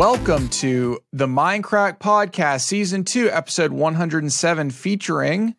Welcome 0.00 0.48
to 0.48 0.98
the 1.12 1.26
Minecraft 1.26 1.98
Podcast, 1.98 2.62
Season 2.62 3.04
2, 3.04 3.28
Episode 3.28 3.70
107, 3.70 4.70
featuring 4.70 5.54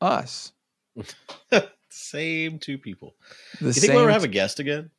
us. 0.00 0.54
Same 1.90 2.58
two 2.58 2.78
people. 2.78 3.14
The 3.60 3.66
You 3.66 3.72
think 3.74 3.92
we'll 3.92 4.04
ever 4.04 4.10
have 4.10 4.24
a 4.24 4.28
guest 4.28 4.58
again? 4.58 4.90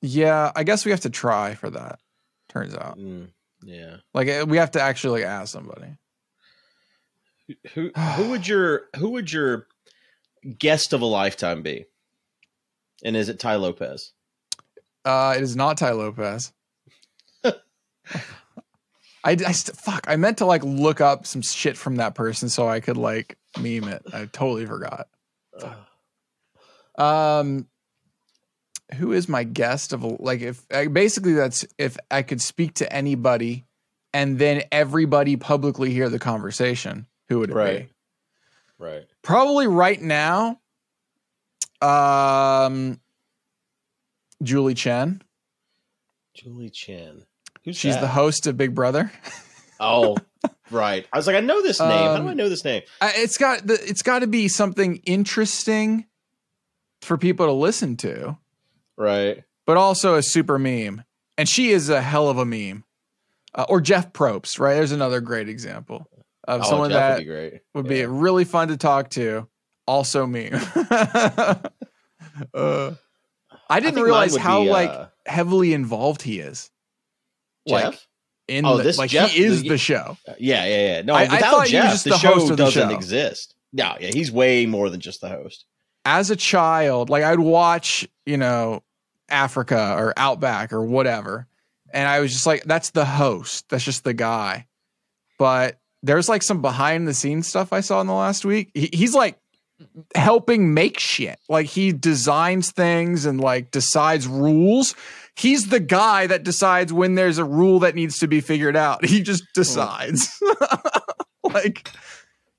Yeah, 0.00 0.50
I 0.56 0.62
guess 0.64 0.86
we 0.86 0.92
have 0.92 1.02
to 1.02 1.10
try 1.10 1.54
for 1.54 1.68
that. 1.68 1.98
Turns 2.48 2.74
out, 2.74 2.96
Mm, 2.98 3.28
yeah. 3.62 3.96
like 4.14 4.28
eh, 4.28 4.44
we 4.44 4.56
have 4.56 4.70
to 4.70 4.80
actually 4.80 5.20
like 5.20 5.28
ask 5.28 5.52
somebody. 5.52 5.98
Who 7.74 7.90
who 7.90 8.30
would 8.30 8.48
your 8.48 8.84
who 8.96 9.10
would 9.10 9.30
your 9.30 9.66
guest 10.58 10.94
of 10.94 11.02
a 11.02 11.06
lifetime 11.06 11.60
be? 11.60 11.84
And 13.04 13.14
is 13.14 13.28
it 13.28 13.38
Tai 13.38 13.56
Lopez? 13.56 14.12
Uh, 15.04 15.34
it 15.36 15.42
is 15.42 15.54
not 15.54 15.76
Tai 15.76 15.90
Lopez. 15.90 16.50
I, 19.24 19.32
I 19.32 19.52
st- 19.52 19.76
fuck. 19.76 20.04
I 20.08 20.16
meant 20.16 20.38
to 20.38 20.46
like 20.46 20.64
look 20.64 21.00
up 21.00 21.26
some 21.26 21.42
shit 21.42 21.76
from 21.76 21.96
that 21.96 22.14
person 22.14 22.48
so 22.48 22.68
I 22.68 22.80
could 22.80 22.96
like 22.96 23.38
meme 23.56 23.84
it. 23.84 24.02
I 24.12 24.26
totally 24.26 24.66
forgot. 24.66 25.06
Um, 26.98 27.68
who 28.96 29.12
is 29.12 29.28
my 29.28 29.44
guest 29.44 29.92
of 29.92 30.02
like 30.02 30.40
if 30.40 30.66
I- 30.72 30.88
basically 30.88 31.32
that's 31.34 31.64
if 31.78 31.96
I 32.10 32.22
could 32.22 32.40
speak 32.42 32.74
to 32.74 32.92
anybody, 32.92 33.64
and 34.12 34.38
then 34.38 34.62
everybody 34.70 35.36
publicly 35.36 35.90
hear 35.92 36.08
the 36.08 36.18
conversation. 36.18 37.06
Who 37.28 37.38
would 37.38 37.50
it 37.50 37.54
Right. 37.54 37.88
be? 37.88 37.92
Right. 38.78 39.06
Probably 39.22 39.66
right 39.68 40.00
now. 40.02 40.58
Um, 41.80 43.00
Julie 44.42 44.74
Chen. 44.74 45.22
Julie 46.34 46.70
Chen. 46.70 47.24
Who's 47.64 47.76
She's 47.76 47.98
the 47.98 48.08
host 48.08 48.46
of 48.46 48.56
Big 48.56 48.74
Brother. 48.74 49.10
Oh, 49.84 50.16
right. 50.70 51.04
I 51.12 51.16
was 51.16 51.26
like, 51.26 51.34
I 51.34 51.40
know 51.40 51.60
this 51.60 51.80
name. 51.80 51.88
How 51.90 52.16
do 52.18 52.28
I 52.28 52.30
Um, 52.30 52.36
know 52.36 52.48
this 52.48 52.64
name? 52.64 52.82
I- 53.00 53.14
it's 53.16 53.36
got 53.36 53.66
the, 53.66 53.74
it's 53.82 54.02
got 54.02 54.20
to 54.20 54.28
be 54.28 54.46
something 54.46 54.98
interesting 55.04 56.06
for 57.00 57.18
people 57.18 57.46
to 57.46 57.52
listen 57.52 57.96
to, 57.96 58.38
Right. 58.96 59.42
but 59.66 59.76
also 59.76 60.14
a 60.14 60.22
super 60.22 60.56
meme. 60.56 61.02
And 61.36 61.48
she 61.48 61.70
is 61.70 61.88
a 61.88 62.00
hell 62.00 62.28
of 62.28 62.38
a 62.38 62.44
meme. 62.44 62.84
Uh, 63.56 63.64
or 63.68 63.80
Jeff 63.80 64.12
Probst, 64.12 64.60
right? 64.60 64.74
There's 64.74 64.92
another 64.92 65.20
great 65.20 65.48
example 65.48 66.06
of 66.46 66.60
oh, 66.60 66.70
someone 66.70 66.90
Jeff 66.90 67.00
that 67.00 67.14
would 67.14 67.18
be 67.18 67.24
great. 67.24 67.60
would 67.74 67.88
be 67.88 68.06
really 68.06 68.44
fun 68.44 68.68
to 68.68 68.76
talk 68.76 69.10
to. 69.10 69.48
Also 69.88 70.28
meme. 70.28 70.52
uh, 72.54 72.92
I 73.68 73.80
didn't 73.80 73.94
think 73.94 73.96
mine 73.96 74.04
realize 74.04 74.36
how 74.36 74.62
be, 74.62 74.70
like 74.70 74.90
uh, 74.90 75.06
heavily 75.26 75.72
involved 75.74 76.22
he 76.22 76.38
is. 76.38 76.70
Like 77.66 77.84
Jeff? 77.92 78.06
in 78.48 78.64
Oh, 78.66 78.76
the, 78.78 78.82
this 78.82 78.98
like 78.98 79.10
Jeff- 79.10 79.30
he 79.30 79.44
is 79.44 79.62
the- 79.62 79.70
the 79.70 79.78
show. 79.78 80.16
Uh, 80.28 80.32
yeah, 80.38 80.64
yeah, 80.66 80.86
yeah. 80.96 81.02
No, 81.02 81.14
I- 81.14 81.22
I 81.22 81.34
without 81.34 81.60
was 81.60 81.70
Jeff, 81.70 81.90
just 81.92 82.04
the, 82.04 82.10
the 82.10 82.18
show 82.18 82.38
the 82.48 82.56
doesn't 82.56 82.88
show. 82.90 82.94
exist. 82.94 83.54
No, 83.72 83.96
yeah, 84.00 84.10
he's 84.12 84.30
way 84.32 84.66
more 84.66 84.90
than 84.90 85.00
just 85.00 85.20
the 85.20 85.28
host. 85.28 85.64
as 86.04 86.30
a 86.30 86.36
child, 86.36 87.08
like 87.10 87.22
I'd 87.24 87.38
watch, 87.38 88.06
you 88.26 88.36
know, 88.36 88.82
Africa 89.28 89.94
or 89.96 90.12
Outback 90.16 90.72
or 90.72 90.84
whatever. 90.84 91.46
And 91.94 92.08
I 92.08 92.20
was 92.20 92.32
just 92.32 92.46
like, 92.46 92.64
that's 92.64 92.90
the 92.90 93.04
host. 93.04 93.68
That's 93.68 93.84
just 93.84 94.02
the 94.04 94.12
guy. 94.14 94.66
But 95.38 95.78
there's 96.02 96.28
like 96.28 96.42
some 96.42 96.60
behind 96.60 97.06
the 97.06 97.14
scenes 97.14 97.46
stuff 97.46 97.72
I 97.72 97.80
saw 97.80 98.00
in 98.00 98.06
the 98.08 98.12
last 98.14 98.44
week. 98.44 98.70
He, 98.74 98.90
he's 98.92 99.14
like 99.14 99.38
helping 100.14 100.74
make 100.74 100.98
shit. 100.98 101.38
Like 101.48 101.66
he 101.66 101.92
designs 101.92 102.72
things 102.72 103.24
and 103.26 103.40
like 103.40 103.70
decides 103.70 104.26
rules. 104.26 104.94
He's 105.36 105.68
the 105.68 105.80
guy 105.80 106.26
that 106.26 106.42
decides 106.44 106.92
when 106.92 107.14
there's 107.14 107.38
a 107.38 107.44
rule 107.44 107.78
that 107.80 107.94
needs 107.94 108.18
to 108.18 108.28
be 108.28 108.40
figured 108.40 108.76
out. 108.76 109.04
He 109.04 109.22
just 109.22 109.44
decides. 109.54 110.38
like 111.42 111.90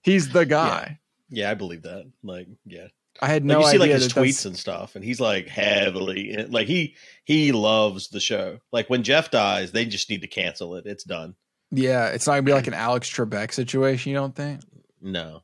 he's 0.01 0.29
the 0.29 0.45
guy. 0.45 0.99
Yeah, 1.29 1.51
I 1.51 1.53
believe 1.53 1.83
that. 1.83 2.09
Like, 2.23 2.47
yeah. 2.65 2.87
I 3.21 3.27
had 3.27 3.43
Like 3.45 3.57
no 3.57 3.59
you 3.61 3.71
see 3.71 3.77
like 3.77 3.91
his 3.91 4.07
that 4.07 4.15
that's- 4.15 4.35
tweets 4.41 4.45
and 4.47 4.57
stuff, 4.57 4.95
and 4.95 5.05
he's 5.05 5.19
like 5.19 5.47
heavily 5.47 6.35
like 6.49 6.67
he 6.67 6.95
he 7.25 7.51
loves 7.51 8.09
the 8.09 8.19
show. 8.19 8.59
Like 8.71 8.89
when 8.89 9.03
Jeff 9.03 9.29
dies, 9.29 9.71
they 9.71 9.85
just 9.85 10.09
need 10.09 10.21
to 10.21 10.27
cancel 10.27 10.75
it. 10.75 10.85
It's 10.87 11.03
done. 11.03 11.35
Yeah, 11.69 12.07
it's 12.07 12.25
not 12.25 12.33
gonna 12.33 12.41
be 12.43 12.53
like 12.53 12.67
an 12.67 12.73
Alex 12.73 13.09
Trebek 13.09 13.53
situation. 13.53 14.11
You 14.11 14.17
don't 14.17 14.35
think? 14.35 14.61
No. 14.99 15.43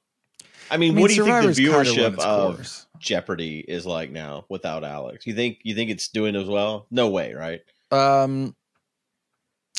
I 0.72 0.78
mean, 0.78 0.92
I 0.92 0.96
mean, 0.96 1.02
what 1.02 1.10
do 1.10 1.16
you 1.16 1.26
think 1.26 1.56
the 1.56 1.64
viewership 1.64 2.18
of 2.18 2.56
course. 2.58 2.88
Jeopardy 3.00 3.60
is 3.60 3.86
like 3.86 4.12
now 4.12 4.46
without 4.50 4.84
Alex? 4.84 5.26
You 5.26 5.34
think 5.34 5.60
you 5.64 5.76
think 5.76 5.90
it's 5.90 6.08
doing 6.08 6.36
as 6.36 6.48
well? 6.48 6.86
No 6.92 7.10
way, 7.10 7.34
right? 7.34 7.62
Um, 7.92 8.56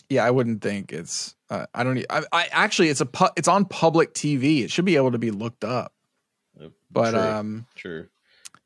yeah, 0.08 0.24
I 0.24 0.30
wouldn't 0.30 0.60
think 0.60 0.92
it's. 0.92 1.36
Uh, 1.48 1.66
I 1.74 1.84
don't. 1.84 2.04
I, 2.10 2.22
I 2.32 2.48
actually, 2.50 2.88
it's 2.88 3.00
a. 3.00 3.06
Pu- 3.06 3.30
it's 3.36 3.48
on 3.48 3.64
public 3.64 4.12
TV. 4.12 4.62
It 4.62 4.70
should 4.70 4.84
be 4.84 4.96
able 4.96 5.12
to 5.12 5.18
be 5.18 5.30
looked 5.30 5.64
up. 5.64 5.92
But 6.90 7.12
True. 7.12 7.20
um, 7.20 7.66
True. 7.76 8.08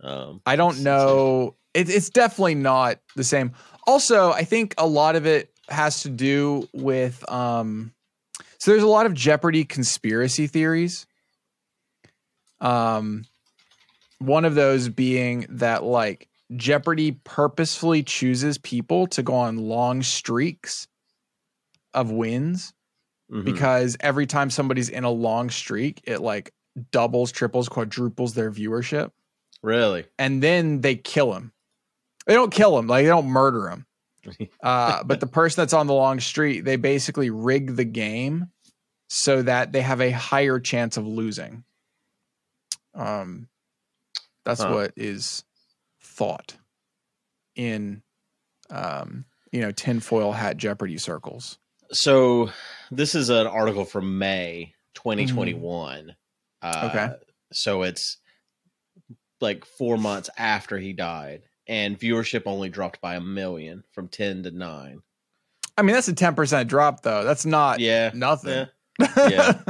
Um, 0.00 0.40
I 0.46 0.56
don't 0.56 0.80
know. 0.80 1.54
It, 1.74 1.90
it's 1.90 2.10
definitely 2.10 2.54
not 2.54 2.98
the 3.16 3.24
same. 3.24 3.52
Also, 3.86 4.30
I 4.30 4.44
think 4.44 4.74
a 4.78 4.86
lot 4.86 5.16
of 5.16 5.26
it 5.26 5.52
has 5.68 6.02
to 6.02 6.08
do 6.08 6.68
with 6.72 7.30
um. 7.30 7.92
So 8.58 8.70
there's 8.70 8.82
a 8.82 8.88
lot 8.88 9.04
of 9.04 9.12
Jeopardy 9.12 9.64
conspiracy 9.64 10.46
theories. 10.46 11.06
Um, 12.60 13.26
one 14.26 14.44
of 14.44 14.54
those 14.54 14.88
being 14.88 15.46
that 15.48 15.84
like 15.84 16.28
Jeopardy 16.56 17.12
purposefully 17.24 18.02
chooses 18.02 18.58
people 18.58 19.06
to 19.08 19.22
go 19.22 19.34
on 19.34 19.56
long 19.58 20.02
streaks 20.02 20.86
of 21.92 22.10
wins 22.10 22.74
mhm. 23.30 23.44
because 23.44 23.96
every 24.00 24.26
time 24.26 24.50
somebody's 24.50 24.88
in 24.88 25.04
a 25.04 25.10
long 25.10 25.50
streak, 25.50 26.02
it 26.04 26.20
like 26.20 26.52
doubles, 26.90 27.32
triples, 27.32 27.68
quadruples 27.68 28.34
their 28.34 28.50
viewership 28.50 29.10
really, 29.62 30.04
and 30.18 30.42
then 30.42 30.80
they 30.80 30.96
kill 30.96 31.32
him. 31.32 31.52
They 32.26 32.34
don't 32.34 32.52
kill 32.52 32.78
him, 32.78 32.86
like 32.86 33.04
they 33.04 33.08
don't 33.08 33.26
murder 33.26 33.68
him. 33.68 33.86
Uh, 34.62 35.04
but 35.04 35.20
the 35.20 35.26
person 35.26 35.60
that's 35.60 35.74
on 35.74 35.86
the 35.86 35.92
long 35.92 36.18
street, 36.18 36.62
they 36.62 36.76
basically 36.76 37.28
rig 37.28 37.76
the 37.76 37.84
game 37.84 38.48
so 39.10 39.42
that 39.42 39.72
they 39.72 39.82
have 39.82 40.00
a 40.00 40.10
higher 40.10 40.58
chance 40.58 40.96
of 40.96 41.06
losing. 41.06 41.62
Um, 42.94 43.48
that's 44.44 44.62
Huh. 44.62 44.72
what 44.72 44.92
is 44.96 45.44
thought 46.02 46.56
in, 47.56 48.02
um, 48.70 49.24
you 49.52 49.60
know, 49.60 49.70
tinfoil 49.70 50.32
hat 50.32 50.56
Jeopardy 50.56 50.98
circles. 50.98 51.58
So 51.92 52.50
this 52.90 53.14
is 53.14 53.28
an 53.30 53.46
article 53.46 53.84
from 53.84 54.18
May 54.18 54.74
2021. 54.94 56.14
Uh, 56.62 56.72
Mm-hmm. 56.74 56.86
Okay. 56.96 57.14
So 57.52 57.82
it's 57.82 58.18
like 59.40 59.64
four 59.64 59.96
months 59.98 60.30
after 60.38 60.78
he 60.78 60.92
died, 60.92 61.42
and 61.68 61.98
viewership 61.98 62.42
only 62.46 62.68
dropped 62.68 63.00
by 63.00 63.14
a 63.14 63.20
million 63.20 63.84
from 63.92 64.08
10 64.08 64.44
to 64.44 64.50
9. 64.50 65.02
I 65.76 65.82
mean, 65.82 65.94
that's 65.94 66.08
a 66.08 66.14
ten 66.14 66.34
percent 66.36 66.68
drop, 66.68 67.02
though. 67.02 67.24
That's 67.24 67.44
not 67.44 67.80
Yeah. 67.80 68.10
nothing. 68.14 68.66
Yeah. 69.16 69.60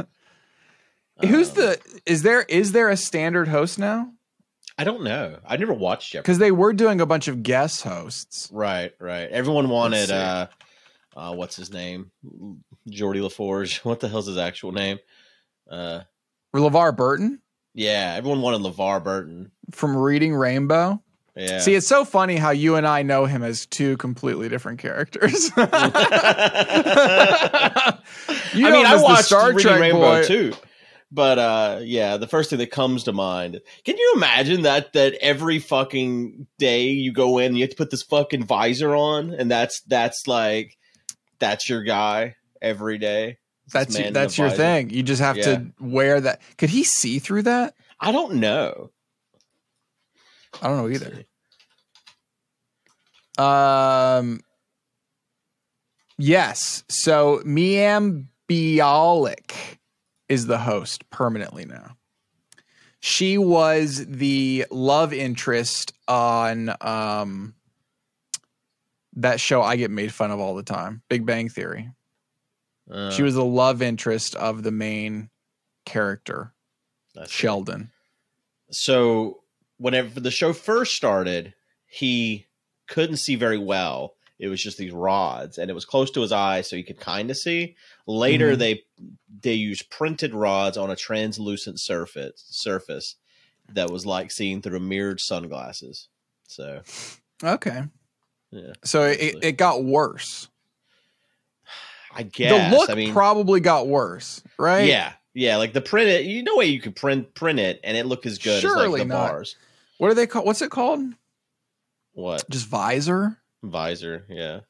Who's 1.21 1.49
Um, 1.49 1.55
the? 1.55 1.79
Is 2.05 2.21
there 2.21 2.43
is 2.43 2.71
there 2.73 2.89
a 2.89 2.97
standard 2.97 3.47
host 3.47 3.79
now? 3.79 4.11
I 4.77 4.83
don't 4.83 5.03
know. 5.03 5.39
I 5.47 5.57
never 5.57 5.73
watched 5.73 6.11
Jeopardy. 6.11 6.23
because 6.23 6.37
they 6.39 6.51
were 6.51 6.73
doing 6.73 6.99
a 6.99 7.05
bunch 7.05 7.27
of 7.27 7.43
guest 7.43 7.83
hosts. 7.83 8.49
Right, 8.51 8.93
right. 8.99 9.29
Everyone 9.29 9.69
wanted, 9.69 10.11
uh, 10.11 10.47
uh, 11.15 11.33
what's 11.33 11.55
his 11.55 11.71
name? 11.71 12.11
Geordi 12.89 13.21
LaForge. 13.21 13.77
What 13.85 13.99
the 14.01 14.09
hell's 14.09 14.27
his 14.27 14.37
actual 14.37 14.71
name? 14.71 14.99
Uh, 15.69 16.01
LeVar 16.53 16.95
Burton 16.95 17.41
yeah, 17.75 18.15
everyone 18.17 18.41
wanted 18.41 18.61
LeVar 18.61 19.03
Burton. 19.03 19.51
from 19.71 19.97
Reading 19.97 20.33
Rainbow. 20.33 21.01
Yeah. 21.35 21.59
See, 21.59 21.75
it's 21.75 21.85
so 21.85 22.05
funny 22.05 22.37
how 22.37 22.51
you 22.51 22.77
and 22.77 22.87
I 22.87 23.01
know 23.03 23.25
him 23.25 23.43
as 23.43 23.65
two 23.65 23.97
completely 23.97 24.47
different 24.47 24.79
characters. 24.79 25.33
you 25.57 25.63
I 25.65 25.81
mean, 28.53 28.85
I 28.85 28.97
watched 29.01 29.25
Star 29.25 29.49
Reading 29.49 29.63
Trek 29.63 29.81
Rainbow 29.81 30.21
boy. 30.21 30.23
too. 30.23 30.53
But 31.11 31.39
uh, 31.39 31.79
yeah, 31.83 32.17
the 32.17 32.27
first 32.27 32.49
thing 32.49 32.59
that 32.59 32.71
comes 32.71 33.03
to 33.03 33.13
mind. 33.13 33.61
Can 33.85 33.97
you 33.97 34.13
imagine 34.15 34.63
that? 34.63 34.93
That 34.93 35.13
every 35.21 35.59
fucking 35.59 36.47
day 36.57 36.87
you 36.89 37.13
go 37.13 37.37
in, 37.37 37.55
you 37.55 37.61
have 37.61 37.69
to 37.69 37.75
put 37.75 37.91
this 37.91 38.03
fucking 38.03 38.43
visor 38.43 38.95
on, 38.95 39.31
and 39.31 39.49
that's 39.49 39.81
that's 39.81 40.27
like 40.27 40.77
that's 41.39 41.69
your 41.69 41.83
guy 41.83 42.35
every 42.61 42.97
day. 42.97 43.37
That's 43.71 43.97
your, 43.97 44.11
that's 44.11 44.37
your 44.37 44.49
visor. 44.49 44.57
thing. 44.57 44.89
You 44.89 45.03
just 45.03 45.21
have 45.21 45.37
Yeah. 45.37 45.43
to 45.43 45.65
wear 45.79 46.19
that. 46.21 46.41
Could 46.57 46.69
he 46.69 46.83
see 46.83 47.19
through 47.19 47.43
that? 47.43 47.75
I 47.99 48.11
don't 48.11 48.35
know. 48.35 48.91
I 50.61 50.67
don't 50.67 50.77
know 50.77 50.89
either. 50.89 51.23
Um. 53.37 54.41
Yes. 56.17 56.83
So 56.87 57.41
Mayim 57.45 58.27
Bialik 58.49 59.77
is 60.29 60.47
the 60.47 60.57
host 60.59 61.09
permanently 61.09 61.65
now. 61.65 61.97
She 62.99 63.37
was 63.37 64.05
the 64.05 64.65
love 64.71 65.13
interest 65.13 65.93
on 66.07 66.73
um 66.81 67.55
that 69.17 69.39
show 69.39 69.61
I 69.61 69.75
get 69.75 69.91
made 69.91 70.13
fun 70.13 70.31
of 70.31 70.39
all 70.39 70.55
the 70.55 70.63
time. 70.63 71.01
Big 71.09 71.25
Bang 71.25 71.49
Theory. 71.49 71.91
Uh, 72.89 73.09
she 73.11 73.23
was 73.23 73.33
the 73.35 73.45
love 73.45 73.81
interest 73.81 74.35
of 74.35 74.63
the 74.63 74.71
main 74.71 75.29
character, 75.85 76.53
Sheldon. 77.27 77.91
So 78.71 79.41
whenever 79.77 80.19
the 80.19 80.31
show 80.31 80.53
first 80.53 80.95
started, 80.95 81.53
he 81.87 82.45
couldn't 82.87 83.17
see 83.17 83.35
very 83.35 83.57
well. 83.57 84.14
It 84.37 84.47
was 84.49 84.61
just 84.61 84.77
these 84.77 84.91
rods, 84.91 85.57
and 85.57 85.71
it 85.71 85.73
was 85.73 85.85
close 85.85 86.11
to 86.11 86.21
his 86.21 86.31
eyes, 86.33 86.69
so 86.69 86.75
he 86.75 86.83
could 86.83 86.99
kind 86.99 87.31
of 87.31 87.37
see. 87.37 87.75
Later, 88.05 88.55
Mhm. 88.55 88.59
they 88.59 88.83
they 89.41 89.53
used 89.53 89.89
printed 89.89 90.33
rods 90.33 90.77
on 90.77 90.89
a 90.91 90.95
translucent 90.95 91.79
surface 91.79 92.43
surface 92.49 93.15
that 93.73 93.89
was 93.89 94.05
like 94.05 94.31
seeing 94.31 94.61
through 94.61 94.79
mirrored 94.79 95.19
sunglasses. 95.21 96.09
So 96.47 96.81
Okay. 97.43 97.83
yeah, 98.51 98.73
So 98.83 99.03
it, 99.03 99.37
it 99.41 99.57
got 99.57 99.83
worse. 99.83 100.49
I 102.15 102.23
guess. 102.23 102.51
the 102.51 102.75
look 102.77 102.89
I 102.89 102.95
mean, 102.95 103.13
probably 103.13 103.59
got 103.59 103.87
worse, 103.87 104.41
right? 104.57 104.83
yeah, 104.85 105.13
yeah. 105.33 105.57
Like 105.57 105.73
the 105.73 105.81
print 105.81 106.09
it, 106.09 106.25
you 106.25 106.43
know, 106.43 106.55
way 106.57 106.65
you 106.67 106.79
could 106.81 106.95
print 106.95 107.33
print 107.33 107.59
it 107.59 107.79
and 107.83 107.95
it 107.97 108.05
look 108.05 108.25
as 108.25 108.37
good 108.37 108.57
as 108.57 108.61
Surely 108.61 108.99
like 108.99 109.07
the 109.09 109.13
not. 109.13 109.31
bars. 109.31 109.55
What 109.97 110.11
are 110.11 110.13
they 110.13 110.27
called? 110.27 110.45
What's 110.45 110.61
it 110.61 110.71
called? 110.71 111.13
What 112.13 112.49
Just 112.49 112.67
visor? 112.67 113.39
Visor? 113.69 114.25
Yeah. 114.29 114.61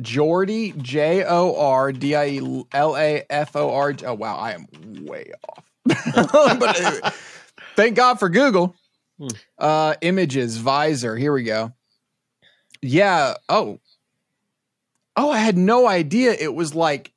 Jordy, 0.00 0.72
J 0.78 1.24
O 1.24 1.54
R 1.56 1.92
D 1.92 2.14
I 2.14 2.26
E 2.28 2.64
L 2.72 2.96
A 2.96 3.24
F 3.28 3.56
O 3.56 3.70
R. 3.70 3.94
Oh, 4.04 4.14
wow. 4.14 4.36
I 4.36 4.52
am 4.52 4.66
way 5.04 5.32
off. 5.48 5.64
but 5.84 6.80
uh, 6.82 7.10
thank 7.76 7.96
God 7.96 8.18
for 8.18 8.28
Google. 8.28 8.74
Hmm. 9.18 9.28
Uh, 9.58 9.94
images, 10.00 10.56
visor. 10.56 11.16
Here 11.16 11.32
we 11.32 11.44
go. 11.44 11.72
Yeah. 12.80 13.34
Oh. 13.48 13.80
Oh, 15.14 15.30
I 15.30 15.38
had 15.38 15.58
no 15.58 15.86
idea 15.86 16.32
it 16.32 16.54
was 16.54 16.74
like 16.74 17.12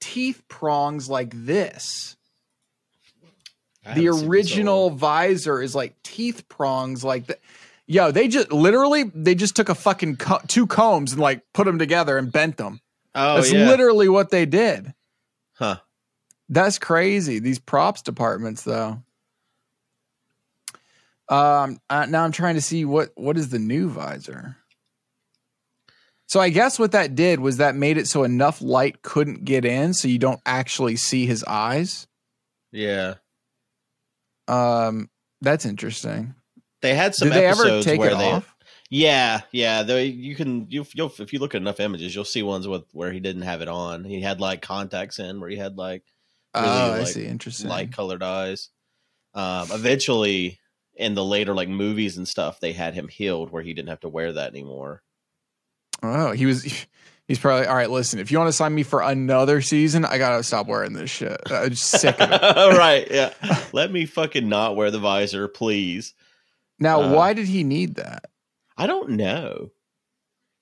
teeth 0.00 0.42
prongs 0.48 1.08
like 1.08 1.30
this. 1.32 2.16
The 3.84 3.90
haven't 3.90 4.02
seen 4.02 4.04
this 4.06 4.20
in 4.20 4.26
a 4.26 4.28
original 4.28 4.88
while. 4.88 4.98
visor 4.98 5.62
is 5.62 5.74
like 5.74 6.02
teeth 6.02 6.48
prongs 6.48 7.04
like 7.04 7.26
that. 7.26 7.40
Yo, 7.86 8.10
they 8.10 8.26
just 8.28 8.50
literally 8.50 9.04
they 9.14 9.34
just 9.34 9.54
took 9.54 9.68
a 9.68 9.74
fucking 9.74 10.16
co- 10.16 10.40
two 10.48 10.66
combs 10.66 11.12
and 11.12 11.20
like 11.20 11.42
put 11.52 11.66
them 11.66 11.78
together 11.78 12.18
and 12.18 12.32
bent 12.32 12.56
them. 12.56 12.80
Oh 13.14 13.36
That's 13.36 13.52
yeah. 13.52 13.66
literally 13.66 14.08
what 14.08 14.30
they 14.30 14.44
did. 14.46 14.92
huh. 15.54 15.76
That's 16.48 16.78
crazy. 16.78 17.38
These 17.40 17.58
props 17.58 18.02
departments, 18.02 18.62
though. 18.62 19.02
Um, 21.28 21.80
uh, 21.90 22.06
now 22.06 22.22
I'm 22.24 22.30
trying 22.32 22.54
to 22.54 22.60
see 22.60 22.84
what 22.84 23.10
what 23.16 23.36
is 23.36 23.48
the 23.48 23.58
new 23.58 23.88
visor. 23.88 24.56
So 26.28 26.40
I 26.40 26.50
guess 26.50 26.78
what 26.78 26.92
that 26.92 27.14
did 27.14 27.38
was 27.40 27.56
that 27.58 27.76
made 27.76 27.98
it 27.98 28.08
so 28.08 28.24
enough 28.24 28.60
light 28.60 29.02
couldn't 29.02 29.44
get 29.44 29.64
in, 29.64 29.94
so 29.94 30.08
you 30.08 30.18
don't 30.18 30.40
actually 30.44 30.96
see 30.96 31.24
his 31.26 31.44
eyes. 31.44 32.06
Yeah. 32.72 33.14
Um, 34.48 35.08
that's 35.40 35.64
interesting. 35.64 36.34
They 36.82 36.94
had 36.94 37.14
some 37.14 37.28
Did 37.28 37.34
they 37.36 37.46
ever 37.46 37.62
episodes 37.62 37.86
take 37.86 37.98
where 37.98 38.10
it 38.10 38.18
they 38.18 38.32
off? 38.32 38.54
Yeah, 38.90 39.40
yeah. 39.50 39.82
They 39.82 40.06
you 40.06 40.36
can 40.36 40.66
you 40.70 40.86
you'll 40.94 41.12
if 41.18 41.32
you 41.32 41.38
look 41.38 41.54
at 41.54 41.60
enough 41.60 41.80
images, 41.80 42.14
you'll 42.14 42.24
see 42.24 42.42
ones 42.42 42.68
with 42.68 42.84
where 42.92 43.12
he 43.12 43.20
didn't 43.20 43.42
have 43.42 43.60
it 43.62 43.68
on. 43.68 44.04
He 44.04 44.20
had 44.20 44.40
like 44.40 44.62
contacts 44.62 45.18
in 45.18 45.40
where 45.40 45.50
he 45.50 45.56
had 45.56 45.76
like 45.76 46.04
really, 46.54 46.68
oh, 46.68 46.92
I 46.92 46.98
like, 46.98 47.08
see. 47.08 47.26
Interesting. 47.26 47.68
light 47.68 47.92
colored 47.92 48.22
eyes. 48.22 48.70
Um, 49.34 49.68
eventually, 49.70 50.58
in 50.94 51.14
the 51.14 51.24
later 51.24 51.54
like 51.54 51.68
movies 51.68 52.16
and 52.16 52.28
stuff, 52.28 52.60
they 52.60 52.72
had 52.72 52.94
him 52.94 53.08
healed 53.08 53.50
where 53.50 53.62
he 53.62 53.74
didn't 53.74 53.88
have 53.88 54.00
to 54.00 54.08
wear 54.08 54.32
that 54.34 54.50
anymore. 54.50 55.02
Oh, 56.02 56.32
he 56.32 56.46
was. 56.46 56.86
He's 57.26 57.40
probably 57.40 57.66
all 57.66 57.74
right. 57.74 57.90
Listen, 57.90 58.20
if 58.20 58.30
you 58.30 58.38
want 58.38 58.48
to 58.48 58.52
sign 58.56 58.72
me 58.72 58.84
for 58.84 59.02
another 59.02 59.60
season, 59.60 60.04
I 60.04 60.16
gotta 60.18 60.44
stop 60.44 60.68
wearing 60.68 60.92
this 60.92 61.10
shit. 61.10 61.40
I'm 61.50 61.74
sick 61.74 62.20
of 62.20 62.30
it. 62.30 62.42
All 62.42 62.70
right, 62.78 63.06
Yeah. 63.10 63.32
Let 63.72 63.90
me 63.90 64.06
fucking 64.06 64.48
not 64.48 64.76
wear 64.76 64.92
the 64.92 65.00
visor, 65.00 65.48
please. 65.48 66.14
Now, 66.78 67.00
Uh, 67.00 67.14
why 67.14 67.32
did 67.32 67.46
he 67.46 67.64
need 67.64 67.96
that? 67.96 68.26
I 68.76 68.86
don't 68.86 69.10
know. 69.10 69.70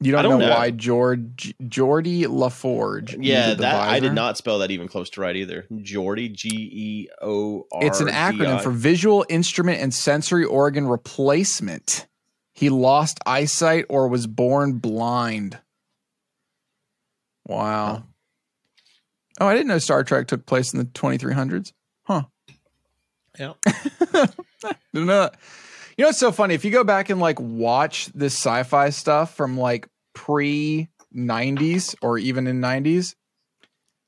You 0.01 0.13
don't, 0.13 0.25
don't 0.25 0.39
know, 0.41 0.49
know. 0.49 0.55
why 0.55 0.71
George 0.71 1.55
Geordi 1.63 2.25
LaForge. 2.25 3.17
Yeah, 3.19 3.43
needed 3.43 3.59
the 3.59 3.63
that 3.63 3.89
I 3.89 4.01
did 4.01 4.13
not 4.13 4.37
spell 4.37 4.59
that 4.59 4.71
even 4.71 4.87
close 4.87 5.09
to 5.11 5.21
right 5.21 5.35
either. 5.35 5.67
Geordie, 5.83 6.29
G 6.29 6.49
E 6.51 7.09
O 7.23 7.67
R. 7.73 7.85
It's 7.87 8.01
an 8.01 8.09
acronym 8.09 8.61
for 8.61 8.71
Visual 8.71 9.25
Instrument 9.29 9.81
and 9.81 9.95
Sensory 9.95 10.45
Organ 10.45 10.89
Replacement. 10.89 12.07
He 12.53 12.69
lost 12.69 13.19
eyesight 13.25 13.87
or 13.89 14.09
was 14.09 14.27
born 14.27 14.75
blind. 14.75 15.59
Wow. 17.47 17.95
Huh. 17.95 18.03
Oh, 19.41 19.47
I 19.47 19.55
didn't 19.55 19.69
know 19.69 19.79
Star 19.79 20.05
Trek 20.05 20.29
took 20.29 20.47
place 20.47 20.73
in 20.73 20.79
the 20.79 20.85
2300s. 20.85 21.73
Huh. 22.05 22.25
Yeah. 23.39 23.55
Didn't 24.13 25.07
know 25.07 25.23
that. 25.23 25.35
You 25.97 26.03
know 26.03 26.09
what's 26.09 26.19
so 26.19 26.33
funny? 26.33 26.55
If 26.55 26.65
you 26.65 26.71
go 26.71 26.85
back 26.85 27.11
and 27.11 27.21
like 27.21 27.39
watch 27.41 28.07
this 28.15 28.35
sci-fi 28.35 28.91
stuff 28.91 29.35
from 29.35 29.57
like 29.57 29.89
pre 30.15 30.89
90s 31.15 31.95
or 32.03 32.19
even 32.19 32.47
in 32.47 32.61
90s, 32.61 33.15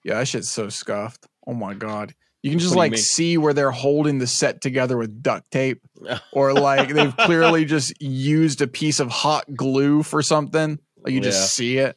yeah, 0.03 0.15
that 0.15 0.29
shit's 0.29 0.51
so 0.51 0.69
scuffed. 0.69 1.27
Oh 1.47 1.55
my 1.55 1.75
god. 1.75 2.15
You 2.43 2.51
can 2.51 2.59
just 2.59 2.75
What 2.77 2.91
like 2.91 2.99
see 2.99 3.39
where 3.39 3.53
they're 3.53 3.71
holding 3.73 4.19
the 4.19 4.27
set 4.27 4.61
together 4.61 4.97
with 4.97 5.23
duct 5.23 5.51
tape 5.51 5.81
or 6.33 6.53
like 6.53 6.93
they've 6.93 7.17
clearly 7.17 7.65
just 7.65 8.01
used 8.01 8.61
a 8.63 8.67
piece 8.67 9.01
of 9.01 9.09
hot 9.09 9.53
glue 9.55 10.03
for 10.03 10.23
something. 10.23 10.79
Like 10.99 11.13
you 11.13 11.21
just 11.21 11.41
Yeah. 11.41 11.47
see 11.47 11.79
it. 11.79 11.97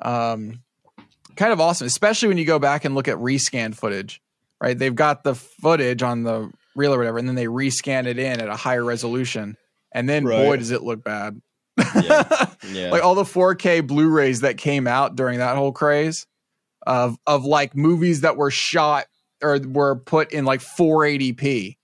Um 0.00 0.62
kind 1.36 1.52
of 1.52 1.60
awesome, 1.60 1.86
especially 1.86 2.28
when 2.28 2.38
you 2.38 2.44
go 2.44 2.58
back 2.58 2.84
and 2.84 2.94
look 2.94 3.08
at 3.08 3.16
rescan 3.18 3.74
footage. 3.74 4.20
Right? 4.60 4.76
They've 4.78 4.94
got 4.94 5.22
the 5.22 5.34
footage 5.34 6.02
on 6.02 6.22
the 6.22 6.50
reel 6.76 6.94
or 6.94 6.98
whatever 6.98 7.18
and 7.18 7.26
then 7.26 7.34
they 7.34 7.46
rescan 7.46 8.06
it 8.06 8.18
in 8.18 8.40
at 8.40 8.48
a 8.48 8.56
higher 8.56 8.84
resolution. 8.84 9.56
And 9.92 10.08
then 10.08 10.24
boy 10.24 10.56
does 10.56 10.70
it 10.70 10.82
look 10.82 11.02
bad. 11.02 11.40
Yeah. 12.02 12.46
Yeah. 12.72 12.90
like 12.90 13.04
all 13.04 13.14
the 13.14 13.22
4K 13.22 13.86
Blu-rays 13.86 14.40
that 14.40 14.56
came 14.56 14.88
out 14.88 15.14
during 15.14 15.38
that 15.38 15.56
whole 15.56 15.70
craze 15.72 16.26
of 16.84 17.16
of 17.26 17.44
like 17.44 17.76
movies 17.76 18.22
that 18.22 18.36
were 18.36 18.50
shot 18.50 19.06
or 19.40 19.60
were 19.60 19.94
put 19.96 20.32
in 20.32 20.44
like 20.44 20.60
480p 20.60 21.76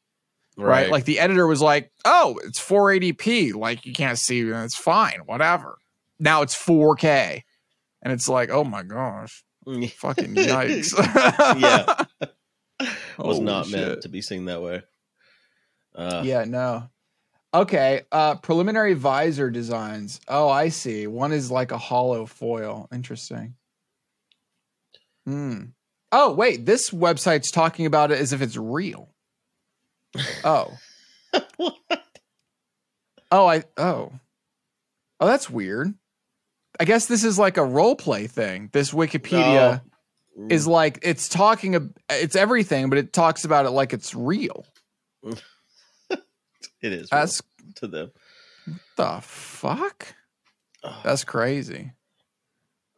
right. 0.56 0.91
Like 0.91 1.05
the 1.05 1.19
editor 1.19 1.47
was 1.47 1.61
like, 1.61 1.91
"Oh, 2.05 2.39
it's 2.44 2.61
480p. 2.61 3.55
Like 3.55 3.87
you 3.87 3.93
can't 3.93 4.19
see, 4.19 4.41
it. 4.41 4.49
it's 4.49 4.77
fine, 4.77 5.21
whatever." 5.27 5.77
Now 6.19 6.43
it's 6.43 6.55
4K, 6.55 7.43
and 8.03 8.13
it's 8.13 8.29
like, 8.29 8.51
"Oh 8.51 8.65
my 8.65 8.82
gosh, 8.82 9.44
fucking 9.96 10.34
yikes!" 10.34 10.93
Yeah. 11.61 12.27
was 13.19 13.36
Holy 13.36 13.41
not 13.41 13.67
shit. 13.67 13.89
meant 13.89 14.03
to 14.03 14.08
be 14.08 14.22
seen 14.22 14.46
that 14.46 14.62
way. 14.62 14.82
Uh, 15.94 16.22
Yeah, 16.24 16.44
no. 16.44 16.89
Okay, 17.55 18.01
uh 18.10 18.36
preliminary 18.36 18.94
visor 18.94 19.51
designs. 19.51 20.20
Oh, 20.27 20.48
I 20.48 20.70
see. 20.70 21.06
One 21.06 21.32
is 21.32 21.51
like 21.51 21.70
a 21.70 21.77
hollow 21.79 22.24
foil. 22.24 22.89
Interesting. 22.93 23.55
Hmm. 25.27 25.65
Oh, 26.10 26.32
wait, 26.34 26.65
this 26.67 26.91
website's 26.91 27.51
talking 27.51 27.86
about 27.86 28.10
it 28.10 28.19
as 28.19 28.32
if 28.32 28.41
it's 28.43 28.56
real. 28.56 29.08
Oh. 30.44 30.72
What? 31.56 31.74
Oh, 33.31 33.46
I 33.46 33.65
oh. 33.79 34.12
Oh, 35.20 35.27
that's 35.27 35.48
weird. 35.48 35.94
I 36.79 36.84
guess 36.84 37.06
this 37.06 37.24
is 37.24 37.39
like 37.39 37.56
a 37.56 37.65
role 37.65 37.96
play 37.96 38.27
thing. 38.27 38.69
This 38.72 38.93
Wikipedia 38.93 39.81
Oh. 40.39 40.46
is 40.48 40.67
like 40.67 40.98
it's 41.03 41.29
talking 41.29 41.93
it's 42.08 42.36
everything, 42.36 42.89
but 42.89 42.98
it 42.98 43.12
talks 43.12 43.44
about 43.44 43.67
it 43.67 43.70
like 43.70 43.93
it's 43.93 44.15
real. 44.15 44.65
it 45.22 46.22
is 46.82 47.08
That's 47.10 47.43
to 47.77 47.86
them. 47.86 48.12
the 48.96 49.19
fuck? 49.20 50.15
Oh, 50.82 51.01
That's 51.05 51.24
crazy. 51.24 51.93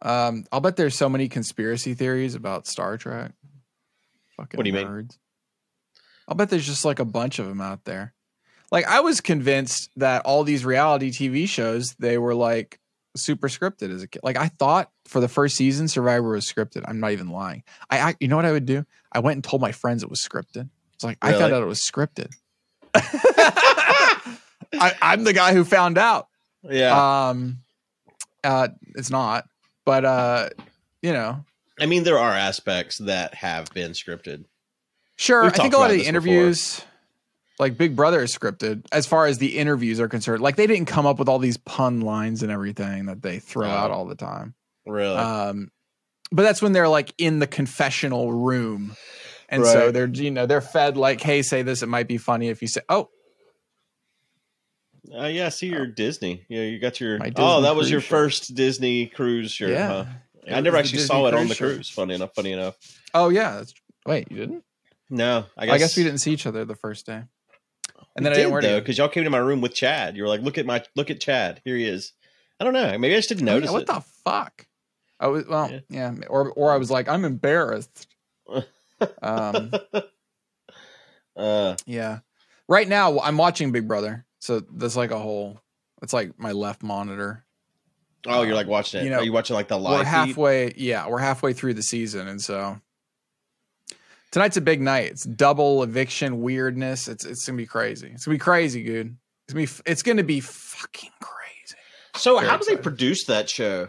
Um, 0.00 0.45
I'll 0.53 0.61
bet 0.61 0.76
there's 0.76 0.95
so 0.95 1.09
many 1.09 1.29
conspiracy 1.29 1.95
theories 1.95 2.35
about 2.35 2.67
Star 2.67 2.97
Trek. 2.97 3.33
Fucking 4.37 4.59
What 4.59 4.64
do 4.64 4.71
you 4.71 4.76
mean? 4.76 5.09
I'll 6.29 6.37
bet 6.37 6.50
there's 6.50 6.67
just 6.67 6.85
like 6.85 6.99
a 6.99 7.05
bunch 7.05 7.38
of 7.38 7.47
them 7.47 7.61
out 7.61 7.85
there. 7.85 8.14
Like 8.71 8.87
I 8.87 9.00
was 9.00 9.21
convinced 9.21 9.91
that 9.97 10.23
all 10.25 10.45
these 10.45 10.64
reality 10.64 11.11
TV 11.11 11.49
shows 11.49 11.95
they 11.99 12.19
were 12.19 12.35
like 12.35 12.81
super 13.16 13.49
scripted 13.49 13.94
as 13.94 14.02
a 14.02 14.06
kid. 14.09 14.21
Like 14.23 14.37
I 14.37 14.49
thought 14.49 14.90
for 15.06 15.21
the 15.21 15.28
first 15.28 15.56
season 15.56 15.88
Survivor 15.88 16.30
was 16.30 16.44
scripted. 16.50 16.85
I'm 16.87 17.00
not 17.00 17.12
even 17.12 17.28
lying. 17.28 17.62
I, 17.90 17.99
I 18.00 18.14
you 18.21 18.28
know 18.28 18.37
what 18.37 18.44
I 18.44 18.52
would 18.52 18.66
do? 18.66 18.85
I 19.12 19.21
went 19.21 19.37
and 19.37 19.44
told 19.44 19.62
my 19.62 19.73
friends 19.73 20.02
it 20.02 20.11
was 20.11 20.21
scripted. 20.21 20.68
It's 20.94 21.04
like 21.04 21.18
I 21.23 21.28
Really? 21.30 21.40
found 21.40 21.52
out 21.54 21.62
it 21.62 21.66
was 21.66 21.80
scripted. 21.80 22.33
I, 22.94 24.92
I'm 25.02 25.25
the 25.25 25.33
guy 25.33 25.52
who 25.54 25.64
found 25.64 25.99
out. 25.99 26.28
yeah. 26.62 27.28
Um, 27.28 27.59
uh, 28.42 28.68
it's 28.97 29.11
not, 29.11 29.47
but 29.85 30.04
uh, 30.04 30.50
you 31.02 31.12
know, 31.12 31.44
I 31.80 31.87
mean, 31.87 32.04
there 32.04 32.18
are 32.18 32.33
aspects 32.33 32.99
that 32.99 33.35
have 33.35 33.71
been 33.73 33.92
scripted. 33.92 34.44
sure. 35.16 35.44
I 35.44 35.50
think 35.50 35.75
a 35.75 35.78
lot 35.78 35.90
of 35.90 35.97
the 35.97 36.04
interviews. 36.06 36.83
Like 37.59 37.79
Big 37.79 37.95
Brother 37.95 38.23
is 38.23 38.37
scripted 38.37 38.85
as 38.91 39.07
far 39.07 39.27
as 39.27 39.39
the 39.39 39.59
interviews 39.59 40.01
are 40.01 40.09
concerned. 40.09 40.43
Like 40.43 40.57
they 40.57 40.67
didn't 40.67 40.87
come 40.87 41.07
up 41.07 41.19
with 41.19 41.29
all 41.29 41.39
these 41.39 41.57
pun 41.57 42.01
lines 42.01 42.43
and 42.43 42.51
everything 42.51 43.07
that 43.07 43.23
they 43.23 43.39
throw 43.39 43.69
out 43.69 43.91
all 43.93 44.07
the 44.07 44.17
time. 44.17 44.55
Really? 44.87 45.17
Um, 45.17 45.71
but 46.33 46.43
that's 46.43 46.61
when 46.61 46.73
they're 46.73 46.89
like 46.89 47.15
in 47.17 47.39
the 47.39 47.47
confessional 47.47 48.33
room, 48.33 48.97
and 49.49 49.65
so 49.65 49.93
they're 49.93 50.09
you 50.09 50.33
know 50.33 50.47
they're 50.47 50.61
fed 50.61 50.97
like, 50.97 51.21
hey, 51.21 51.43
say 51.43 51.63
this. 51.63 51.83
It 51.83 51.87
might 51.89 52.09
be 52.09 52.19
funny 52.19 52.49
if 52.49 52.61
you 52.61 52.67
say, 52.67 52.81
oh, 52.89 53.09
Uh, 55.17 55.27
yeah, 55.27 55.47
I 55.47 55.49
see 55.51 55.69
your 55.69 55.87
Disney. 55.87 56.45
Yeah, 56.49 56.63
you 56.63 56.79
got 56.81 57.01
your. 57.01 57.19
Oh, 57.37 57.61
that 57.63 57.77
was 57.77 57.91
your 57.91 58.01
shirt. 58.01 58.09
first 58.09 58.55
Disney 58.55 59.07
cruise 59.07 59.53
shirt. 59.53 59.71
yeah. 59.71 59.87
Huh? 59.89 60.05
I 60.51 60.61
never 60.61 60.77
actually 60.77 60.99
Disney 60.99 61.07
saw 61.07 61.27
it 61.27 61.35
on 61.35 61.49
the 61.49 61.55
shirt. 61.55 61.75
cruise. 61.77 61.89
Funny 61.89 62.15
enough. 62.15 62.35
Funny 62.35 62.53
enough. 62.53 62.77
Oh 63.15 63.29
yeah. 63.29 63.57
That's, 63.57 63.75
wait, 64.07 64.31
you 64.31 64.39
didn't? 64.39 64.65
No, 65.11 65.45
I 65.57 65.63
I 65.65 65.67
guess, 65.67 65.79
guess, 65.81 65.97
we 65.99 66.03
didn't 66.03 66.19
see 66.19 66.33
each 66.33 66.47
other 66.47 66.65
the 66.65 66.75
first 66.75 67.07
day. 67.07 67.23
And 68.16 68.25
then 68.25 68.33
I 68.33 68.37
did 68.37 68.44
didn't 68.50 68.62
though 68.62 68.80
because 68.80 68.97
y'all 68.99 69.09
came 69.09 69.25
to 69.25 69.30
my 69.30 69.38
room 69.38 69.61
with 69.61 69.75
Chad. 69.75 70.16
You 70.16 70.23
were 70.23 70.28
like, 70.28 70.40
"Look 70.42 70.56
at 70.59 70.66
my, 70.66 70.83
look 70.94 71.11
at 71.11 71.21
Chad. 71.21 71.61
Here 71.64 71.76
he 71.76 71.85
is." 71.85 72.12
I 72.61 72.64
don't 72.64 72.73
know. 72.73 72.97
Maybe 72.97 73.14
I 73.14 73.18
just 73.18 73.28
didn't 73.28 73.49
Oh, 73.49 73.52
yeah, 73.52 73.54
notice 73.56 73.71
what 73.73 73.87
the 73.87 74.00
fuck? 74.25 74.66
I 75.18 75.26
was 75.26 75.44
well, 75.47 75.71
Yeah. 75.71 75.80
yeah. 75.88 76.14
Or 76.28 76.50
or 76.52 76.71
I 76.73 76.76
was 76.76 76.90
like, 76.90 77.09
I'm 77.09 77.25
embarrassed. 77.25 78.06
um, 79.23 79.73
uh, 81.37 81.76
yeah. 81.87 82.21
Right 82.68 82.88
now, 82.88 83.18
I'm 83.21 83.37
watching 83.37 83.73
Big 83.73 83.87
Brother, 83.88 84.25
so 84.38 84.61
that's 84.61 84.97
like 84.97 85.11
a 85.11 85.18
whole. 85.18 85.61
It's 86.02 86.12
like 86.12 86.38
my 86.38 86.52
left 86.52 86.83
monitor. 86.83 87.44
oh, 88.26 88.42
you're 88.42 88.54
like 88.54 88.66
watching 88.66 89.00
it. 89.00 89.04
You 89.04 89.11
know, 89.11 89.18
Are 89.18 89.25
you 89.25 89.33
watching 89.33 89.54
like 89.54 89.68
the 89.68 89.78
live? 89.78 89.99
we're 89.99 90.04
feed? 90.04 90.11
halfway. 90.11 90.75
Yeah, 90.76 91.09
we're 91.09 91.18
halfway 91.18 91.52
through 91.52 91.75
the 91.75 91.83
season, 91.83 92.28
and 92.28 92.40
so 92.40 92.80
tonight's 94.35 94.57
a 94.57 94.61
big 94.61 94.83
night. 94.83 95.12
It's 95.12 95.23
double 95.23 95.85
eviction 95.85 96.43
weirdness. 96.43 97.07
It's 97.07 97.25
it's 97.25 97.47
gonna 97.47 97.57
be 97.57 97.67
crazy. 97.67 98.11
It's 98.12 98.26
gonna 98.26 98.35
be 98.35 98.41
crazy, 98.41 98.85
dude. 98.85 99.17
It's 99.47 99.55
gonna 99.55 99.67
be. 99.67 99.73
It's 99.87 100.03
gonna 100.03 100.25
be 100.25 100.41
fucking 100.41 101.12
crazy. 101.21 101.76
So, 102.17 102.38
Very 102.38 102.50
how 102.50 102.57
do 102.57 102.64
they 102.69 102.76
produce 102.76 103.25
that 103.26 103.49
show? 103.49 103.88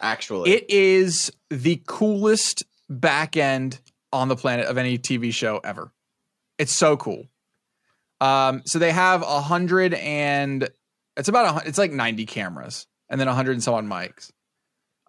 Actually, 0.00 0.50
It 0.50 0.68
is 0.68 1.30
the 1.50 1.80
coolest 1.86 2.64
back 2.88 3.36
end 3.36 3.80
on 4.12 4.28
the 4.28 4.36
planet 4.36 4.66
of 4.66 4.76
any 4.76 4.98
TV 4.98 5.32
show 5.32 5.60
ever. 5.62 5.92
It's 6.58 6.72
so 6.72 6.96
cool. 6.96 7.28
Um, 8.20 8.62
so 8.66 8.78
they 8.78 8.92
have 8.92 9.22
a 9.22 9.40
hundred 9.40 9.94
and 9.94 10.68
it's 11.16 11.28
about 11.28 11.64
a 11.64 11.68
it's 11.68 11.78
like 11.78 11.92
ninety 11.92 12.26
cameras 12.26 12.88
and 13.08 13.20
then 13.20 13.28
a 13.28 13.34
hundred 13.34 13.52
and 13.52 13.62
so 13.62 13.74
on 13.74 13.86
mics. 13.86 14.32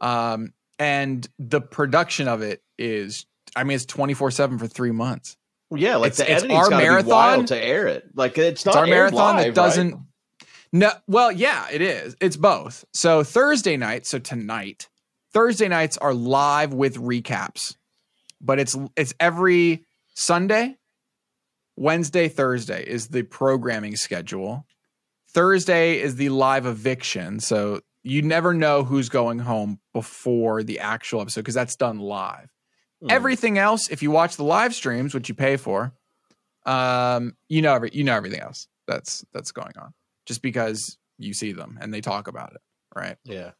Um, 0.02 0.54
and 0.78 1.28
the 1.40 1.62
production 1.62 2.28
of 2.28 2.42
it 2.42 2.62
is, 2.78 3.26
I 3.56 3.64
mean, 3.64 3.76
it's 3.76 3.86
twenty 3.86 4.14
four 4.14 4.32
seven 4.32 4.58
for 4.58 4.68
three 4.68 4.92
months. 4.92 5.38
yeah, 5.74 5.96
like 5.98 6.14
it's- 6.14 6.28
the 6.28 6.34
it's 6.34 6.54
our 6.54 6.70
marathon. 6.70 7.10
wild 7.10 7.48
to 7.48 7.58
air 7.58 7.88
it. 7.88 8.06
Like 8.16 8.38
it's 8.38 8.66
not 8.66 8.72
It's 8.72 8.78
our 8.78 8.88
marathon 8.88 9.36
live, 9.38 9.46
that 9.46 9.56
doesn't. 9.56 9.92
right? 9.94 10.02
No, 10.74 10.92
well, 11.08 11.32
yeah, 11.32 11.68
it 11.72 11.82
is. 11.82 12.16
It's 12.22 12.38
both. 12.38 12.86
So 12.94 13.24
Thursday 13.24 13.76
night, 13.76 14.06
so 14.06 14.20
tonight, 14.20 14.88
Thursday 15.34 15.68
nights 15.68 15.98
are 15.98 16.14
live 16.14 16.74
with 16.74 16.96
recaps, 16.98 17.76
but 18.40 18.58
it's 18.60 18.78
it's 18.96 19.14
every 19.20 19.86
Sunday, 20.14 20.78
Wednesday, 21.76 22.28
Thursday 22.28 22.84
is 22.86 23.08
the 23.08 23.24
programming 23.24 23.96
schedule. 23.96 24.66
Thursday 25.30 26.00
is 26.00 26.16
the 26.18 26.30
live 26.30 26.66
eviction, 26.66 27.40
so 27.40 27.80
you 28.04 28.22
never 28.22 28.54
know 28.54 28.84
who's 28.84 29.10
going 29.10 29.40
home 29.40 29.80
before 29.94 30.64
the 30.64 30.80
actual 30.80 31.22
episode 31.22 31.42
because 31.42 31.56
that's 31.56 31.76
done 31.78 32.00
live. 32.00 32.51
Hmm. 33.02 33.08
Everything 33.10 33.58
else, 33.58 33.90
if 33.90 34.04
you 34.04 34.12
watch 34.12 34.36
the 34.36 34.44
live 34.44 34.76
streams, 34.76 35.14
which 35.14 35.30
you 35.30 35.36
pay 35.36 35.58
for, 35.58 35.92
um, 36.66 37.36
you 37.50 37.62
know 37.62 37.74
every 37.74 37.90
you 37.94 38.04
know 38.04 38.16
everything 38.16 38.40
else 38.40 38.68
that's 38.88 39.26
that's 39.34 39.52
going 39.52 39.74
on 39.78 39.94
just 40.26 40.42
because 40.42 40.98
you 41.18 41.34
see 41.34 41.52
them 41.52 41.78
and 41.82 41.94
they 41.94 42.02
talk 42.02 42.28
about 42.28 42.54
it, 42.54 42.62
right? 42.96 43.18
yeah. 43.24 43.52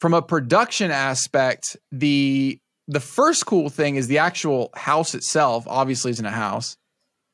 From 0.00 0.14
a 0.14 0.22
production 0.22 0.90
aspect, 0.90 1.76
the 1.90 2.58
the 2.88 3.00
first 3.00 3.46
cool 3.46 3.70
thing 3.70 3.96
is 3.96 4.06
the 4.06 4.18
actual 4.18 4.70
house 4.74 5.14
itself. 5.14 5.64
Obviously, 5.66 6.10
is 6.10 6.20
in 6.20 6.26
a 6.26 6.30
house; 6.30 6.76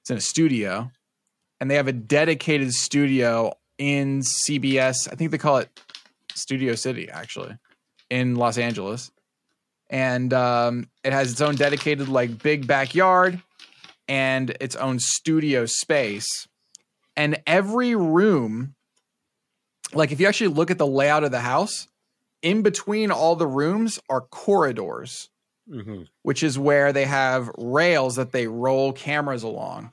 it's 0.02 0.11
in 0.11 0.17
a 0.17 0.21
studio, 0.21 0.90
and 1.61 1.71
they 1.71 1.75
have 1.75 1.88
a 1.88 1.93
dedicated 1.93 2.73
studio 2.73 3.52
in 3.79 4.21
CBS. 4.21 5.11
I 5.11 5.17
think 5.17 5.31
they 5.31 5.38
call 5.38 5.57
it 5.57 5.69
Studio 6.35 6.75
City, 6.75 7.09
actually, 7.11 7.57
in 8.09 8.37
Los 8.37 8.59
Angeles, 8.59 9.11
and 9.91 10.33
um, 10.33 10.89
it 11.05 11.13
has 11.13 11.33
its 11.33 11.41
own 11.43 11.57
dedicated 11.57 12.09
like 12.09 12.43
big 12.43 12.67
backyard 12.67 13.43
and 14.09 14.57
its 14.61 14.77
own 14.77 14.99
studio 14.99 15.67
space, 15.67 16.49
and 17.17 17.43
every 17.47 17.95
room. 17.95 18.75
Like 19.93 20.13
if 20.13 20.21
you 20.21 20.27
actually 20.29 20.49
look 20.55 20.71
at 20.71 20.79
the 20.79 20.87
layout 20.87 21.25
of 21.25 21.33
the 21.33 21.41
house, 21.41 21.89
in 22.43 22.63
between 22.63 23.11
all 23.11 23.37
the 23.37 23.47
rooms 23.47 23.99
are 24.09 24.21
corridors, 24.23 25.29
Mm-hmm. 25.71 26.03
which 26.23 26.43
is 26.43 26.59
where 26.59 26.93
they 26.93 27.05
have 27.05 27.49
rails 27.57 28.17
that 28.17 28.33
they 28.33 28.49
roll 28.49 28.93
cameras 28.93 29.45
along. 29.45 29.93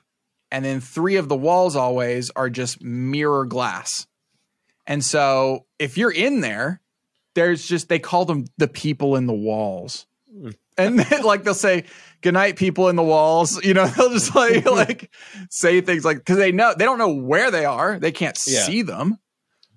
And 0.49 0.65
then 0.65 0.79
three 0.81 1.17
of 1.17 1.29
the 1.29 1.35
walls 1.35 1.75
always 1.75 2.31
are 2.35 2.49
just 2.49 2.81
mirror 2.81 3.45
glass. 3.45 4.07
And 4.87 5.05
so 5.05 5.65
if 5.77 5.95
you're 5.95 6.09
in 6.11 6.41
there, 6.41 6.81
there's 7.37 7.67
just, 7.67 7.87
they 7.87 7.99
call 7.99 8.25
them 8.25 8.45
the 8.57 8.67
people 8.67 9.15
in 9.15 9.27
the 9.27 9.33
walls. 9.33 10.07
Mm. 10.35 10.55
And 10.75 10.99
then, 10.99 11.21
like 11.23 11.43
they'll 11.43 11.53
say, 11.53 11.83
good 12.21 12.33
night, 12.33 12.55
people 12.55 12.89
in 12.89 12.95
the 12.95 13.03
walls. 13.03 13.63
You 13.63 13.75
know, 13.75 13.85
they'll 13.97 14.09
just 14.09 14.35
like, 14.35 14.65
like 14.69 15.11
say 15.51 15.79
things 15.81 16.03
like, 16.03 16.17
because 16.17 16.37
they 16.37 16.51
know, 16.51 16.73
they 16.75 16.83
don't 16.85 16.97
know 16.97 17.13
where 17.13 17.51
they 17.51 17.63
are. 17.63 17.99
They 17.99 18.11
can't 18.11 18.37
Yeah. 18.47 18.63
see 18.63 18.81
them. 18.81 19.19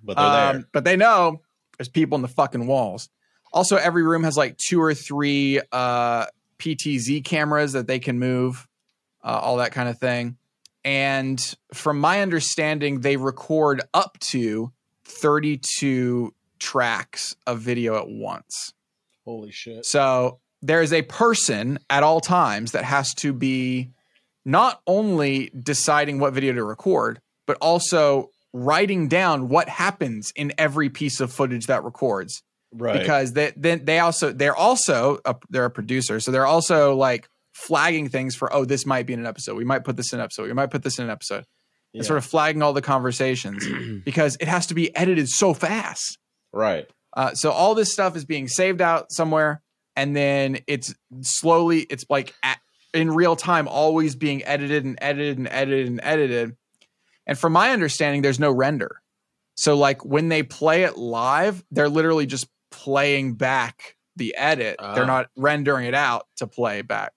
But 0.03 0.17
they're 0.17 0.31
there. 0.31 0.55
Um, 0.55 0.65
but 0.73 0.83
they 0.83 0.97
know 0.97 1.41
there's 1.77 1.87
people 1.87 2.15
in 2.15 2.23
the 2.23 2.27
fucking 2.27 2.65
walls. 2.65 3.09
Also, 3.53 3.75
every 3.75 4.01
room 4.01 4.23
has 4.23 4.35
like 4.35 4.57
two 4.57 4.81
or 4.81 4.95
three 4.95 5.61
uh, 5.71 6.25
PTZ 6.57 7.23
cameras 7.23 7.73
that 7.73 7.85
they 7.85 7.99
can 7.99 8.17
move, 8.17 8.67
uh, 9.23 9.39
all 9.39 9.57
that 9.57 9.71
kind 9.71 9.87
of 9.87 9.99
thing. 9.99 10.37
And 10.83 11.39
from 11.75 11.99
my 11.99 12.21
understanding, 12.21 13.01
they 13.01 13.17
record 13.17 13.83
up 13.93 14.17
to 14.31 14.71
32 15.05 16.33
tracks 16.61 17.35
of 17.47 17.59
video 17.59 17.97
at 17.97 18.07
once. 18.07 18.71
Holy 19.25 19.51
shit. 19.51 19.85
So 19.85 20.39
there 20.61 20.81
is 20.81 20.93
a 20.93 21.01
person 21.01 21.79
at 21.89 22.03
all 22.03 22.21
times 22.21 22.71
that 22.71 22.85
has 22.85 23.13
to 23.15 23.33
be 23.33 23.89
not 24.45 24.81
only 24.87 25.51
deciding 25.59 26.19
what 26.19 26.33
video 26.33 26.53
to 26.53 26.63
record, 26.63 27.19
but 27.47 27.57
also 27.61 28.29
writing 28.53 29.07
down 29.07 29.49
what 29.49 29.67
happens 29.69 30.31
in 30.35 30.53
every 30.57 30.89
piece 30.89 31.19
of 31.19 31.33
footage 31.33 31.67
that 31.67 31.83
records. 31.83 32.43
Right. 32.73 32.99
Because 32.99 33.33
they 33.33 33.51
then 33.57 33.83
they 33.83 33.99
also 33.99 34.31
they're 34.31 34.55
also 34.55 35.19
a, 35.25 35.35
they're 35.49 35.65
a 35.65 35.71
producer, 35.71 36.19
so 36.19 36.31
they're 36.31 36.45
also 36.45 36.95
like 36.95 37.27
flagging 37.53 38.07
things 38.07 38.33
for 38.33 38.53
oh 38.53 38.63
this 38.63 38.85
might 38.85 39.05
be 39.05 39.13
in 39.13 39.19
an 39.19 39.25
episode. 39.25 39.57
We 39.57 39.65
might 39.65 39.83
put 39.83 39.97
this 39.97 40.13
in 40.13 40.19
an 40.19 40.23
episode. 40.23 40.43
We 40.43 40.53
might 40.53 40.71
put 40.71 40.83
this 40.83 40.97
in 40.99 41.05
an 41.05 41.11
episode. 41.11 41.43
Yeah. 41.91 41.99
And 41.99 42.05
sort 42.05 42.17
of 42.17 42.25
flagging 42.25 42.61
all 42.61 42.71
the 42.71 42.81
conversations 42.81 43.67
because 44.05 44.37
it 44.39 44.47
has 44.47 44.67
to 44.67 44.73
be 44.73 44.95
edited 44.95 45.27
so 45.27 45.53
fast. 45.53 46.17
Right. 46.53 46.89
Uh, 47.15 47.33
so 47.33 47.51
all 47.51 47.75
this 47.75 47.91
stuff 47.91 48.15
is 48.15 48.25
being 48.25 48.47
saved 48.47 48.81
out 48.81 49.11
somewhere, 49.11 49.61
and 49.95 50.15
then 50.15 50.59
it's 50.67 50.93
slowly, 51.21 51.81
it's 51.89 52.05
like 52.09 52.33
at, 52.43 52.59
in 52.93 53.11
real 53.11 53.35
time, 53.35 53.67
always 53.67 54.15
being 54.15 54.43
edited 54.45 54.85
and 54.85 54.97
edited 55.01 55.37
and 55.37 55.47
edited 55.49 55.87
and 55.87 55.99
edited. 56.03 56.55
And 57.27 57.37
from 57.37 57.53
my 57.53 57.71
understanding, 57.71 58.21
there's 58.21 58.39
no 58.39 58.51
render. 58.51 59.01
So 59.55 59.75
like 59.75 60.03
when 60.03 60.29
they 60.29 60.43
play 60.43 60.83
it 60.83 60.97
live, 60.97 61.63
they're 61.71 61.89
literally 61.89 62.25
just 62.25 62.47
playing 62.71 63.35
back 63.35 63.95
the 64.15 64.35
edit. 64.35 64.77
Ah. 64.79 64.95
They're 64.95 65.05
not 65.05 65.29
rendering 65.35 65.85
it 65.85 65.93
out 65.93 66.27
to 66.37 66.47
play 66.47 66.81
back. 66.81 67.13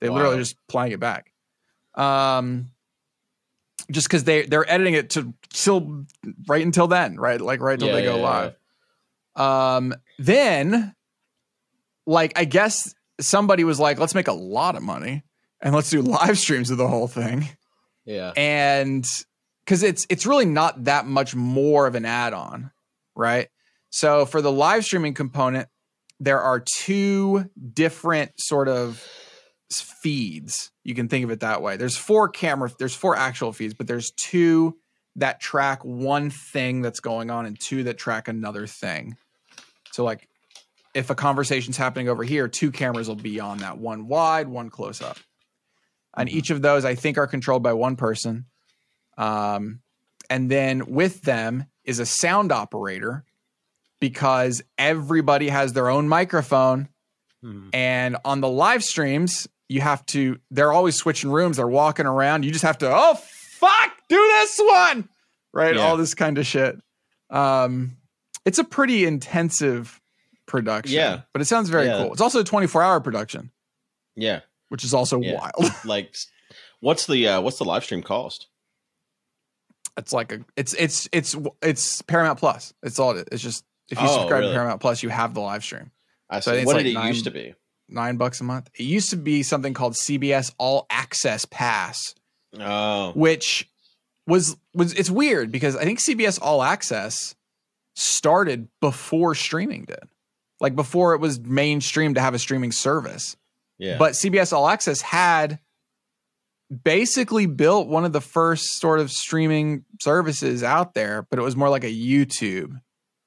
They 0.00 0.08
literally 0.08 0.38
just 0.38 0.56
playing 0.68 0.92
it 0.92 1.00
back. 1.00 1.32
Um, 1.94 2.70
just 3.90 4.08
because 4.08 4.24
they 4.24 4.46
they're 4.46 4.68
editing 4.70 4.94
it 4.94 5.10
to 5.10 5.32
still 5.52 6.04
right 6.46 6.64
until 6.64 6.86
then, 6.86 7.16
right? 7.16 7.40
Like 7.40 7.60
right 7.60 7.74
until 7.74 7.88
Yeah, 7.88 7.94
they 7.94 8.02
go 8.02 8.16
yeah, 8.16 8.22
yeah. 8.22 8.50
live. 9.36 9.78
Um, 9.78 9.94
then, 10.18 10.94
like, 12.06 12.32
I 12.36 12.44
guess 12.46 12.94
somebody 13.20 13.64
was 13.64 13.78
like, 13.78 13.98
let's 13.98 14.14
make 14.14 14.28
a 14.28 14.32
lot 14.32 14.76
of 14.76 14.82
money 14.82 15.22
and 15.60 15.74
let's 15.74 15.90
do 15.90 16.02
live 16.02 16.38
streams 16.38 16.70
of 16.70 16.78
the 16.78 16.88
whole 16.88 17.08
thing. 17.08 17.48
Yeah. 18.04 18.32
And 18.36 19.04
because 19.64 19.82
it's 19.82 20.06
it's 20.08 20.26
really 20.26 20.44
not 20.44 20.84
that 20.84 21.06
much 21.06 21.34
more 21.34 21.86
of 21.86 21.94
an 21.94 22.04
add-on, 22.04 22.70
right? 23.14 23.48
So 23.90 24.26
for 24.26 24.40
the 24.40 24.52
live 24.52 24.84
streaming 24.84 25.14
component, 25.14 25.68
there 26.20 26.40
are 26.40 26.60
two 26.60 27.50
different 27.74 28.32
sort 28.38 28.68
of 28.68 29.06
feeds. 29.70 30.70
You 30.84 30.94
can 30.94 31.08
think 31.08 31.24
of 31.24 31.30
it 31.30 31.40
that 31.40 31.62
way. 31.62 31.76
There's 31.76 31.96
four 31.96 32.28
camera, 32.28 32.70
there's 32.78 32.94
four 32.94 33.16
actual 33.16 33.52
feeds, 33.52 33.74
but 33.74 33.86
there's 33.86 34.10
two 34.12 34.76
that 35.16 35.40
track 35.40 35.82
one 35.84 36.30
thing 36.30 36.82
that's 36.82 37.00
going 37.00 37.30
on 37.30 37.46
and 37.46 37.58
two 37.58 37.84
that 37.84 37.98
track 37.98 38.28
another 38.28 38.66
thing. 38.66 39.16
So 39.92 40.04
like 40.04 40.28
if 40.94 41.10
a 41.10 41.14
conversation's 41.14 41.76
happening 41.76 42.08
over 42.08 42.22
here, 42.22 42.48
two 42.48 42.70
cameras 42.70 43.08
will 43.08 43.16
be 43.16 43.40
on 43.40 43.58
that 43.58 43.78
one 43.78 44.08
wide, 44.08 44.48
one 44.48 44.70
close 44.70 45.02
up. 45.02 45.18
And 46.16 46.28
each 46.28 46.50
of 46.50 46.62
those 46.62 46.84
I 46.84 46.94
think 46.94 47.18
are 47.18 47.26
controlled 47.26 47.62
by 47.62 47.72
one 47.72 47.96
person. 47.96 48.46
Um, 49.18 49.80
and 50.30 50.50
then 50.50 50.86
with 50.86 51.22
them 51.22 51.66
is 51.84 51.98
a 51.98 52.06
sound 52.06 52.52
operator 52.52 53.24
because 54.00 54.62
everybody 54.78 55.48
has 55.48 55.72
their 55.72 55.88
own 55.88 56.08
microphone. 56.08 56.88
Hmm. 57.42 57.68
And 57.72 58.16
on 58.24 58.40
the 58.40 58.48
live 58.48 58.82
streams, 58.82 59.48
you 59.68 59.80
have 59.80 60.04
to, 60.06 60.38
they're 60.50 60.72
always 60.72 60.96
switching 60.96 61.30
rooms. 61.30 61.56
They're 61.56 61.66
walking 61.66 62.06
around. 62.06 62.44
You 62.44 62.52
just 62.52 62.64
have 62.64 62.78
to, 62.78 62.90
oh, 62.92 63.14
fuck, 63.14 63.92
do 64.08 64.16
this 64.16 64.58
one. 64.62 65.08
Right. 65.52 65.74
Yeah. 65.74 65.82
All 65.82 65.96
this 65.96 66.14
kind 66.14 66.38
of 66.38 66.46
shit. 66.46 66.76
Um, 67.30 67.96
it's 68.44 68.58
a 68.58 68.64
pretty 68.64 69.04
intensive 69.04 70.00
production. 70.46 70.94
Yeah. 70.96 71.22
But 71.32 71.42
it 71.42 71.46
sounds 71.46 71.68
very 71.68 71.86
Yeah. 71.86 72.02
cool. 72.02 72.12
It's 72.12 72.20
also 72.20 72.40
a 72.40 72.44
24 72.44 72.82
hour 72.82 73.00
production, 73.00 73.50
Yeah. 74.14 74.40
which 74.68 74.84
is 74.84 74.94
also 74.94 75.20
Yeah. 75.20 75.34
wild. 75.40 75.72
Like, 75.84 76.14
what's 76.80 77.06
the 77.06 77.26
uh, 77.28 77.40
what's 77.40 77.58
the 77.58 77.64
live 77.64 77.82
stream 77.84 78.02
cost? 78.02 78.46
it's 79.98 80.12
like 80.12 80.30
a, 80.30 80.44
it's, 80.56 80.74
it's, 80.74 81.08
it's, 81.10 81.34
it's 81.62 82.02
Paramount 82.02 82.38
Plus. 82.38 82.74
It's 82.82 82.98
all 82.98 83.16
it 83.16 83.28
is. 83.32 83.40
Just, 83.42 83.64
if 83.88 83.98
you 83.98 84.06
Oh, 84.06 84.12
subscribe 84.18 84.40
really? 84.40 84.52
to 84.52 84.54
Paramount 84.58 84.80
Plus, 84.82 85.02
you 85.02 85.08
have 85.08 85.32
the 85.32 85.40
live 85.40 85.64
stream. 85.64 85.90
I 86.28 86.40
So 86.40 86.52
see. 86.52 86.58
it's 86.58 86.66
what 86.66 86.76
like 86.76 86.84
did 86.84 86.90
it 86.90 86.94
nine- 86.94 87.08
used 87.08 87.24
to 87.24 87.30
be? 87.30 87.54
Nine 87.88 88.16
bucks 88.16 88.40
a 88.40 88.44
month. 88.44 88.68
It 88.74 88.82
used 88.84 89.10
to 89.10 89.16
be 89.16 89.42
something 89.42 89.72
called 89.74 89.94
CBS 89.94 90.52
All 90.58 90.86
Access 90.90 91.44
Pass. 91.44 92.14
Oh, 92.58 93.12
which 93.12 93.68
was 94.26 94.56
was 94.74 94.92
it's 94.94 95.10
weird 95.10 95.52
because 95.52 95.76
I 95.76 95.84
think 95.84 96.00
CBS 96.00 96.38
All 96.42 96.62
Access 96.62 97.34
started 97.94 98.68
before 98.80 99.34
streaming 99.34 99.84
did. 99.84 100.00
Like 100.60 100.74
before 100.74 101.14
it 101.14 101.20
was 101.20 101.38
mainstream 101.40 102.14
to 102.14 102.20
have 102.20 102.34
a 102.34 102.38
streaming 102.38 102.72
service. 102.72 103.36
yeah. 103.78 103.98
But 103.98 104.12
CBS 104.12 104.52
All 104.52 104.68
Access 104.68 105.00
had 105.02 105.58
basically 106.82 107.46
built 107.46 107.88
one 107.88 108.04
of 108.04 108.12
the 108.12 108.20
first 108.20 108.80
sort 108.80 108.98
of 108.98 109.10
streaming 109.12 109.84
services 110.00 110.62
out 110.62 110.94
there, 110.94 111.26
but 111.30 111.38
it 111.38 111.42
was 111.42 111.54
more 111.56 111.68
like 111.68 111.84
a 111.84 111.94
YouTube 111.94 112.80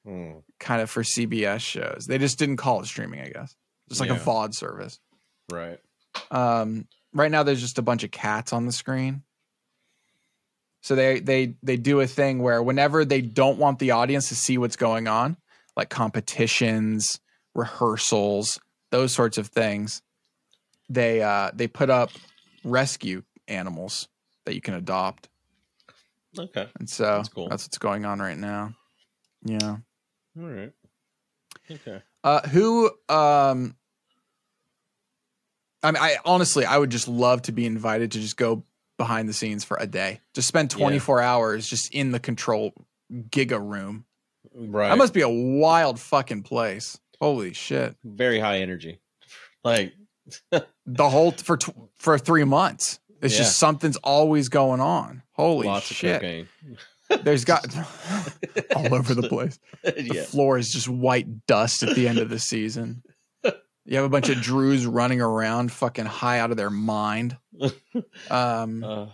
Hmm. 0.05 0.39
kind 0.59 0.81
of 0.81 0.89
for 0.89 1.03
CBS 1.03 1.61
shows. 1.61 2.05
They 2.07 2.17
just 2.17 2.39
didn't 2.39 2.57
call 2.57 2.81
it 2.81 2.85
streaming, 2.87 3.21
I 3.21 3.29
guess. 3.29 3.55
Just 3.89 3.99
like 3.99 4.09
a 4.09 4.13
Yeah. 4.13 4.19
VOD 4.19 4.53
service. 4.53 4.99
right. 5.51 5.79
Um, 6.31 6.87
right 7.13 7.31
now 7.31 7.43
there's 7.43 7.61
just 7.61 7.77
a 7.79 7.81
bunch 7.81 8.03
of 8.03 8.11
cats 8.11 8.53
on 8.53 8.65
the 8.65 8.71
screen. 8.71 9.23
So 10.81 10.95
they 10.95 11.19
they 11.19 11.55
they 11.61 11.75
do 11.77 11.99
a 12.01 12.07
thing 12.07 12.39
where 12.41 12.63
whenever 12.63 13.03
they 13.03 13.21
don't 13.21 13.57
want 13.57 13.79
the 13.79 13.91
audience 13.91 14.29
to 14.29 14.35
see 14.35 14.57
what's 14.57 14.75
going 14.75 15.07
on, 15.07 15.37
like 15.75 15.89
competitions, 15.89 17.19
rehearsals, 17.53 18.59
those 18.91 19.11
sorts 19.11 19.37
of 19.37 19.47
things, 19.47 20.01
they 20.87 21.21
uh 21.21 21.51
they 21.53 21.67
put 21.67 21.89
up 21.89 22.11
rescue 22.63 23.23
animals 23.47 24.07
that 24.45 24.55
you 24.55 24.61
can 24.61 24.73
adopt. 24.75 25.27
Okay. 26.37 26.67
And 26.79 26.89
so 26.89 27.03
That's 27.17 27.29
cool. 27.29 27.49
that's 27.49 27.65
what's 27.65 27.77
going 27.77 28.05
on 28.05 28.19
right 28.19 28.37
now. 28.37 28.73
Yeah. 29.43 29.77
All 30.39 30.47
right. 30.47 30.71
Okay. 31.69 32.01
Uh, 32.23 32.47
who? 32.49 32.91
Um, 33.09 33.75
I 35.83 35.91
mean, 35.91 36.01
I 36.01 36.17
honestly, 36.25 36.65
I 36.65 36.77
would 36.77 36.89
just 36.89 37.07
love 37.07 37.41
to 37.43 37.51
be 37.51 37.65
invited 37.65 38.11
to 38.13 38.19
just 38.19 38.37
go 38.37 38.63
behind 38.97 39.29
the 39.29 39.33
scenes 39.33 39.63
for 39.63 39.77
a 39.79 39.87
day, 39.87 40.19
just 40.33 40.47
spend 40.47 40.71
Yeah. 40.73 40.79
24 40.79 41.21
hours 41.21 41.67
just 41.69 41.93
in 41.93 42.11
the 42.11 42.19
control 42.19 42.73
giga 43.11 43.59
room. 43.59 44.05
Right. 44.53 44.89
That 44.89 44.97
must 44.97 45.13
be 45.13 45.21
a 45.21 45.29
wild 45.29 45.99
fucking 45.99 46.43
place. 46.43 46.99
Holy 47.21 47.53
shit! 47.53 47.95
very 48.03 48.39
high 48.39 48.59
energy. 48.59 48.99
Like 49.63 49.93
The 50.85 51.09
whole 51.09 51.31
for 51.31 51.57
tw- 51.57 51.75
for 51.97 52.17
three 52.17 52.43
months, 52.45 52.99
it's 53.21 53.33
Yeah. 53.33 53.39
just 53.41 53.57
something's 53.57 53.97
always 53.97 54.49
going 54.49 54.79
on. 54.81 55.23
Holy 55.33 55.67
lots 55.67 55.85
shit! 55.87 56.47
There's 57.23 57.43
got 57.45 57.65
all 58.75 58.93
over 58.93 59.13
the 59.13 59.27
place. 59.29 59.59
The 59.83 60.11
yeah. 60.13 60.23
floor 60.23 60.57
is 60.57 60.71
just 60.71 60.89
white 60.89 61.45
dust 61.47 61.83
at 61.83 61.95
the 61.95 62.07
end 62.07 62.19
of 62.19 62.29
the 62.29 62.37
season. 62.39 63.01
You 63.89 63.95
have 63.95 64.05
a 64.05 64.09
bunch 64.09 64.29
of 64.29 64.39
Drews 64.39 64.85
running 64.85 65.19
around, 65.19 65.71
fucking 65.71 66.05
high 66.05 66.39
out 66.39 66.51
of 66.51 66.57
their 66.57 66.69
mind. 66.69 67.37
Um, 68.29 68.83
Uh, 68.83 69.07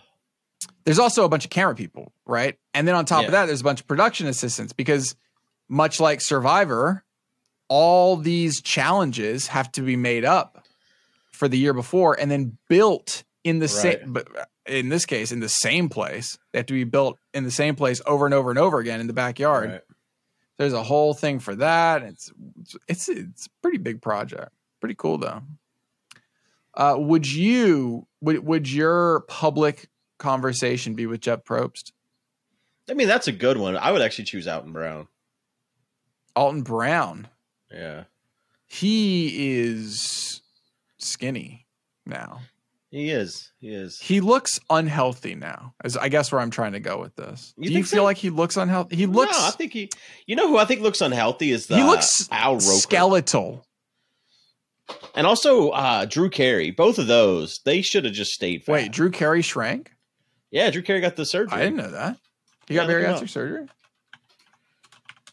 there's 0.84 1.00
also 1.00 1.24
a 1.24 1.30
bunch 1.30 1.46
of 1.46 1.50
camera 1.50 1.74
people, 1.74 2.12
right? 2.26 2.60
And 2.74 2.86
then 2.88 2.94
on 2.94 3.06
top 3.06 3.22
Yeah. 3.22 3.28
of 3.28 3.32
that, 3.32 3.46
there's 3.46 3.62
a 3.62 3.64
bunch 3.64 3.80
of 3.80 3.88
production 3.88 4.28
assistants 4.28 4.74
because, 4.74 5.16
much 5.70 6.00
like 6.02 6.20
Survivor, 6.22 7.04
all 7.70 8.18
these 8.18 8.62
challenges 8.62 9.48
have 9.48 9.72
to 9.72 9.82
be 9.82 9.96
made 9.96 10.26
up 10.26 10.66
for 11.32 11.48
the 11.48 11.58
year 11.58 11.74
before 11.74 12.20
and 12.20 12.30
then 12.30 12.58
built 12.68 13.24
in 13.46 13.60
the 13.60 13.66
Right. 13.68 14.00
same, 14.02 14.12
but 14.14 14.28
in 14.66 14.90
this 14.90 15.06
case, 15.06 15.32
in 15.32 15.40
the 15.40 15.50
same 15.50 15.88
place. 15.88 16.38
They 16.52 16.60
have 16.60 16.66
to 16.68 16.74
be 16.74 16.84
built 16.84 17.18
in 17.34 17.46
the 17.46 17.52
same 17.52 17.76
place 17.76 18.02
over 18.06 18.26
and 18.26 18.34
over 18.34 18.50
and 18.50 18.60
over 18.60 18.80
again 18.80 19.00
in 19.00 19.08
the 19.08 19.14
backyard 19.14 19.70
right. 19.72 19.82
there's 20.58 20.74
a 20.74 20.84
whole 20.84 21.14
thing 21.14 21.40
for 21.40 21.56
that. 21.56 22.04
It's 22.04 22.32
it's 22.88 23.08
it's 23.10 23.46
a 23.48 23.50
pretty 23.62 23.78
big 23.78 24.02
project. 24.02 24.52
Pretty 24.86 24.94
cool 24.94 25.18
though. 25.18 25.42
Uh, 26.76 26.96
would 27.00 27.26
you 27.26 28.06
would 28.22 28.46
would 28.46 28.70
your 28.72 29.22
public 29.22 29.90
conversation 30.20 30.94
be 30.94 31.08
with 31.08 31.22
Jeff 31.22 31.44
Probst? 31.44 31.92
I 32.88 32.94
mean, 32.94 33.08
that's 33.08 33.28
a 33.28 33.32
good 33.32 33.58
one. 33.58 33.76
I 33.78 33.92
would 33.92 34.04
actually 34.04 34.26
choose 34.26 34.48
Alton 34.48 34.74
Brown. 34.74 35.08
Alton 36.36 36.62
Brown. 36.62 37.30
Yeah. 37.72 38.04
He 38.68 39.58
is 39.58 40.44
skinny 41.00 41.66
now. 42.06 42.42
He 42.92 43.10
is. 43.10 43.54
He 43.60 43.74
is. 43.74 44.00
He 44.00 44.22
looks 44.22 44.60
unhealthy 44.70 45.34
now. 45.34 45.74
As 45.84 45.98
I 45.98 46.10
guess 46.10 46.32
where 46.32 46.42
I'm 46.42 46.52
trying 46.52 46.74
to 46.74 46.80
go 46.80 47.02
with 47.02 47.16
this. 47.16 47.56
You 47.58 47.70
Do 47.70 47.74
you 47.74 47.84
feel 47.84 48.02
so? 48.02 48.04
like 48.04 48.18
he 48.18 48.30
looks 48.30 48.56
unhealthy? 48.56 48.98
He 48.98 49.08
looks. 49.08 49.36
No, 49.36 49.48
I 49.48 49.50
think 49.50 49.74
he. 49.74 49.90
You 50.28 50.36
know 50.36 50.48
who 50.48 50.60
I 50.60 50.66
think 50.66 50.82
looks 50.82 51.02
unhealthy 51.02 51.50
is 51.52 51.66
the 51.66 51.76
he 51.76 51.84
looks 51.84 52.30
Al 52.32 52.54
Roker, 52.54 52.62
skeletal. 52.62 53.66
And 55.16 55.26
also 55.28 55.70
uh, 55.70 56.06
Drew 56.06 56.30
Carey. 56.30 56.72
Both 56.72 56.98
of 57.00 57.08
those, 57.08 57.60
they 57.66 57.82
should 57.82 58.06
have 58.06 58.14
just 58.14 58.34
stayed. 58.34 58.64
Fat. 58.64 58.72
Wait, 58.72 58.92
Drew 58.92 59.10
Carey 59.12 59.42
shrank? 59.42 59.92
yeah, 60.52 60.70
Drew 60.70 60.82
Carey 60.82 61.02
got 61.02 61.16
the 61.16 61.26
surgery. 61.26 61.58
I 61.58 61.64
didn't 61.64 61.78
know 61.78 61.92
that. 61.92 62.18
He 62.68 62.76
Yeah, 62.76 62.82
got 62.86 62.90
bariatric 62.92 63.30
surgery. 63.30 63.68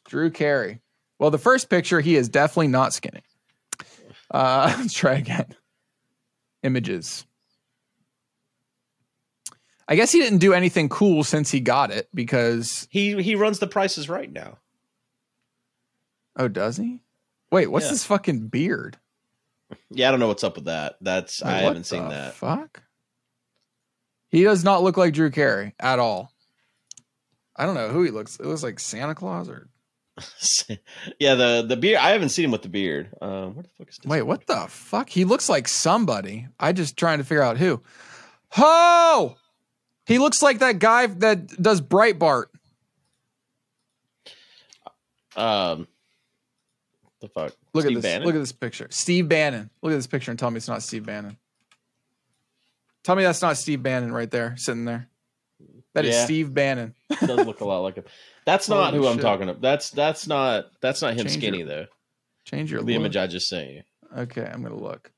Drew 0.07 0.31
Carey. 0.31 0.81
Well, 1.19 1.31
the 1.31 1.39
first 1.39 1.71
picture, 1.71 2.01
he 2.01 2.17
is 2.17 2.29
definitely 2.29 2.69
not 2.69 2.93
skinny. 2.93 3.23
Uh, 4.31 4.75
let's 4.79 4.93
try 4.95 5.15
again. 5.15 5.55
Images. 6.63 7.25
I 9.89 9.97
guess 9.97 10.13
he 10.13 10.21
didn't 10.21 10.39
do 10.39 10.53
anything 10.55 10.89
cool 10.89 11.25
since 11.25 11.51
he 11.51 11.61
got 11.61 11.91
it 11.91 12.09
because 12.15 12.87
He 12.91 13.21
he 13.23 13.35
runs 13.35 13.59
the 13.59 13.67
prices 13.67 14.09
right 14.09 14.31
now. 14.33 14.59
oh, 16.37 16.49
does 16.49 16.77
he? 16.77 17.03
Wait, 17.51 17.67
what's 17.71 17.87
Yeah. 17.87 17.93
this 17.93 18.05
fucking 18.05 18.49
beard? 18.49 18.97
Yeah, 19.91 20.09
I 20.09 20.11
don't 20.11 20.21
know 20.21 20.29
what's 20.29 20.45
up 20.45 20.57
with 20.57 20.67
that. 20.67 20.97
That's 21.01 21.43
Wait, 21.43 21.51
I 21.51 21.59
haven't 21.59 21.85
seen 21.85 22.09
that. 22.09 22.35
Fuck. 22.35 22.83
He 24.31 24.43
does 24.43 24.65
not 24.65 24.83
look 24.83 24.97
like 24.97 25.13
Drew 25.13 25.31
Carey 25.31 25.75
at 25.79 25.99
all. 25.99 26.33
I 27.55 27.67
don't 27.67 27.75
know 27.75 27.91
who 27.91 28.03
he 28.03 28.11
looks. 28.11 28.37
It 28.37 28.47
looks 28.47 28.63
like 28.63 28.81
Santa 28.81 29.15
Claus 29.15 29.49
or 29.49 29.69
yeah, 31.19 31.35
the 31.35 31.65
the 31.67 31.77
beard. 31.77 31.99
I 31.99 32.11
haven't 32.11 32.31
seen 32.31 32.47
him 32.47 32.51
with 32.51 32.63
the 32.63 32.69
beard. 32.69 33.11
Um, 33.21 33.55
where 33.55 33.63
the 33.63 33.69
fuck 33.79 33.89
is 33.89 33.99
this? 33.99 34.07
Wait, 34.07 34.23
what 34.23 34.47
the 34.47 34.67
fuck? 34.69 35.09
He 35.09 35.25
looks 35.25 35.49
like 35.49 35.69
somebody. 35.69 36.49
I 36.61 36.73
just 36.73 36.97
trying 36.97 37.19
to 37.19 37.25
figure 37.25 37.43
out 37.43 37.57
who. 37.57 37.83
Ho! 38.51 39.37
He 40.07 40.19
looks 40.19 40.43
like 40.43 40.59
that 40.59 40.79
guy 40.79 41.07
that 41.07 41.47
does 41.63 41.81
Breitbart. 41.81 42.47
Um, 45.35 45.89
the 47.21 47.29
fuck? 47.29 47.55
Look 47.75 47.85
Steve 47.85 47.97
at 47.97 48.03
this. 48.03 48.11
Bannon? 48.13 48.27
Look 48.27 48.35
at 48.35 48.39
this 48.39 48.53
picture. 48.53 48.87
Steve 48.91 49.29
Bannon. 49.29 49.71
Look 49.83 49.93
at 49.93 49.97
this 49.97 50.07
picture 50.07 50.31
and 50.31 50.39
tell 50.39 50.51
me 50.51 50.59
it's 50.59 50.69
not 50.69 50.83
Steve 50.83 51.07
Bannon. 51.07 51.37
Tell 53.05 53.17
me 53.17 53.23
that's 53.23 53.43
not 53.43 53.57
Steve 53.57 53.83
Bannon 53.83 54.13
right 54.13 54.31
there, 54.31 54.55
sitting 54.57 54.85
there. 54.85 55.09
That 55.95 56.05
is 56.05 56.15
Yeah. 56.15 56.25
Steve 56.25 56.55
Bannon. 56.55 56.95
does 57.21 57.47
look 57.47 57.61
a 57.61 57.65
lot 57.65 57.81
like 57.81 57.97
him. 57.97 58.05
That's 58.45 58.69
not 58.69 58.91
Holy 58.93 58.99
who 58.99 59.07
I'm 59.09 59.15
shit. 59.17 59.23
talking 59.23 59.49
about. 59.49 59.61
That's 59.61 59.91
that's 59.91 60.27
not 60.27 60.67
that's 60.81 61.03
not 61.03 61.13
him 61.15 61.27
Change 61.27 61.33
skinny 61.39 61.59
your- 61.59 61.67
though. 61.67 61.87
Change 62.45 62.71
your 62.73 62.81
The 62.81 62.87
look. 62.93 62.97
image 63.01 63.17
I 63.17 63.27
just 63.27 63.49
sent 63.49 63.71
you. 63.71 63.83
Okay, 64.17 64.45
I'm 64.45 64.63
gonna 64.63 64.77
look. 64.77 65.11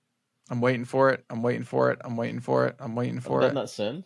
I'm 0.51 0.61
waiting 0.61 0.85
for 0.85 1.11
it. 1.11 1.25
I'm 1.31 1.43
waiting 1.43 1.65
for 1.65 1.91
it. 1.91 1.99
I'm 2.05 2.17
waiting 2.17 2.41
for 2.41 2.67
it. 2.67 2.77
I'm 2.79 2.95
waiting 2.95 3.21
for 3.21 3.41
it. 3.41 3.43
Did 3.45 3.49
for 3.49 3.55
that 3.55 3.59
it. 3.59 3.61
not 3.63 3.71
send? 3.71 4.05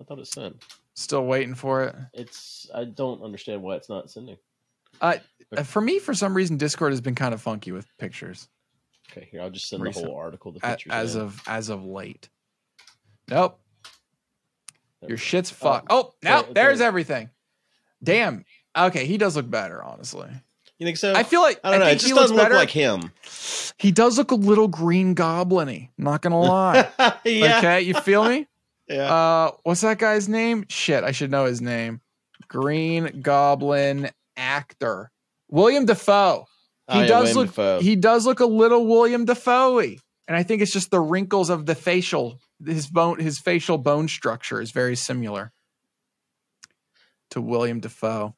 I 0.00 0.04
thought 0.04 0.18
it 0.20 0.26
sent. 0.28 0.62
Still 0.94 1.24
waiting 1.26 1.54
for 1.54 1.84
it. 1.84 1.96
It's 2.12 2.68
I 2.74 2.84
don't 2.84 3.22
understand 3.22 3.62
why 3.62 3.76
it's 3.76 3.88
not 3.88 4.10
sending. 4.10 4.36
Uh, 5.00 5.14
for 5.64 5.80
me, 5.80 5.98
for 5.98 6.14
some 6.14 6.34
reason, 6.34 6.56
Discord 6.56 6.92
has 6.92 7.00
been 7.00 7.14
kind 7.14 7.34
of 7.34 7.40
funky 7.42 7.72
with 7.72 7.86
pictures. 7.98 8.48
Okay, 9.10 9.28
here 9.30 9.42
I'll 9.42 9.50
just 9.50 9.68
send 9.68 9.82
Recent. 9.82 10.04
the 10.06 10.10
whole 10.10 10.18
article. 10.18 10.52
The 10.52 10.60
pictures 10.60 10.92
as 10.92 11.14
in. 11.16 11.22
of 11.22 11.42
as 11.46 11.68
of 11.68 11.84
late. 11.84 12.28
Nope, 13.28 13.58
There 15.00 15.10
your 15.10 15.18
shit's 15.18 15.50
fucked. 15.50 15.86
Oh, 15.90 16.12
there- 16.22 16.32
no, 16.32 16.46
there's 16.52 16.78
there- 16.78 16.88
everything. 16.88 17.30
Damn. 18.02 18.44
Okay, 18.76 19.04
he 19.06 19.18
does 19.18 19.36
look 19.36 19.48
better, 19.50 19.82
honestly. 19.82 20.28
You 20.78 20.86
think 20.86 20.96
so? 20.96 21.14
I 21.14 21.22
feel 21.22 21.42
like 21.42 21.60
I 21.62 21.70
don't 21.70 21.80
know. 21.80 21.86
It 21.86 22.00
just 22.00 22.14
doesn't 22.14 22.36
look 22.36 22.46
better. 22.46 22.54
like 22.56 22.70
him. 22.70 23.12
He 23.78 23.92
does 23.92 24.18
look 24.18 24.30
a 24.32 24.34
little 24.36 24.66
green 24.68 25.14
goblin-y. 25.14 25.90
Not 25.98 26.22
gonna 26.22 26.40
lie. 26.40 26.88
yeah. 27.24 27.58
Okay, 27.58 27.82
you 27.82 27.94
feel 27.94 28.24
me? 28.28 28.46
Yeah. 28.88 29.14
Uh, 29.14 29.50
what's 29.62 29.80
that 29.82 29.98
guy's 29.98 30.28
name? 30.28 30.66
Shit, 30.68 31.04
I 31.04 31.12
should 31.12 31.30
know 31.30 31.44
his 31.46 31.62
name. 31.62 32.00
Green 32.48 33.20
Goblin 33.22 34.10
actor 34.36 35.10
William 35.48 35.84
Dafoe. 35.84 36.46
Oh, 36.88 36.94
He 36.94 37.00
yeah, 37.00 37.06
does 37.06 37.22
William 37.34 37.36
look. 37.36 37.46
Dafoe. 37.48 37.80
He 37.80 37.96
does 37.96 38.26
look 38.26 38.40
a 38.40 38.46
little 38.46 38.86
William 38.86 39.24
Dafoe, 39.24 39.78
and 39.78 40.36
I 40.36 40.42
think 40.42 40.62
it's 40.62 40.72
just 40.72 40.90
the 40.90 41.00
wrinkles 41.00 41.50
of 41.50 41.66
the 41.66 41.74
facial. 41.74 42.38
His 42.64 42.86
bone, 42.86 43.18
his 43.18 43.38
facial 43.38 43.76
bone 43.78 44.08
structure 44.08 44.60
is 44.60 44.70
very 44.70 44.96
similar 44.96 45.52
to 47.30 47.40
William 47.40 47.80
Dafoe. 47.80 48.34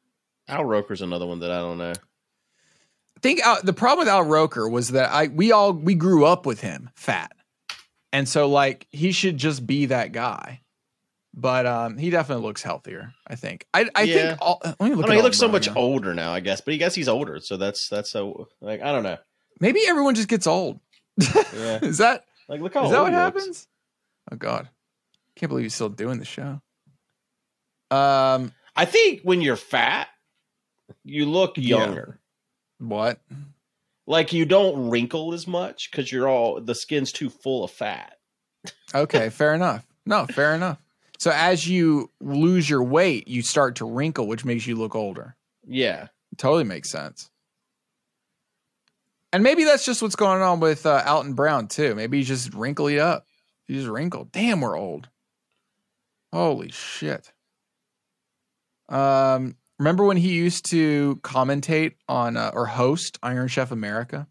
Al 0.49 0.65
Roker's 0.65 1.03
another 1.03 1.27
one 1.27 1.41
that 1.41 1.51
I 1.51 1.59
don't 1.59 1.79
know. 1.79 1.93
I 1.93 3.21
think 3.21 3.47
uh, 3.47 3.57
the 3.63 3.73
problem 3.73 4.01
with 4.07 4.09
Al 4.13 4.23
Roker 4.25 4.69
was 4.69 4.89
that 4.91 5.11
I 5.11 5.29
we 5.29 5.53
all 5.53 5.73
we 5.73 5.95
grew 5.95 6.25
up 6.25 6.47
with 6.47 6.61
him 6.61 6.91
fat, 6.95 7.33
and 8.13 8.29
so 8.29 8.49
like 8.49 8.87
he 8.91 9.13
should 9.13 9.39
just 9.39 9.67
be 9.67 9.87
that 9.87 10.13
guy. 10.13 10.61
But 11.37 11.67
um, 11.67 11.99
he 11.99 12.11
definitely 12.11 12.45
looks 12.45 12.63
healthier. 12.63 13.13
I 13.27 13.35
think. 13.35 13.67
I 13.75 13.89
I 13.95 14.03
Yeah. 14.03 14.15
think. 14.29 14.39
All, 14.41 14.61
let 14.65 14.81
me 14.81 14.91
I 14.93 14.95
look. 14.95 15.09
know, 15.09 15.15
he 15.15 15.23
looks 15.23 15.37
so 15.39 15.49
much 15.49 15.67
again. 15.67 15.77
older 15.77 16.15
now, 16.15 16.33
I 16.33 16.39
guess, 16.41 16.61
but 16.61 16.73
he 16.73 16.79
guess 16.79 16.95
he's 16.95 17.09
older, 17.09 17.41
so 17.41 17.57
that's 17.57 17.89
that's 17.89 18.11
so 18.11 18.49
like 18.61 18.81
I 18.83 18.93
don't 18.93 19.03
know. 19.03 19.19
Maybe 19.61 19.81
everyone 19.87 20.15
just 20.15 20.29
gets 20.29 20.47
old. 20.47 20.79
Yeah, 21.19 21.79
is 21.83 21.99
that 21.99 22.25
like 22.49 22.61
look 22.61 22.75
how 22.75 22.85
is 22.85 22.91
that 22.93 23.03
what 23.03 23.13
he 23.13 23.19
looks. 23.19 23.37
happens? 23.41 23.69
Oh 24.31 24.37
God, 24.37 24.69
can't 25.35 25.51
believe 25.51 25.65
he's 25.65 25.75
still 25.75 25.89
doing 25.89 26.19
the 26.21 26.25
show. 26.25 26.61
Um, 27.91 28.53
I 28.77 28.85
think 28.85 29.23
when 29.23 29.41
you're 29.41 29.57
fat, 29.57 30.09
you 31.05 31.27
look 31.27 31.57
Yeah. 31.57 31.79
younger. 31.79 32.21
what? 32.79 33.21
Like 34.07 34.33
you 34.33 34.45
don't 34.45 34.91
wrinkle 34.91 35.33
as 35.33 35.47
much 35.47 35.91
because 35.91 36.13
you're 36.13 36.29
all 36.29 36.61
the 36.61 36.75
skin's 36.75 37.11
too 37.11 37.31
full 37.31 37.65
of 37.65 37.71
fat. 37.71 38.19
Okay, 38.95 39.31
fair 39.31 39.55
enough. 39.55 39.87
No, 40.07 40.27
fair 40.27 40.55
enough. 40.55 40.79
So 41.25 41.31
as 41.31 41.67
you 41.67 42.11
lose 42.21 42.69
your 42.69 42.83
weight, 42.83 43.29
you 43.29 43.41
start 43.41 43.77
to 43.77 43.87
wrinkle, 43.87 44.27
which 44.27 44.45
makes 44.45 44.67
you 44.67 44.77
look 44.77 44.95
older. 44.95 45.35
Yeah, 45.67 46.09
Totally 46.37 46.65
makes 46.65 46.91
sense. 46.91 47.31
And 49.33 49.43
maybe 49.43 49.65
that's 49.65 49.87
just 49.87 50.03
what's 50.03 50.17
going 50.17 50.43
on 50.43 50.61
with 50.61 50.85
uh, 50.85 51.03
Alton 51.07 51.33
Brown 51.33 51.69
too. 51.69 51.95
Maybe 51.95 52.19
he's 52.19 52.29
just 52.29 52.53
wrinkly 52.53 53.01
up. 53.01 53.27
He's 53.67 53.79
just 53.79 53.89
wrinkled. 53.89 54.33
Damn, 54.33 54.61
we're 54.61 54.77
old. 54.77 55.09
Holy 56.31 56.71
shit. 56.71 57.33
Um, 58.91 59.57
remember 59.79 60.05
when 60.05 60.19
he 60.19 60.35
used 60.35 60.67
to 60.73 61.17
commentate 61.23 61.95
on 62.07 62.37
uh, 62.37 62.51
or 62.53 62.67
host 62.67 63.19
Iron 63.23 63.49
Chef 63.49 63.71
America? 63.71 64.29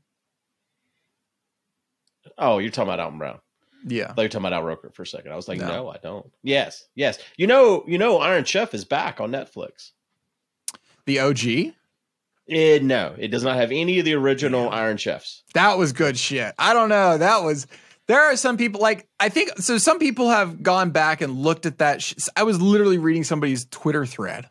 Oh, 2.38 2.60
you're 2.60 2.70
talking 2.70 2.94
about 2.94 3.00
Alton 3.00 3.18
Brown. 3.18 3.40
Yeah. 3.86 4.04
I 4.04 4.08
thought 4.08 4.18
you 4.18 4.24
were 4.24 4.30
talking 4.30 4.46
about 4.48 4.54
Al 4.54 4.64
Roker 4.64 4.92
for 4.92 5.04
a 5.04 5.08
second. 5.08 5.32
I 5.32 5.36
was 5.36 5.48
like, 5.48 5.60
No. 5.60 5.68
no. 5.68 5.90
I 5.90 5.98
don't. 5.98 6.32
Yes, 6.44 6.86
yes. 6.96 7.20
You 7.38 7.48
know, 7.48 7.84
you 7.88 7.98
know, 7.98 8.18
Iron 8.20 8.44
Chef 8.46 8.74
is 8.74 8.86
back 8.86 9.20
on 9.20 9.32
Netflix. 9.32 9.92
The 11.06 11.20
OG? 11.20 11.74
Eh, 12.50 12.80
no, 12.82 13.16
it 13.18 13.30
does 13.30 13.44
not 13.44 13.56
have 13.56 13.72
any 13.72 14.00
of 14.00 14.06
the 14.06 14.14
original 14.16 14.66
Damn. 14.66 14.74
Iron 14.74 14.98
Chefs. 14.98 15.44
That 15.54 15.78
was 15.78 15.94
good 15.94 16.18
shit. 16.18 16.54
I 16.58 16.74
don't 16.74 16.90
know. 16.90 17.18
That 17.18 17.44
was. 17.44 17.68
There 18.08 18.22
are 18.22 18.36
some 18.36 18.58
people 18.58 18.82
like 18.82 19.08
I 19.18 19.30
think 19.30 19.58
so. 19.60 19.78
Some 19.78 19.98
people 19.98 20.30
have 20.30 20.62
gone 20.62 20.92
back 20.92 21.22
and 21.22 21.38
looked 21.38 21.66
at 21.66 21.78
that. 21.78 22.02
Sh- 22.02 22.16
I 22.36 22.44
was 22.44 22.62
literally 22.62 22.98
reading 22.98 23.24
somebody's 23.24 23.66
Twitter 23.66 24.06
thread 24.06 24.50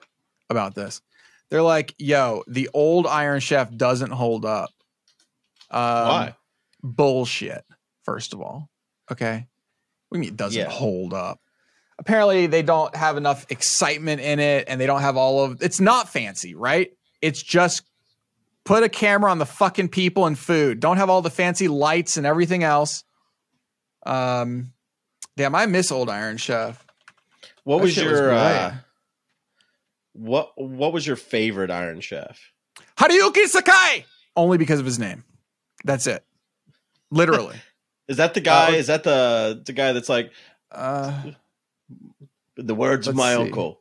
about 0.49 0.75
this. 0.75 1.03
They're 1.51 1.61
like, 1.63 1.95
"Yo, 1.99 2.45
the 2.49 2.71
old 2.73 3.07
Iron 3.07 3.41
Chef 3.41 3.71
doesn't 3.77 4.11
hold 4.11 4.47
up." 4.47 4.71
Um, 5.71 5.81
Why? 6.09 6.37
Bullshit. 6.83 7.65
First 8.05 8.33
of 8.33 8.41
all, 8.41 8.71
okay. 9.11 9.47
We 10.11 10.19
mean 10.19 10.29
it 10.29 10.37
doesn't 10.37 10.61
Yeah. 10.61 10.69
hold 10.71 11.15
up. 11.15 11.41
Apparently, 11.99 12.47
they 12.47 12.63
don't 12.63 12.95
have 12.97 13.17
enough 13.17 13.47
excitement 13.51 14.21
in 14.21 14.41
it, 14.41 14.65
and 14.69 14.81
they 14.81 14.87
don't 14.87 15.03
have 15.03 15.17
all 15.17 15.45
of. 15.45 15.63
It's 15.63 15.81
not 15.81 16.09
fancy, 16.09 16.55
right? 16.55 16.91
It's 17.21 17.43
just 17.43 17.83
put 18.65 18.83
a 18.83 18.89
camera 18.89 19.31
on 19.31 19.39
the 19.39 19.47
fucking 19.47 19.89
people 19.89 20.27
and 20.27 20.39
food. 20.39 20.81
Don't 20.81 20.97
have 20.97 21.11
all 21.11 21.23
the 21.23 21.31
fancy 21.31 21.69
lights 21.69 22.17
and 22.17 22.27
everything 22.27 22.63
else. 22.65 23.05
Um, 24.05 24.73
damn, 25.37 25.55
I 25.55 25.67
miss 25.67 25.93
old 25.93 26.09
Iron 26.11 26.37
Chef. 26.39 26.85
What 27.65 27.79
That 27.79 27.83
was 27.85 27.97
your 27.97 28.29
great. 28.29 28.37
uh, 28.39 28.73
what 30.15 30.53
What 30.57 30.93
was 30.93 31.07
your 31.07 31.17
favorite 31.17 31.71
Iron 31.71 32.01
Chef? 32.01 32.39
Hiroyuki 32.99 33.47
Sakai? 33.47 34.05
Only 34.37 34.59
because 34.59 34.81
of 34.81 34.87
his 34.87 34.99
name. 34.99 35.25
That's 35.85 36.07
it. 36.07 36.25
Literally. 37.11 37.57
Is 38.13 38.19
that 38.19 38.35
the 38.35 38.41
guy? 38.41 38.69
Uh, 38.69 38.77
is 38.77 38.87
that 38.89 39.03
the 39.05 39.63
the 39.65 39.73
guy 39.73 39.93
that's 39.93 40.09
like 40.09 40.31
uh, 40.71 41.23
the 42.57 42.75
words 42.75 43.09
of 43.09 43.15
my 43.17 43.35
see. 43.35 43.41
uncle? 43.43 43.81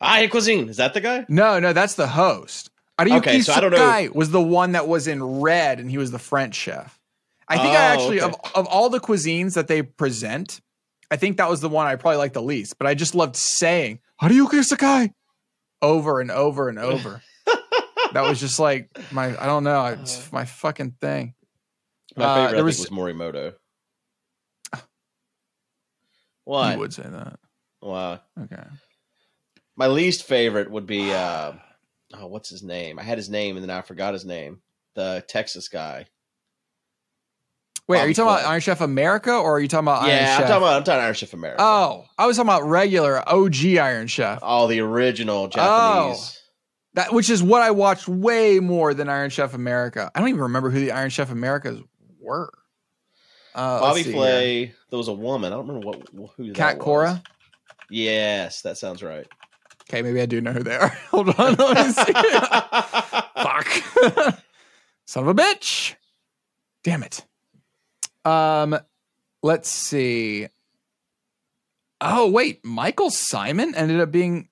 I 0.00 0.26
cuisine. 0.28 0.68
Is 0.68 0.76
that 0.78 0.94
the 0.94 1.00
guy? 1.00 1.24
no, 1.28 1.58
no, 1.60 1.72
that's 1.72 1.94
the 1.94 2.06
host. 2.06 2.70
Hiroyuki 2.98 3.16
Okay, 3.18 3.40
so 3.40 3.52
I 3.54 3.60
don't 3.60 3.72
know- 3.72 4.10
was 4.14 4.30
the 4.30 4.40
one 4.40 4.72
that 4.72 4.86
was 4.86 5.08
in 5.08 5.22
red, 5.22 5.80
and 5.80 5.90
he 5.90 5.98
was 5.98 6.10
the 6.12 6.18
French 6.18 6.54
chef. 6.54 6.98
I 7.48 7.56
think 7.56 7.70
I 7.70 7.90
Oh, 7.90 7.92
actually 7.94 8.20
okay. 8.22 8.32
of 8.44 8.52
of 8.54 8.66
all 8.68 8.88
the 8.88 9.00
cuisines 9.00 9.54
that 9.54 9.66
they 9.68 9.82
present, 9.82 10.60
I 11.10 11.16
think 11.16 11.36
that 11.38 11.50
was 11.50 11.60
the 11.60 11.68
one 11.68 11.86
I 11.86 11.96
probably 11.96 12.18
liked 12.18 12.34
the 12.34 12.42
least. 12.42 12.78
But 12.78 12.86
I 12.86 12.94
just 12.94 13.14
loved 13.14 13.36
saying 13.36 13.98
Hiroyuki 14.22 14.62
Sakai 14.64 15.12
over 15.82 16.20
and 16.20 16.30
over 16.30 16.68
and 16.68 16.78
over. 16.78 17.20
that 18.12 18.22
was 18.22 18.38
just 18.40 18.58
like 18.60 18.88
my 19.10 19.26
I 19.42 19.46
don't 19.46 19.64
know, 19.64 19.84
it's 19.86 20.30
my 20.32 20.44
fucking 20.44 20.92
thing. 21.00 21.34
My 22.16 22.24
Uh, 22.24 22.34
favorite 22.46 22.58
I 22.60 22.62
was- 22.62 22.78
was 22.78 22.88
Morimoto. 22.90 23.54
You 26.46 26.78
would 26.78 26.92
say 26.92 27.04
that. 27.04 27.38
Wow. 27.80 28.20
Okay. 28.40 28.62
My 29.76 29.86
least 29.88 30.24
favorite 30.24 30.70
would 30.70 30.86
be 30.86 31.12
uh, 31.12 31.52
oh, 32.14 32.26
what's 32.26 32.48
his 32.48 32.62
name? 32.62 32.98
I 32.98 33.02
had 33.02 33.18
his 33.18 33.28
name 33.28 33.56
and 33.56 33.62
then 33.62 33.76
I 33.76 33.82
forgot 33.82 34.12
his 34.12 34.24
name. 34.24 34.60
The 34.94 35.24
Texas 35.28 35.68
guy. 35.68 36.06
Wait, 37.86 37.98
are 37.98 38.08
you 38.08 38.14
talking 38.14 38.32
Flay. 38.32 38.40
about 38.40 38.50
Iron 38.50 38.60
Chef 38.60 38.80
America 38.80 39.32
or 39.32 39.56
are 39.56 39.60
you 39.60 39.68
talking 39.68 39.84
about 39.84 40.02
Iron 40.02 40.10
yeah, 40.10 40.34
I'm 40.36 40.40
Chef? 40.40 40.48
talking 40.48 40.62
about 40.62 40.76
I'm 40.76 40.84
talking 40.84 41.02
Iron 41.02 41.14
Chef 41.14 41.32
America. 41.34 41.62
oh, 41.62 42.04
I 42.16 42.26
was 42.26 42.36
talking 42.36 42.48
about 42.48 42.66
regular 42.66 43.28
OG 43.28 43.64
Iron 43.64 44.06
Chef. 44.06 44.38
Oh, 44.42 44.66
the 44.68 44.80
original 44.80 45.48
Japanese. 45.48 46.40
That 46.94 47.12
which 47.12 47.28
is 47.28 47.42
what 47.42 47.60
I 47.60 47.72
watched 47.72 48.08
way 48.08 48.60
more 48.60 48.94
than 48.94 49.08
Iron 49.08 49.28
Chef 49.28 49.52
America. 49.52 50.10
I 50.14 50.20
don't 50.20 50.28
even 50.28 50.42
remember 50.42 50.70
who 50.70 50.80
the 50.80 50.92
Iron 50.92 51.10
Chef 51.10 51.30
Americas 51.30 51.80
were. 52.20 52.50
Uh, 53.54 53.80
Bobby 53.80 53.84
let's 53.84 54.04
see 54.04 54.12
here. 54.12 54.20
Flay. 54.20 54.74
There 54.90 54.96
was 54.96 55.08
a 55.08 55.12
woman. 55.12 55.52
I 55.52 55.56
don't 55.56 55.66
remember 55.66 55.86
what 55.86 56.32
who 56.36 56.46
that 56.48 56.54
Cat. 56.54 56.78
Cora. 56.78 57.22
Yes, 57.90 58.62
that 58.62 58.78
sounds 58.78 59.02
right. 59.02 59.26
Okay, 59.88 60.02
maybe 60.02 60.20
I 60.20 60.26
do 60.26 60.40
know 60.40 60.52
who 60.52 60.62
they 60.62 60.76
are. 60.76 60.88
Hold 61.10 61.28
on, 61.38 61.54
let 61.54 61.86
me 61.86 61.92
see. 61.92 62.12
Fuck. 63.42 64.38
Son 65.06 65.28
of 65.28 65.28
a 65.28 65.34
bitch. 65.34 65.94
Damn 66.82 67.02
it. 67.02 67.24
Um, 68.24 68.78
let's 69.42 69.68
see. 69.68 70.48
Oh, 72.00 72.30
wait. 72.30 72.64
Michael 72.64 73.10
Symon 73.10 73.74
ended 73.76 74.00
up 74.00 74.10
being 74.10 74.48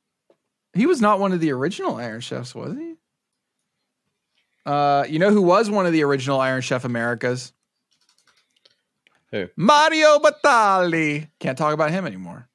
he 0.74 0.86
was 0.86 1.00
not 1.00 1.20
one 1.20 1.32
of 1.32 1.40
the 1.40 1.52
original 1.52 1.96
Iron 1.96 2.20
Chefs, 2.20 2.54
was 2.54 2.76
he? 2.76 2.94
Uh, 4.64 5.04
you 5.08 5.18
know 5.18 5.30
who 5.30 5.42
was 5.42 5.68
one 5.68 5.86
of 5.86 5.92
the 5.92 6.04
original 6.04 6.40
Iron 6.40 6.62
Chef 6.62 6.84
Americas? 6.84 7.52
Who? 9.32 9.48
Mario 9.56 10.18
Batali. 10.18 11.28
Can't 11.40 11.58
talk 11.58 11.74
about 11.74 11.90
him 11.90 12.06
anymore. 12.06 12.48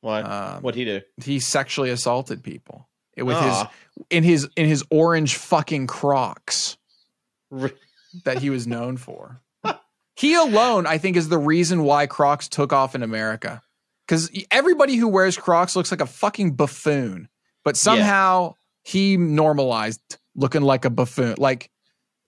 Why? 0.00 0.22
Um, 0.22 0.62
What'd 0.62 0.78
he 0.78 0.84
do? 0.84 1.02
he 1.22 1.40
sexually 1.40 1.90
assaulted 1.90 2.42
people 2.42 2.88
with 3.16 3.36
his 3.38 3.64
in 4.08 4.24
his 4.24 4.48
in 4.56 4.66
his 4.66 4.82
orange 4.90 5.36
fucking 5.36 5.86
Crocs 5.86 6.78
that 8.24 8.38
he 8.38 8.50
was 8.50 8.66
known 8.66 8.96
for. 8.96 9.40
he 10.16 10.34
alone, 10.34 10.86
I 10.86 10.98
think, 10.98 11.16
is 11.16 11.28
the 11.28 11.38
reason 11.38 11.84
why 11.84 12.06
Crocs 12.06 12.48
took 12.48 12.72
off 12.72 12.94
in 12.94 13.02
America. 13.02 13.62
Because 14.06 14.30
everybody 14.50 14.96
who 14.96 15.06
wears 15.06 15.36
Crocs 15.36 15.76
looks 15.76 15.90
like 15.90 16.00
a 16.00 16.06
fucking 16.06 16.54
buffoon, 16.54 17.28
but 17.64 17.76
somehow 17.76 18.54
he 18.82 19.16
normalized 19.16 20.00
looking 20.34 20.62
like 20.62 20.84
a 20.84 20.90
buffoon. 20.90 21.36
Like, 21.38 21.70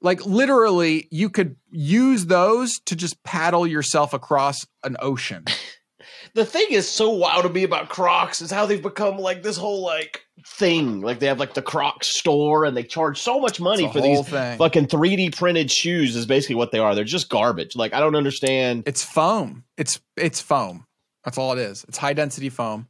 like 0.02 0.24
literally, 0.26 1.08
you 1.10 1.30
could 1.30 1.56
use 1.70 2.26
those 2.26 2.78
to 2.86 2.96
just 2.96 3.22
paddle 3.22 3.66
yourself 3.66 4.12
across 4.12 4.66
an 4.84 4.96
ocean. 5.00 5.44
the 6.34 6.44
thing 6.44 6.66
is 6.70 6.88
so 6.88 7.10
wild 7.10 7.44
to 7.44 7.48
me 7.48 7.62
about 7.62 7.88
Crocs 7.88 8.40
is 8.40 8.50
how 8.50 8.66
they've 8.66 8.82
become 8.82 9.18
like 9.18 9.42
this 9.42 9.56
whole 9.56 9.82
like 9.82 10.26
thing. 10.46 11.00
Like 11.00 11.18
they 11.18 11.26
have 11.26 11.38
like 11.38 11.54
the 11.54 11.62
Crocs 11.62 12.08
store 12.08 12.64
and 12.64 12.76
they 12.76 12.82
charge 12.82 13.20
so 13.20 13.40
much 13.40 13.60
money 13.60 13.90
for 13.92 14.00
these 14.00 14.26
thing. 14.28 14.58
fucking 14.58 14.86
3D 14.86 15.36
printed 15.36 15.70
shoes 15.70 16.16
is 16.16 16.26
basically 16.26 16.56
what 16.56 16.72
they 16.72 16.78
are. 16.78 16.94
They're 16.94 17.04
just 17.04 17.28
garbage. 17.28 17.76
Like 17.76 17.94
I 17.94 18.00
don't 18.00 18.16
understand. 18.16 18.84
It's 18.86 19.04
foam. 19.04 19.64
It's 19.76 20.00
it's 20.16 20.40
foam. 20.40 20.86
That's 21.24 21.38
all 21.38 21.52
it 21.52 21.58
is. 21.58 21.84
It's 21.88 21.98
high 21.98 22.14
density 22.14 22.48
foam. 22.48 22.88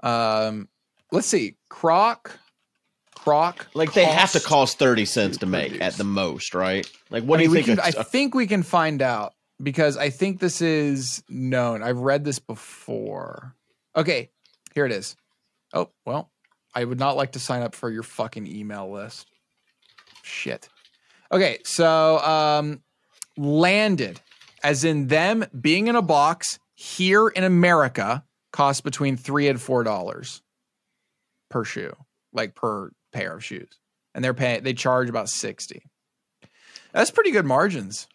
Um, 0.00 0.68
let's 1.12 1.26
see, 1.26 1.56
Croc, 1.68 2.38
Croc. 3.28 3.66
Like 3.74 3.92
they 3.92 4.04
have 4.04 4.32
to 4.32 4.40
cost- 4.40 4.78
30 4.78 5.04
cents 5.04 5.36
to 5.38 5.46
make 5.46 5.80
at 5.80 5.94
the 5.94 6.04
most, 6.04 6.54
right? 6.54 6.90
Like 7.10 7.24
what 7.24 7.40
I 7.40 7.44
do 7.44 7.48
you 7.50 7.54
think? 7.54 7.66
can, 7.66 7.80
I 7.80 7.90
think 7.90 8.34
we 8.34 8.46
can 8.46 8.62
find 8.62 9.02
out. 9.02 9.34
because 9.62 9.96
I 9.96 10.10
think 10.10 10.38
this 10.40 10.60
is 10.62 11.22
known. 11.28 11.82
I've 11.82 11.98
read 11.98 12.24
this 12.24 12.38
before. 12.38 13.54
Okay, 13.96 14.30
here 14.74 14.86
it 14.86 14.92
is. 14.92 15.16
Oh, 15.74 15.90
well, 16.06 16.30
I 16.74 16.84
would 16.84 16.98
not 16.98 17.16
like 17.16 17.32
to 17.32 17.38
sign 17.40 17.62
up 17.62 17.74
for 17.74 17.90
your 17.90 18.02
fucking 18.04 18.46
email 18.46 18.90
list. 18.90 19.26
Shit. 20.22 20.68
Okay, 21.32 21.58
so 21.64 22.18
um 22.20 22.82
landed 23.36 24.20
as 24.62 24.84
in 24.84 25.06
them 25.08 25.44
being 25.60 25.86
in 25.88 25.96
a 25.96 26.02
box 26.02 26.58
here 26.74 27.28
in 27.28 27.44
America 27.44 28.24
costs 28.52 28.80
between 28.80 29.16
3 29.16 29.48
and 29.48 29.60
4 29.60 29.82
dollars 29.84 30.42
per 31.50 31.64
shoe, 31.64 31.94
like 32.32 32.54
per 32.54 32.90
pair 33.12 33.34
of 33.34 33.44
shoes. 33.44 33.70
And 34.14 34.24
they're 34.24 34.34
paying 34.34 34.62
they 34.62 34.74
charge 34.74 35.08
about 35.08 35.28
60. 35.28 35.82
That's 36.92 37.10
pretty 37.10 37.30
good 37.30 37.44
margins, 37.44 38.08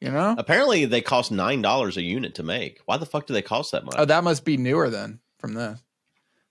you 0.00 0.10
know? 0.10 0.34
Apparently, 0.38 0.84
they 0.84 1.00
cost 1.00 1.32
nine 1.32 1.62
dollars 1.62 1.96
a 1.96 2.02
unit 2.02 2.34
to 2.36 2.42
make. 2.42 2.80
Why 2.84 2.98
the 2.98 3.06
fuck 3.06 3.26
do 3.26 3.32
they 3.32 3.42
cost 3.42 3.72
that 3.72 3.84
much? 3.84 3.94
Oh, 3.96 4.04
that 4.04 4.22
must 4.22 4.44
be 4.44 4.56
newer 4.56 4.90
then 4.90 5.20
from 5.38 5.54
this. 5.54 5.82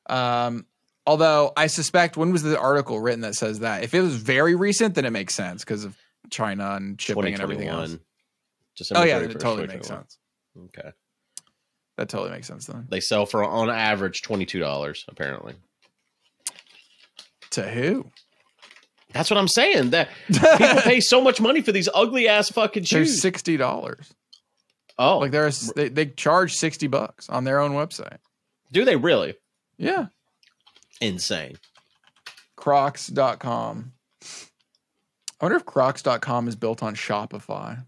Um, 0.10 0.66
although 1.06 1.54
I 1.56 1.68
suspect 1.68 2.18
when 2.18 2.32
was 2.32 2.44
the 2.44 2.60
article 2.60 3.00
written 3.00 3.22
that 3.22 3.36
says 3.36 3.60
that? 3.60 3.84
If 3.84 3.94
it 3.94 4.02
was 4.02 4.16
very 4.16 4.56
recent, 4.56 4.96
then 4.96 5.06
it 5.06 5.12
makes 5.12 5.36
sense 5.36 5.64
because 5.64 5.84
of 5.84 5.96
China 6.32 6.76
and 6.76 7.00
shipping 7.00 7.34
and 7.34 7.42
everything 7.42 7.68
else. 7.68 7.92
2021. 7.92 8.06
December 8.76 9.02
Oh 9.02 9.06
yeah, 9.06 9.20
31st, 9.20 9.22
then 9.22 9.32
it 9.32 9.40
totally 9.40 9.68
makes 9.68 9.88
sense. 9.88 10.18
Okay. 10.66 10.92
That 11.98 12.10
totally 12.10 12.32
makes 12.32 12.48
sense 12.48 12.66
then. 12.66 12.88
They 12.90 13.02
sell 13.02 13.26
for 13.26 13.44
on 13.44 13.70
average 13.70 14.22
twenty 14.22 14.46
two 14.46 14.60
dollars. 14.60 15.06
Apparently, 15.10 15.54
To 17.62 17.70
who? 17.70 18.12
that's 19.12 19.30
what 19.30 19.38
I'm 19.38 19.48
saying. 19.48 19.90
That 19.92 20.10
people 20.28 20.82
pay 20.82 21.00
so 21.00 21.22
much 21.22 21.42
money 21.42 21.62
for 21.62 21.72
these 21.72 21.90
ugly 21.94 22.28
ass 22.28 22.50
fucking 22.50 22.84
They're 22.84 23.06
shoes. 23.06 23.22
sixty 23.22 23.58
dollars. 23.58 24.14
oh, 24.98 25.18
Like 25.20 25.32
there's 25.32 25.72
they, 25.76 25.90
they 25.90 26.06
charge 26.08 26.54
sixty 26.54 26.88
bucks 26.88 27.28
on 27.30 27.44
their 27.44 27.60
own 27.60 27.72
website. 27.72 28.18
do 28.72 28.86
they 28.86 28.96
really? 28.96 29.36
Yeah. 29.78 30.08
Insane. 31.02 31.58
Crocs.com. 32.58 33.94
I 35.42 35.46
wonder 35.46 35.58
if 35.58 35.66
Crocs.com 35.66 36.48
is 36.50 36.56
built 36.58 36.84
on 36.84 36.96
Shopify. 36.96 37.86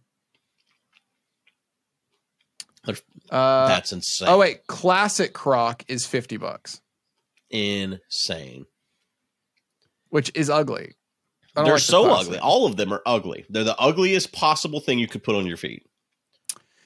Uh, 3.30 3.68
That's 3.68 3.92
insane. 3.92 4.28
oh 4.30 4.40
wait, 4.40 4.66
classic 4.68 5.34
Croc 5.34 5.84
is 5.88 6.08
fifty 6.08 6.38
bucks, 6.38 6.82
insane. 7.52 8.66
Which 10.12 10.32
is 10.36 10.50
ugly. 10.50 10.93
They're 11.56 11.65
like 11.65 11.80
so 11.80 12.06
classic. 12.06 12.28
ugly. 12.28 12.39
All 12.39 12.65
of 12.65 12.78
them 12.78 12.93
are 12.93 13.02
ugly. 13.06 13.45
They're 13.50 13.65
the 13.65 13.78
ugliest 13.78 14.32
possible 14.32 14.80
thing 14.80 15.00
you 15.00 15.08
could 15.08 15.24
put 15.24 15.36
on 15.36 15.45
your 15.45 15.58
feet. 15.58 15.86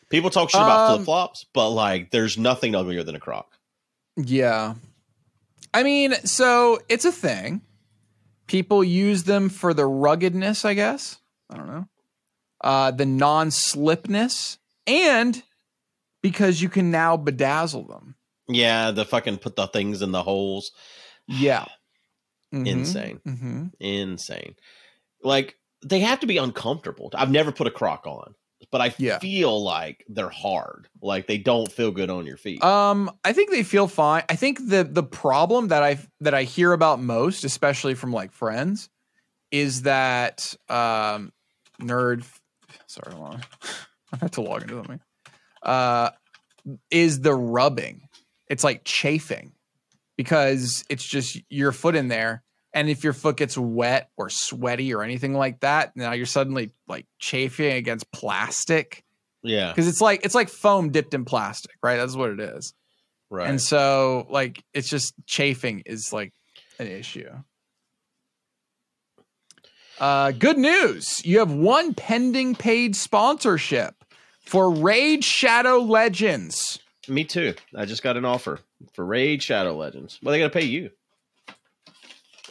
People 0.09 0.29
talk 0.29 0.49
shit 0.49 0.61
about 0.61 0.89
Um, 0.89 0.95
flip 0.97 1.05
flops, 1.05 1.45
but 1.53 1.69
like, 1.69 2.11
there's 2.11 2.38
nothing 2.38 2.73
uglier 2.73 3.03
than 3.03 3.15
a 3.15 3.19
croc. 3.19 3.47
Yeah. 4.15 4.75
I 5.73 5.83
mean, 5.83 6.13
so 6.23 6.79
it's 6.89 7.05
a 7.05 7.11
thing. 7.11 7.61
People 8.47 8.83
use 8.83 9.23
them 9.23 9.49
for 9.49 9.73
the 9.73 9.85
ruggedness, 9.85 10.63
I 10.63 10.73
guess. 10.73 11.17
I 11.49 11.57
don't 11.57 11.67
know. 11.67 11.88
Uh, 12.61 12.91
the 12.91 13.05
non 13.05 13.49
slipness, 13.51 14.57
and 14.88 15.43
because 16.21 16.61
you 16.61 16.69
can 16.69 16.89
now 16.91 17.17
bedazzle 17.17 17.88
them. 17.88 18.15
Yeah, 18.47 18.91
the 18.91 19.05
fucking 19.05 19.39
put 19.39 19.55
the 19.55 19.67
things 19.67 20.01
in 20.01 20.11
the 20.11 20.23
holes. 20.23 20.71
Yeah. 21.27 21.65
Mhm. 22.56 22.68
Insane. 22.68 23.20
Mhm. 23.26 23.72
Insane. 23.80 24.56
Like, 25.24 25.58
they 25.86 26.00
have 26.00 26.20
to 26.22 26.28
be 26.28 26.38
uncomfortable. 26.38 27.10
I've 27.13 27.32
never 27.32 27.52
put 27.52 27.68
a 27.68 27.72
croc 27.72 28.06
on, 28.08 28.34
but 28.72 28.82
I 28.82 28.94
Yeah. 28.98 29.20
feel 29.20 29.62
like 29.63 30.04
they're 30.08 30.30
hard. 30.30 30.88
Like, 31.02 31.28
they 31.28 31.38
don't 31.38 31.72
feel 31.72 31.91
good 31.91 32.10
on 32.10 32.26
your 32.26 32.38
feet. 32.38 32.63
Um, 32.63 33.12
I 33.24 33.34
think 33.34 33.52
they 33.52 33.63
feel 33.63 33.88
fine. 33.88 34.24
I 34.30 34.36
think 34.36 34.60
the 34.70 34.84
the 34.84 35.04
problem 35.04 35.68
that 35.70 35.84
I 35.84 36.00
that 36.22 36.34
I 36.34 36.44
hear 36.44 36.72
about 36.74 37.02
most, 37.02 37.44
especially 37.44 37.94
from 37.96 38.12
like 38.13 38.32
friends, 38.32 38.89
is 39.52 39.84
that 39.84 40.56
um 40.70 41.32
nerd. 41.82 42.24
Sorry, 42.88 43.13
hold 43.15 43.34
on. 43.36 43.41
I 44.13 44.18
have 44.22 44.32
to 44.32 44.41
log 44.41 44.62
into 44.63 44.76
something. 44.76 45.00
Uh, 45.62 46.12
is 46.89 47.22
the 47.22 47.34
rubbing? 47.34 48.08
It's 48.48 48.63
like 48.63 48.84
chafing 48.86 49.54
because 50.18 50.86
it's 50.89 51.04
just 51.04 51.38
your 51.50 51.72
foot 51.72 51.96
in 51.96 52.08
there, 52.08 52.44
and 52.75 52.89
if 52.89 53.05
your 53.05 53.13
foot 53.13 53.38
gets 53.38 53.57
wet 53.57 54.09
or 54.17 54.29
sweaty 54.29 54.93
or 54.93 55.01
anything 55.01 55.33
like 55.33 55.61
that, 55.61 55.95
now 55.95 56.11
you're 56.11 56.25
suddenly 56.25 56.71
like 56.88 57.07
chafing 57.17 57.71
against 57.71 58.11
plastic 58.11 59.03
yeah, 59.41 59.71
because 59.71 59.88
it's 59.88 60.01
like 60.01 60.25
it's 60.25 60.35
like 60.35 60.49
foam 60.49 60.91
dipped 60.91 61.13
in 61.13 61.23
plastic, 61.23 61.75
right? 61.81 61.97
That's 61.97 62.15
what 62.15 62.31
it 62.31 62.39
is. 62.39 62.73
right. 63.29 63.49
And 63.49 63.61
so 63.61 64.27
like 64.29 64.61
it's 64.73 64.89
just 64.89 65.13
chafing 65.25 65.83
is 65.85 66.11
like 66.11 66.33
an 66.77 66.88
issue. 66.88 67.29
Uh 69.99 70.31
good 70.31 70.57
news. 70.57 71.25
You 71.25 71.39
have 71.39 71.53
one 71.53 71.93
pending 71.93 72.55
paid 72.55 72.95
sponsorship 72.95 73.95
for 74.41 74.69
Raid 74.69 75.23
Shadow 75.23 75.77
Legends. 75.77 76.79
Me 77.07 77.23
too. 77.23 77.53
I 77.75 77.85
just 77.85 78.03
got 78.03 78.17
an 78.17 78.25
offer 78.25 78.59
for 78.93 79.05
Raid 79.05 79.41
Shadow 79.43 79.77
Legends. 79.77 80.19
Well, 80.21 80.31
they 80.31 80.39
got 80.39 80.51
to 80.51 80.59
pay 80.59 80.65
you. 80.65 80.89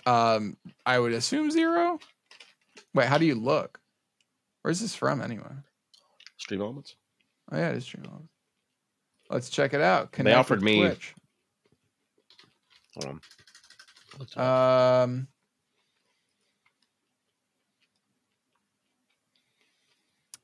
Um 0.07 0.57
I 0.85 0.99
would 0.99 1.13
assume 1.13 1.51
zero. 1.51 1.99
Wait, 2.95 3.07
how 3.09 3.19
do 3.19 3.25
you 3.27 3.35
look? 3.35 3.81
Where's 4.63 4.81
this 4.81 4.95
from 4.95 5.21
anyway? 5.21 5.53
Stream 6.39 6.61
Elements. 6.61 6.97
Oh 7.51 7.57
yeah, 7.57 7.71
it 7.71 7.77
is 7.77 7.87
true. 7.87 8.03
Let's 9.31 9.49
check 9.51 9.75
it 9.75 9.81
out. 9.81 10.13
They 10.13 10.17
Connect 10.19 10.37
offered 10.37 10.61
with 10.61 10.65
me- 10.65 10.81
Twitch. 10.81 11.15
Hold 12.95 13.07
on. 13.15 13.21
Looked 14.19 14.33
it 14.33 14.39
up. 14.39 15.05
Um, 15.09 15.29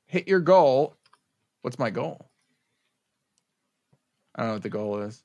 hit 0.06 0.26
your 0.28 0.40
goal. 0.40 0.96
What's 1.62 1.78
my 1.78 1.90
goal? 1.90 2.30
I 4.34 4.40
don't 4.40 4.48
know 4.48 4.54
what 4.54 4.62
the 4.62 4.70
goal 4.70 5.00
is. 5.02 5.22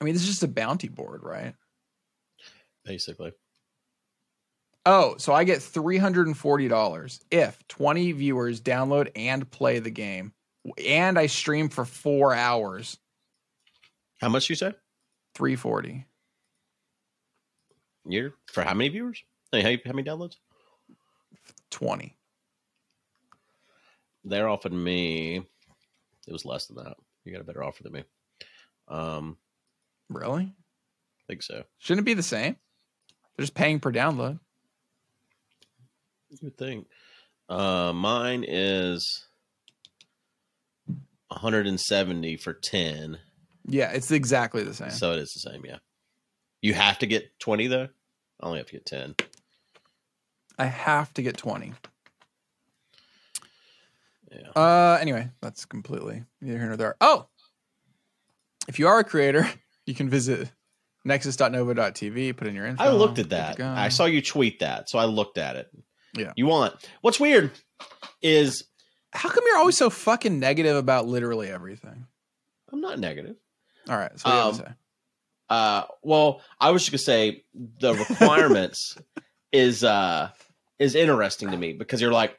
I 0.00 0.04
mean, 0.04 0.14
this 0.14 0.22
is 0.22 0.28
just 0.28 0.42
a 0.42 0.48
bounty 0.48 0.88
board, 0.88 1.22
right? 1.22 1.54
Basically, 2.84 3.32
Oh, 4.86 5.14
so 5.16 5.32
I 5.32 5.44
get 5.44 5.60
$340 5.60 7.20
if 7.30 7.66
20 7.68 8.12
viewers 8.12 8.60
download 8.60 9.10
and 9.16 9.50
play 9.50 9.78
the 9.78 9.90
game. 9.90 10.34
And 10.86 11.18
I 11.18 11.24
stream 11.26 11.70
for 11.70 11.86
four 11.86 12.34
hours. 12.34 12.98
how 14.20 14.28
much 14.28 14.50
you 14.50 14.56
say? 14.56 14.74
340. 15.36 16.04
Year 18.06 18.34
for 18.52 18.62
how 18.62 18.74
many 18.74 18.90
viewers? 18.90 19.22
How, 19.52 19.60
how 19.62 19.92
many 19.92 20.02
downloads? 20.04 20.36
20. 21.70 22.14
They're 24.24 24.48
offering 24.48 24.82
me. 24.82 25.36
It 26.26 26.32
was 26.32 26.44
less 26.44 26.66
than 26.66 26.76
that. 26.84 26.96
You 27.24 27.32
got 27.32 27.40
a 27.40 27.44
better 27.44 27.64
offer 27.64 27.82
than 27.82 27.92
me. 27.92 28.04
Um, 28.88 29.38
Really? 30.10 30.44
I 30.44 31.22
think 31.26 31.42
so. 31.42 31.64
Shouldn't 31.78 32.04
it 32.04 32.10
be 32.10 32.12
the 32.14 32.22
same? 32.22 32.56
They're 33.36 33.42
just 33.42 33.54
paying 33.54 33.80
per 33.80 33.92
download. 33.92 34.38
You 36.30 36.38
would 36.42 36.56
think. 36.56 36.86
Uh, 37.48 37.92
mine 37.94 38.44
is 38.46 39.24
170 41.28 42.36
for 42.36 42.54
10. 42.54 43.18
Yeah, 43.66 43.90
it's 43.92 44.10
exactly 44.10 44.62
the 44.62 44.74
same. 44.74 44.90
So 44.90 45.12
it 45.12 45.18
is 45.18 45.32
the 45.32 45.40
same, 45.40 45.64
yeah. 45.64 45.78
You 46.62 46.74
have 46.74 46.98
to 47.00 47.06
get 47.06 47.38
20 47.40 47.66
though. 47.66 47.88
I 48.40 48.46
only 48.46 48.58
have 48.58 48.66
to 48.66 48.72
get 48.72 48.86
10. 48.86 49.14
I 50.58 50.66
have 50.66 51.12
to 51.14 51.22
get 51.22 51.36
20. 51.36 51.72
Yeah. 54.30 54.48
Uh 54.50 54.98
anyway, 55.00 55.30
that's 55.40 55.64
completely 55.64 56.24
neither 56.40 56.58
here 56.58 56.68
nor 56.68 56.76
there. 56.76 56.96
Oh. 57.00 57.26
If 58.66 58.78
you 58.78 58.88
are 58.88 58.98
a 58.98 59.04
creator, 59.04 59.48
you 59.86 59.94
can 59.94 60.08
visit 60.08 60.50
nexus.nova.tv, 61.04 62.36
put 62.36 62.46
in 62.46 62.54
your 62.54 62.66
info. 62.66 62.82
I 62.82 62.90
looked 62.90 63.18
at 63.18 63.30
that. 63.30 63.60
I 63.60 63.88
saw 63.88 64.04
you 64.06 64.22
tweet 64.22 64.60
that, 64.60 64.88
so 64.88 64.98
I 64.98 65.04
looked 65.04 65.38
at 65.38 65.56
it. 65.56 65.68
Yeah. 66.16 66.32
You 66.36 66.46
want 66.46 66.74
what's 67.00 67.18
weird 67.18 67.50
is 68.22 68.64
How 69.12 69.28
come 69.28 69.42
you're 69.46 69.58
always 69.58 69.76
so 69.76 69.90
fucking 69.90 70.38
negative 70.38 70.76
about 70.76 71.06
literally 71.06 71.48
everything? 71.50 72.06
I'm 72.72 72.80
not 72.80 72.98
negative. 73.00 73.36
All 73.88 73.96
right, 73.96 74.12
so 74.18 74.28
what 74.28 74.32
do 74.32 74.38
you 74.38 74.44
have 74.44 74.56
to 74.56 74.62
Um, 74.62 74.68
say? 74.68 74.74
Uh, 75.50 75.82
well, 76.02 76.40
I 76.60 76.70
was 76.70 76.82
just 76.82 76.92
gonna 76.92 76.98
say 76.98 77.44
the 77.80 77.94
requirements 78.10 78.96
is 79.52 79.84
uh 79.84 80.30
is 80.78 80.94
interesting 80.94 81.50
to 81.50 81.56
me 81.56 81.72
because 81.72 82.00
you're 82.00 82.12
like, 82.12 82.38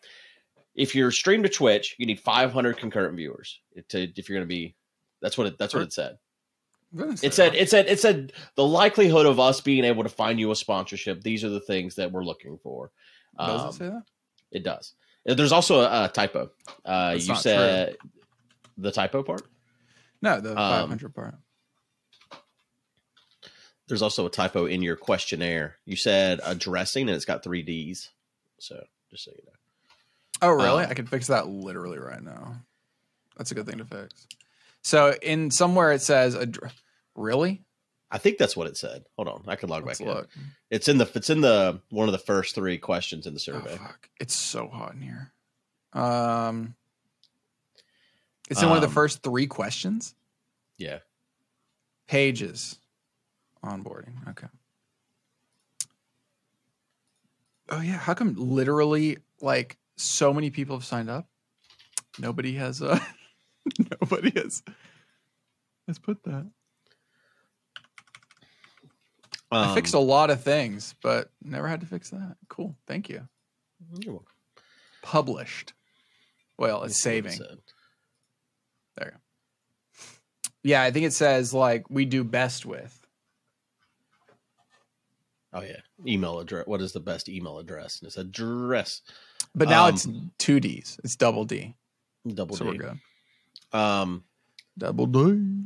if 0.73 0.95
you're 0.95 1.11
streamed 1.11 1.43
to 1.43 1.49
Twitch, 1.49 1.95
you 1.97 2.05
need 2.05 2.19
500 2.19 2.77
concurrent 2.77 3.15
viewers 3.15 3.59
to 3.89 4.07
if 4.17 4.27
you're 4.29 4.37
gonna 4.39 4.47
be. 4.47 4.75
That's 5.21 5.37
what 5.37 5.47
it. 5.47 5.57
That's 5.57 5.73
what 5.73 5.83
it 5.83 5.93
said. 5.93 6.17
I'm 6.95 6.99
gonna 7.01 7.17
say 7.17 7.27
It 7.27 7.33
said. 7.33 7.55
It 7.55 7.69
said. 7.69 7.87
It 7.87 7.99
said 7.99 8.31
the 8.55 8.65
likelihood 8.65 9.25
of 9.25 9.39
us 9.39 9.59
being 9.61 9.83
able 9.83 10.03
to 10.03 10.09
find 10.09 10.39
you 10.39 10.51
a 10.51 10.55
sponsorship. 10.55 11.21
These 11.21 11.43
are 11.43 11.49
the 11.49 11.59
things 11.59 11.95
that 11.95 12.11
we're 12.11 12.23
looking 12.23 12.57
for. 12.57 12.91
Does 13.37 13.61
Um, 13.61 13.67
it 13.69 13.73
say 13.73 13.85
that? 13.89 14.03
It 14.51 14.63
does. 14.63 14.93
There's 15.25 15.51
also 15.51 15.81
a, 15.81 16.05
a 16.05 16.07
typo. 16.07 16.51
Uh, 16.85 17.17
you 17.19 17.35
said 17.35 17.97
the 18.77 18.91
typo 18.91 19.23
part. 19.23 19.41
No, 20.21 20.39
the 20.39 20.51
Um, 20.51 20.55
500 20.89 21.13
part. 21.13 21.35
There's 23.87 24.01
also 24.01 24.25
a 24.25 24.29
typo 24.29 24.65
in 24.65 24.81
your 24.81 24.95
questionnaire. 24.95 25.77
You 25.85 25.95
said 25.95 26.39
addressing, 26.43 27.07
and 27.07 27.15
it's 27.15 27.25
got 27.25 27.43
three 27.43 27.61
D's. 27.61 28.09
So 28.59 28.83
just 29.11 29.25
so 29.25 29.31
you 29.31 29.43
know. 29.45 29.51
Oh, 30.41 30.49
really? 30.51 30.83
um, 30.85 30.89
I 30.89 30.93
can 30.93 31.05
fix 31.07 31.27
that 31.27 31.47
literally 31.47 31.97
right 31.99 32.21
now. 32.21 32.57
That's 33.37 33.51
a 33.51 33.55
good 33.55 33.65
thing 33.67 33.77
to 33.77 33.85
fix. 33.85 34.27
So 34.81 35.13
in 35.21 35.51
somewhere 35.51 35.91
it 35.91 36.01
says, 36.01 36.35
addr- 36.35 36.71
really? 37.15 37.63
I 38.11 38.17
think 38.17 38.37
that's 38.37 38.55
what 38.55 38.67
it 38.67 38.77
said. 38.77 39.03
Hold 39.15 39.27
on, 39.27 39.43
I 39.47 39.55
can 39.55 39.67
log 39.69 39.85
Let's 39.85 39.99
back 39.99 40.07
in. 40.07 40.25
It's 40.69 40.87
in 40.87 40.97
the 40.99 41.09
it's 41.15 41.29
in 41.29 41.41
the 41.41 41.81
one 41.89 42.07
of 42.07 42.11
the 42.11 42.17
first 42.19 42.55
three 42.55 42.77
questions 42.77 43.25
in 43.27 43.33
the 43.33 43.39
Oh, 43.39 43.59
survey. 43.59 43.77
fuck. 43.77 44.09
It's 44.19 44.35
so 44.35 44.67
hot 44.67 44.93
in 44.93 45.01
here. 45.01 45.33
Um, 45.93 46.75
it's 48.49 48.61
in 48.61 48.67
one 48.69 48.77
of 48.77 48.81
the 48.81 48.87
Um, 48.87 48.93
first 48.93 49.23
three 49.23 49.47
questions. 49.47 50.13
yeah, 50.77 50.99
Pages, 52.07 52.79
onboarding. 53.63 54.27
Okay. 54.29 54.47
Oh 57.69 57.81
yeah, 57.81 57.97
how 57.97 58.13
come 58.13 58.35
literally 58.35 59.17
like 59.41 59.77
so 59.97 60.33
many 60.33 60.51
people 60.51 60.75
have 60.75 60.85
signed 60.85 61.09
up? 61.09 61.27
Nobody 62.19 62.53
has 62.53 62.81
uh 62.81 62.99
nobody 64.01 64.31
has 64.39 64.61
has 65.87 65.97
put 65.97 66.23
that. 66.23 66.45
I 69.55 69.73
fixed 69.75 69.93
a 69.93 69.97
Um, 69.99 70.07
lot 70.07 70.29
of 70.29 70.41
things, 70.43 70.95
but 71.01 71.31
never 71.43 71.67
had 71.67 71.79
to 71.81 71.85
fix 71.85 72.09
that. 72.11 72.35
Cool. 72.49 72.75
Thank 72.87 73.09
you. 73.09 73.27
you're 73.99 74.13
welcome. 74.13 74.27
Published. 75.01 75.73
Well, 76.57 76.83
it's 76.83 76.97
see 76.97 77.21
what 77.21 77.25
it 77.27 77.31
saving. 77.33 77.57
There 78.97 79.05
you 79.07 79.11
go. 79.11 79.17
Yeah, 80.63 80.81
I 80.83 80.91
think 80.91 81.05
it 81.05 81.13
says 81.13 81.53
like 81.53 81.89
we 81.89 82.05
do 82.05 82.23
best 82.23 82.65
with. 82.65 82.99
Oh 85.53 85.61
yeah, 85.61 85.77
email 86.05 86.39
address. 86.39 86.67
What 86.67 86.81
is 86.81 86.91
the 86.91 86.99
best 86.99 87.29
email 87.29 87.59
address? 87.59 87.99
And 87.99 88.07
it's 88.07 88.17
address 88.17 89.01
But 89.53 89.69
now 89.69 89.85
Um, 89.87 89.93
it's 89.93 90.07
two 90.37 90.59
D's. 90.59 90.99
It's 91.03 91.15
double 91.15 91.45
D. 91.45 91.75
double 92.27 92.55
so 92.57 92.65
D. 92.65 92.71
we're 92.71 92.77
good. 92.77 92.99
Um, 93.79 94.23
Double 94.77 95.05
D. 95.05 95.63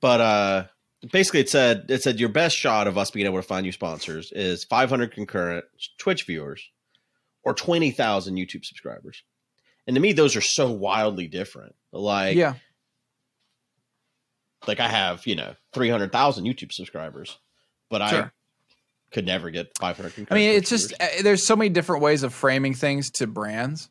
but 0.00 0.20
uh 0.20 0.64
basically 1.12 1.40
it 1.40 1.48
said 1.48 1.86
it 1.88 2.02
said 2.02 2.18
your 2.18 2.28
best 2.28 2.56
shot 2.56 2.86
of 2.86 2.98
us 2.98 3.10
being 3.10 3.26
able 3.26 3.36
to 3.38 3.42
find 3.42 3.64
you 3.64 3.72
sponsors 3.72 4.32
is 4.32 4.64
500 4.64 5.12
concurrent 5.12 5.64
twitch 5.98 6.24
viewers 6.24 6.68
or 7.44 7.54
20,000 7.54 8.34
youtube 8.36 8.64
subscribers 8.64 9.22
and 9.86 9.94
to 9.94 10.00
me 10.00 10.12
those 10.12 10.34
are 10.36 10.40
so 10.40 10.70
wildly 10.72 11.28
different 11.28 11.74
like 11.92 12.36
yeah. 12.36 12.54
like 14.66 14.80
i 14.80 14.88
have 14.88 15.26
you 15.26 15.36
know 15.36 15.54
300,000 15.72 16.44
youtube 16.44 16.72
subscribers 16.72 17.38
but 17.88 18.02
i 18.02 18.30
could 19.10 19.24
never 19.24 19.50
get 19.50 19.70
500 19.78 20.14
concurrent 20.14 20.32
I 20.32 20.34
mean, 20.34 20.56
it's 20.56 20.68
just 20.68 20.88
viewers. 20.98 21.20
uh, 21.20 21.22
there's 21.22 21.46
so 21.46 21.56
many 21.56 21.70
different 21.70 22.02
ways 22.02 22.22
of 22.24 22.34
framing 22.34 22.74
things 22.74 23.10
to 23.12 23.26
brands 23.26 23.88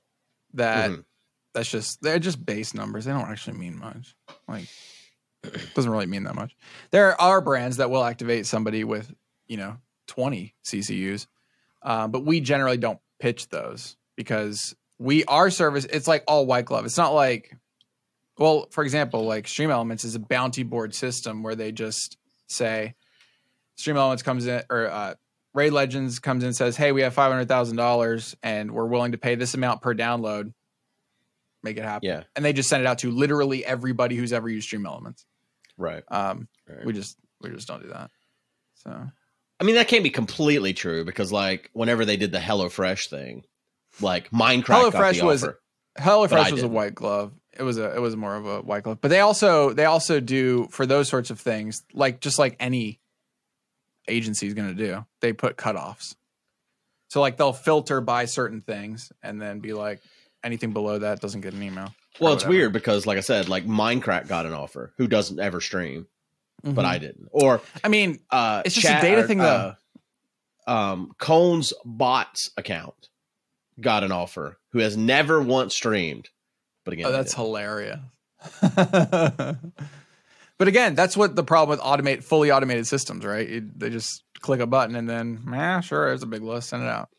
that 0.53 0.91
Mhm. 0.91 1.05
that's 1.53 1.71
just 1.71 2.01
they're 2.03 2.19
just 2.19 2.45
base 2.45 2.75
numbers. 2.75 3.05
They 3.05 3.11
don't 3.13 3.27
actually 3.29 3.57
mean 3.57 3.77
much. 3.79 4.15
Like 4.47 4.67
doesn't 5.75 5.91
really 5.91 6.05
mean 6.05 6.23
that 6.23 6.35
much. 6.35 6.55
There 6.91 7.19
are 7.19 7.41
brands 7.41 7.77
that 7.77 7.89
will 7.89 8.03
activate 8.03 8.45
somebody 8.45 8.83
with, 8.83 9.13
you 9.47 9.57
know, 9.57 9.77
20 10.07 10.55
CCUs. 10.63 11.27
Uh, 11.81 12.07
but 12.07 12.25
we 12.25 12.39
generally 12.39 12.77
don't 12.77 12.99
pitch 13.19 13.49
those 13.49 13.95
because 14.15 14.75
we 14.99 15.23
our 15.25 15.49
service 15.49 15.85
it's 15.85 16.07
like 16.07 16.23
all 16.27 16.45
white 16.45 16.65
glove. 16.65 16.85
It's 16.85 16.97
not 16.97 17.13
like 17.13 17.55
well, 18.37 18.67
for 18.69 18.83
example, 18.83 19.25
like 19.25 19.47
Stream 19.47 19.71
Elements 19.71 20.03
is 20.03 20.15
a 20.15 20.19
bounty 20.19 20.63
board 20.63 20.93
system 20.93 21.43
where 21.43 21.55
they 21.55 21.71
just 21.71 22.17
say 22.47 22.95
Stream 23.75 23.97
Elements 23.97 24.23
comes 24.23 24.45
in 24.47 24.63
or 24.69 24.87
uh 24.87 25.13
Raid 25.53 25.71
Legends 25.71 26.19
comes 26.19 26.43
in 26.43 26.47
and 26.47 26.55
says, 26.55 26.77
"Hey, 26.77 26.91
we 26.91 27.01
have 27.01 27.13
five 27.13 27.31
hundred 27.31 27.47
thousand 27.47 27.77
dollars, 27.77 28.35
and 28.43 28.71
we're 28.71 28.85
willing 28.85 29.13
to 29.13 29.17
pay 29.17 29.35
this 29.35 29.55
amount 29.55 29.81
per 29.81 29.95
download. 29.95 30.53
Make 31.63 31.77
it 31.77 31.83
happen." 31.83 32.07
yeah 32.07 32.23
And 32.35 32.45
they 32.45 32.53
just 32.53 32.69
send 32.69 32.81
it 32.81 32.87
out 32.87 32.99
to 32.99 33.11
literally 33.11 33.65
everybody 33.65 34.15
who's 34.15 34.33
ever 34.33 34.49
used 34.49 34.67
Stream 34.67 34.85
Elements. 34.85 35.25
Right, 35.77 36.03
Um, 36.09 36.47
right. 36.67 36.85
we 36.85 36.93
just 36.93 37.17
we 37.41 37.49
just 37.49 37.67
don't 37.67 37.81
do 37.83 37.89
that. 37.89 38.11
So 38.75 38.91
I 39.59 39.63
mean, 39.63 39.75
that 39.75 39.87
can't 39.87 40.03
be 40.03 40.09
completely 40.11 40.73
true 40.73 41.03
because, 41.03 41.31
like, 41.31 41.69
whenever 41.73 42.05
they 42.05 42.15
did 42.17 42.31
the 42.31 42.37
HelloFresh 42.37 43.09
thing, 43.09 43.43
like 44.01 44.29
Minecraft 44.29 44.65
got 44.67 44.93
HelloFresh 44.93 45.23
was- 45.23 45.43
offer. 45.43 45.59
But 45.95 46.03
I 46.03 46.05
HelloFresh 46.05 46.51
was 46.51 46.61
a 46.63 46.67
white 46.67 46.93
glove. 46.93 47.33
It 47.57 47.63
was 47.63 47.79
a 47.79 47.95
it 47.95 47.99
was 47.99 48.15
more 48.15 48.35
of 48.35 48.45
a 48.45 48.61
white 48.61 48.83
glove. 48.83 48.99
But 49.01 49.07
they 49.09 49.19
also 49.21 49.73
they 49.73 49.85
also 49.85 50.19
do 50.19 50.67
for 50.69 50.85
those 50.85 51.09
sorts 51.09 51.31
of 51.31 51.39
things, 51.39 51.81
like 51.91 52.19
just 52.21 52.37
like 52.37 52.55
any 52.59 52.99
agency 54.07 54.45
is 54.45 54.53
going 54.53 54.67
to 54.69 54.75
do. 54.75 55.05
They 55.21 55.33
put 55.33 55.57
cutoffs. 55.57 56.15
So 57.09 57.19
like 57.19 57.37
they'll 57.37 57.51
filter 57.53 57.99
by 57.99 58.25
certain 58.25 58.61
things 58.61 59.11
and 59.23 59.41
then 59.41 59.59
be 59.59 59.73
like 59.73 60.01
anything 60.43 60.71
below 60.71 60.99
that 60.99 61.19
doesn't 61.19 61.41
get 61.41 61.53
an 61.53 61.63
email. 61.63 61.91
Well, 62.19 62.33
it's 62.33 62.45
weird 62.45 62.73
because, 62.73 63.05
like 63.05 63.17
I 63.17 63.21
said, 63.21 63.47
like 63.49 63.65
Minecraft 63.65 64.27
got 64.27 64.45
an 64.45 64.53
offer. 64.53 64.93
Who 64.97 65.07
doesn't 65.07 65.39
ever 65.39 65.61
stream? 65.61 66.07
But 66.63 66.75
Mhm. 66.83 66.85
I 66.85 66.97
didn't. 66.97 67.27
Or 67.31 67.61
I 67.83 67.87
mean, 67.87 68.19
uh, 68.31 68.63
It's 68.65 68.73
just 68.75 68.87
a 68.87 69.01
data 69.01 69.23
thing, 69.23 69.37
though. 69.37 69.75
uh, 70.65 70.69
um, 70.71 71.11
Cone's 71.19 71.71
bots 71.85 72.49
account 72.57 73.09
got 73.79 74.03
an 74.03 74.11
offer. 74.11 74.57
Who 74.71 74.79
has 74.79 74.97
never 74.97 75.39
once 75.41 75.75
streamed? 75.75 76.29
But 76.83 76.93
again, 76.93 77.05
oh, 77.05 77.11
that's 77.11 77.33
hilarious. 77.35 77.99
but 80.57 80.67
again, 80.67 80.95
that's 80.95 81.15
what 81.15 81.35
the 81.35 81.43
problem 81.43 81.77
with 81.77 81.85
automate 81.85 82.23
fully 82.23 82.51
automated 82.51 82.87
systems, 82.87 83.23
right? 83.25 83.47
It, 83.49 83.79
they 83.79 83.89
just 83.89 84.23
click 84.41 84.59
a 84.59 84.67
button 84.67 84.95
and 84.95 85.07
then, 85.09 85.43
yeah, 85.51 85.81
sure, 85.81 86.07
there's 86.07 86.23
a 86.23 86.27
big 86.27 86.41
list, 86.43 86.69
send 86.69 86.83
it 86.83 86.89
out. 86.89 87.09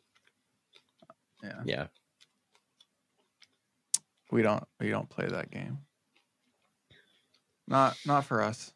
Yeah, 1.43 1.63
yeah. 1.65 1.87
We 4.31 4.43
don't 4.43 4.65
we 4.81 4.91
don't 4.91 5.09
play 5.09 5.27
that 5.27 5.51
game. 5.51 5.79
Not 7.67 7.97
not 8.07 8.25
for 8.25 8.43
us. 8.43 8.73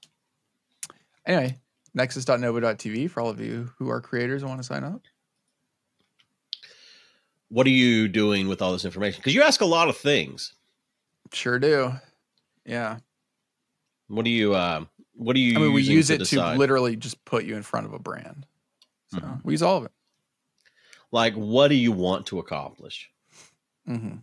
Anyway, 1.24 1.58
nexus.nova.tv 1.94 3.10
for 3.10 3.20
all 3.20 3.28
of 3.30 3.40
you 3.40 3.70
who 3.78 3.88
are 3.90 4.00
creators 4.00 4.42
and 4.42 4.48
want 4.50 4.60
to 4.60 4.66
sign 4.66 4.84
up. 4.84 5.02
What 7.48 7.66
are 7.66 7.70
you 7.70 8.08
doing 8.08 8.48
with 8.48 8.62
all 8.62 8.72
this 8.72 8.84
information? 8.84 9.18
Because 9.20 9.34
you 9.34 9.42
ask 9.42 9.60
a 9.60 9.66
lot 9.66 9.88
of 9.88 9.96
things. 9.96 10.54
Sure 11.32 11.58
do. 11.58 11.92
Yeah. 12.64 12.98
What 14.08 14.24
do 14.24 14.30
you? 14.30 14.54
Uh, 14.54 14.84
what 15.14 15.34
do 15.34 15.40
you? 15.40 15.56
I 15.56 15.60
mean, 15.60 15.72
we 15.74 15.82
use 15.82 16.08
to 16.08 16.14
it 16.14 16.24
to 16.26 16.56
literally 16.56 16.96
just 16.96 17.22
put 17.24 17.44
you 17.44 17.56
in 17.56 17.62
front 17.62 17.86
of 17.86 17.92
a 17.92 17.98
brand. 17.98 18.46
So 19.08 19.18
Mhm. 19.18 19.44
we 19.44 19.52
use 19.52 19.62
all 19.62 19.76
of 19.78 19.84
it. 19.84 19.92
like 21.10 21.34
what 21.34 21.68
do 21.68 21.74
you 21.74 21.92
want 21.92 22.26
to 22.26 22.38
accomplish? 22.38 23.10
hmm 23.86 24.16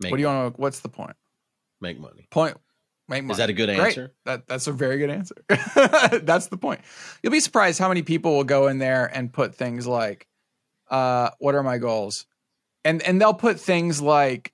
Make 0.00 0.10
What 0.10 0.16
do 0.16 0.22
you 0.22 0.26
want 0.28 0.54
to? 0.54 0.60
What's 0.60 0.80
the 0.80 0.88
point? 0.88 1.16
make 1.80 1.98
money? 1.98 2.26
Point. 2.30 2.56
Make 3.08 3.24
money. 3.24 3.32
Is 3.32 3.38
that 3.38 3.50
a 3.50 3.52
good 3.52 3.66
Great. 3.74 3.80
answer? 3.80 4.12
That 4.24 4.46
that's 4.46 4.66
a 4.66 4.72
very 4.72 4.98
good 4.98 5.10
answer. 5.10 5.34
that's 6.22 6.46
the 6.48 6.56
point. 6.56 6.80
You'll 7.22 7.32
be 7.32 7.40
surprised 7.40 7.78
how 7.78 7.88
many 7.88 8.02
people 8.02 8.36
will 8.36 8.44
go 8.44 8.68
in 8.68 8.78
there 8.78 9.06
and 9.06 9.32
put 9.32 9.54
things 9.54 9.86
like, 9.86 10.26
uh, 10.90 11.30
"What 11.38 11.54
are 11.54 11.62
my 11.62 11.78
goals?" 11.78 12.26
and 12.84 13.02
and 13.02 13.20
they'll 13.20 13.34
put 13.34 13.58
things 13.58 14.00
like, 14.00 14.52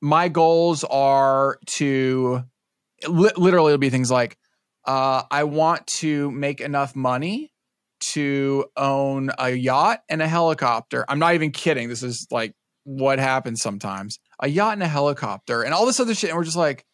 "My 0.00 0.28
goals 0.28 0.84
are 0.84 1.58
to," 1.66 2.44
li- 3.06 3.30
literally, 3.36 3.72
it'll 3.72 3.78
be 3.78 3.90
things 3.90 4.10
like, 4.10 4.38
uh, 4.86 5.24
"I 5.30 5.44
want 5.44 5.86
to 5.98 6.30
make 6.30 6.60
enough 6.60 6.96
money." 6.96 7.52
To 8.12 8.66
own 8.76 9.32
a 9.40 9.50
yacht 9.50 10.02
and 10.08 10.22
a 10.22 10.28
helicopter. 10.28 11.04
I'm 11.08 11.18
not 11.18 11.34
even 11.34 11.50
kidding. 11.50 11.88
This 11.88 12.04
is 12.04 12.28
like 12.30 12.54
what 12.88 13.18
happens 13.18 13.60
sometimes. 13.60 14.18
A 14.40 14.48
yacht 14.48 14.72
and 14.72 14.82
a 14.82 14.88
helicopter 14.88 15.62
and 15.62 15.74
all 15.74 15.84
this 15.84 16.00
other 16.00 16.14
shit. 16.14 16.30
And 16.30 16.38
we're 16.38 16.44
just 16.44 16.56
like, 16.56 16.86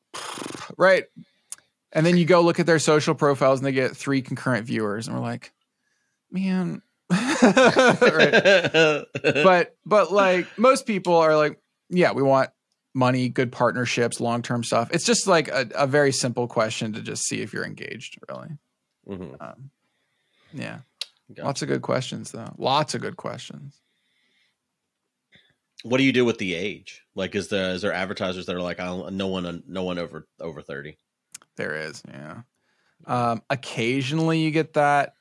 right. 0.76 1.04
And 1.92 2.04
then 2.04 2.18
you 2.18 2.26
go 2.26 2.42
look 2.42 2.60
at 2.60 2.66
their 2.66 2.78
social 2.78 3.14
profiles 3.14 3.58
and 3.58 3.66
they 3.66 3.72
get 3.72 3.96
three 3.96 4.20
concurrent 4.22 4.66
viewers, 4.66 5.06
and 5.06 5.16
we're 5.16 5.22
like, 5.22 5.52
man. 6.30 6.82
But 9.22 9.76
but 9.84 10.12
like 10.12 10.46
most 10.58 10.86
people 10.86 11.16
are 11.16 11.36
like, 11.36 11.58
yeah, 11.90 12.12
we 12.12 12.22
want 12.22 12.50
money, 12.94 13.28
good 13.28 13.52
partnerships, 13.52 14.20
long 14.20 14.42
term 14.42 14.64
stuff. 14.64 14.90
It's 14.92 15.04
just 15.04 15.26
like 15.26 15.48
a, 15.48 15.68
a 15.74 15.86
very 15.86 16.12
simple 16.12 16.46
question 16.46 16.92
to 16.94 17.00
just 17.02 17.24
see 17.24 17.40
if 17.42 17.52
you're 17.52 17.64
engaged, 17.64 18.18
really. 18.28 18.48
Mhm. 19.08 19.36
Um, 19.40 19.70
yeah. 20.52 20.80
Gotcha. 21.28 21.46
Lots 21.46 21.62
of 21.62 21.68
good 21.68 21.82
questions 21.82 22.30
though. 22.32 22.52
Lots 22.58 22.94
of 22.94 23.00
good 23.00 23.16
questions. 23.16 23.80
What 25.84 25.98
do 25.98 26.04
you 26.04 26.12
do 26.12 26.24
with 26.24 26.38
the 26.38 26.54
age? 26.54 27.02
Like, 27.14 27.34
is 27.34 27.48
there 27.48 27.70
is 27.74 27.82
there 27.82 27.92
advertisers 27.92 28.46
that 28.46 28.54
are 28.56 28.60
like, 28.62 28.80
I 28.80 29.08
no 29.10 29.26
one 29.28 29.62
no 29.66 29.82
one 29.82 29.98
over 29.98 30.26
over 30.40 30.62
thirty? 30.62 30.96
There 31.56 31.74
is, 31.74 32.02
yeah. 32.08 32.42
Um, 33.06 33.42
occasionally 33.50 34.40
you 34.40 34.50
get 34.50 34.74
that. 34.74 35.14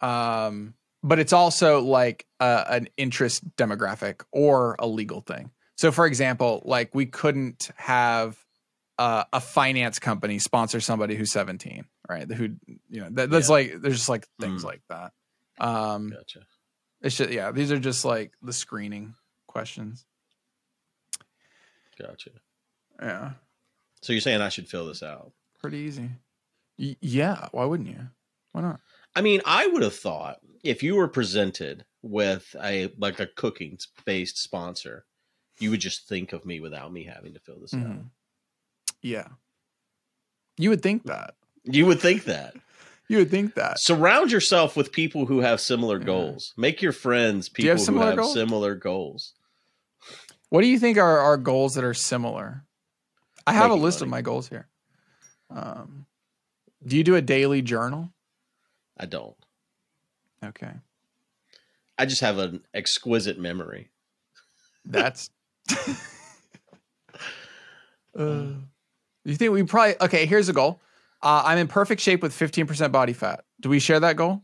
Um, 0.00 0.74
but 1.02 1.18
it's 1.18 1.32
also 1.32 1.80
like 1.80 2.26
uh, 2.40 2.64
an 2.68 2.88
interest 2.96 3.44
demographic 3.56 4.22
or 4.32 4.76
a 4.78 4.86
legal 4.86 5.20
thing. 5.20 5.50
So, 5.76 5.90
for 5.90 6.06
example, 6.06 6.62
like 6.64 6.94
we 6.94 7.06
couldn't 7.06 7.70
have 7.76 8.36
uh, 8.98 9.24
a 9.32 9.40
finance 9.40 9.98
company 9.98 10.38
sponsor 10.38 10.80
somebody 10.80 11.16
who's 11.16 11.32
17, 11.32 11.84
right? 12.08 12.30
Who, 12.30 12.50
you 12.88 13.00
know, 13.00 13.08
that, 13.12 13.30
that's 13.30 13.48
Yeah. 13.48 13.52
like 13.52 13.74
there's 13.80 13.96
just 13.96 14.08
like 14.08 14.26
things 14.40 14.62
Mm. 14.62 14.66
like 14.66 14.82
that. 14.90 15.12
Um, 15.58 16.10
Gotcha. 16.10 16.40
it's 17.00 17.16
just 17.16 17.30
yeah, 17.30 17.50
these 17.50 17.72
are 17.72 17.78
just 17.78 18.04
like 18.04 18.32
the 18.42 18.52
screening 18.52 19.14
questions. 19.52 20.06
Gotcha. 22.00 22.30
Yeah, 23.00 23.32
So 24.00 24.12
you're 24.12 24.20
saying 24.20 24.40
I 24.40 24.48
should 24.48 24.68
fill 24.68 24.86
this 24.86 25.02
out? 25.02 25.32
pretty 25.60 25.78
easy. 25.78 26.08
Y- 26.78 26.96
yeah, 27.00 27.48
why 27.52 27.64
wouldn't 27.64 27.88
you? 27.88 28.08
Why 28.52 28.62
not? 28.62 28.80
I 29.14 29.20
mean, 29.20 29.40
I 29.44 29.66
would 29.68 29.82
have 29.82 29.94
thought 29.94 30.38
if 30.64 30.82
you 30.82 30.96
were 30.96 31.06
presented 31.08 31.84
with 32.02 32.54
a 32.62 32.92
like 32.98 33.20
a 33.20 33.26
cooking 33.28 33.78
based 34.04 34.38
sponsor, 34.38 35.04
you 35.60 35.70
would 35.70 35.80
just 35.80 36.08
think 36.08 36.32
of 36.32 36.44
me 36.44 36.58
without 36.60 36.92
me 36.92 37.04
having 37.04 37.34
to 37.34 37.40
fill 37.40 37.60
this 37.60 37.74
out. 37.74 37.80
Mhm. 37.80 38.10
Yeah, 39.02 39.28
you 40.56 40.70
would 40.70 40.82
think 40.82 41.04
that. 41.04 41.34
You 41.64 41.86
would 41.86 42.00
think 42.00 42.24
that. 42.24 42.54
You 43.08 43.18
would 43.18 43.30
think 43.30 43.56
that. 43.56 43.78
Surround 43.78 44.32
yourself 44.32 44.74
with 44.74 44.90
people 44.90 45.26
who 45.26 45.40
have 45.40 45.60
similar 45.60 45.98
Yeah. 45.98 46.04
goals. 46.06 46.54
Make 46.56 46.80
your 46.80 46.92
friends 46.92 47.48
you 47.48 47.52
people 47.74 47.84
who 47.84 47.98
have 48.00 48.16
goals? 48.16 48.32
similar 48.32 48.74
goals. 48.74 49.34
What 50.52 50.60
do 50.60 50.66
you 50.66 50.78
think 50.78 50.98
are 50.98 51.18
our 51.18 51.38
goals 51.38 51.76
that 51.76 51.84
are 51.84 51.94
similar? 51.94 52.62
I 53.46 53.54
have 53.54 53.70
a 53.70 53.74
Making 53.74 53.82
list 53.84 54.02
of 54.02 54.08
my 54.08 54.20
goals 54.20 54.50
here. 54.50 54.68
Um, 55.48 56.04
do 56.86 56.94
you 56.94 57.02
do 57.02 57.14
a 57.14 57.22
daily 57.22 57.62
journal? 57.62 58.12
I 58.98 59.06
don't. 59.06 59.34
Okay, 60.44 60.72
I 61.96 62.04
just 62.04 62.20
have 62.20 62.36
an 62.36 62.62
exquisite 62.74 63.38
memory. 63.38 63.88
that's. 64.84 65.30
uh, 68.18 68.48
you 69.24 69.36
think 69.36 69.52
we 69.52 69.62
probably 69.62 69.94
okay? 70.02 70.26
Here's 70.26 70.50
a 70.50 70.52
goal. 70.52 70.82
Uh, 71.22 71.44
I'm 71.46 71.56
in 71.56 71.66
perfect 71.66 72.02
shape 72.02 72.20
with 72.20 72.38
15% 72.38 72.92
body 72.92 73.14
fat. 73.14 73.46
Do 73.62 73.70
we 73.70 73.78
share 73.78 74.00
that 74.00 74.16
goal? 74.16 74.42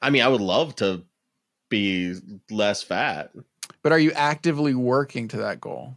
I 0.00 0.08
mean, 0.08 0.22
I 0.22 0.28
would 0.28 0.40
love 0.40 0.74
to 0.76 1.02
be 1.68 2.14
less 2.50 2.82
fat. 2.82 3.32
But 3.86 3.92
are 3.92 4.00
you 4.00 4.10
actively 4.16 4.74
working 4.74 5.28
to 5.28 5.36
that 5.36 5.60
goal? 5.60 5.96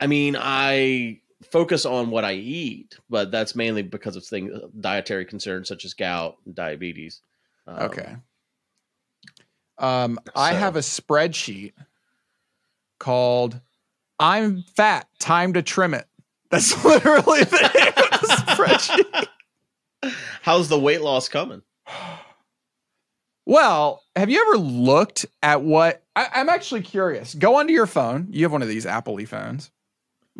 I 0.00 0.06
mean, 0.06 0.38
I 0.40 1.20
focus 1.50 1.84
on 1.84 2.08
what 2.08 2.24
I 2.24 2.32
eat, 2.32 2.96
but 3.10 3.30
that's 3.30 3.54
mainly 3.54 3.82
because 3.82 4.16
of 4.16 4.24
things 4.24 4.58
dietary 4.80 5.26
concerns 5.26 5.68
such 5.68 5.84
as 5.84 5.92
gout 5.92 6.38
and 6.46 6.54
diabetes. 6.54 7.20
Um, 7.66 7.78
Okay. 7.82 8.16
Um, 9.76 10.18
I 10.34 10.54
have 10.54 10.76
a 10.76 10.78
spreadsheet 10.78 11.74
called 12.98 13.60
"I'm 14.18 14.62
fat, 14.74 15.06
time 15.18 15.52
to 15.52 15.62
trim 15.62 15.92
it." 15.92 16.06
That's 16.50 16.82
literally 16.86 17.44
the 17.44 17.70
name 17.74 18.12
of 18.12 18.20
the 18.22 19.26
spreadsheet. 20.02 20.14
How's 20.40 20.70
the 20.70 20.80
weight 20.80 21.02
loss 21.02 21.28
coming? 21.28 21.60
Well, 23.44 24.02
have 24.16 24.30
you 24.30 24.40
ever 24.40 24.56
looked 24.56 25.26
at 25.42 25.60
what? 25.60 26.02
I, 26.16 26.28
I'm 26.34 26.48
actually 26.48 26.80
curious. 26.82 27.34
Go 27.34 27.56
onto 27.56 27.72
your 27.72 27.86
phone. 27.86 28.28
You 28.30 28.44
have 28.44 28.52
one 28.52 28.62
of 28.62 28.68
these 28.68 28.86
Apple 28.86 29.18
phones. 29.26 29.70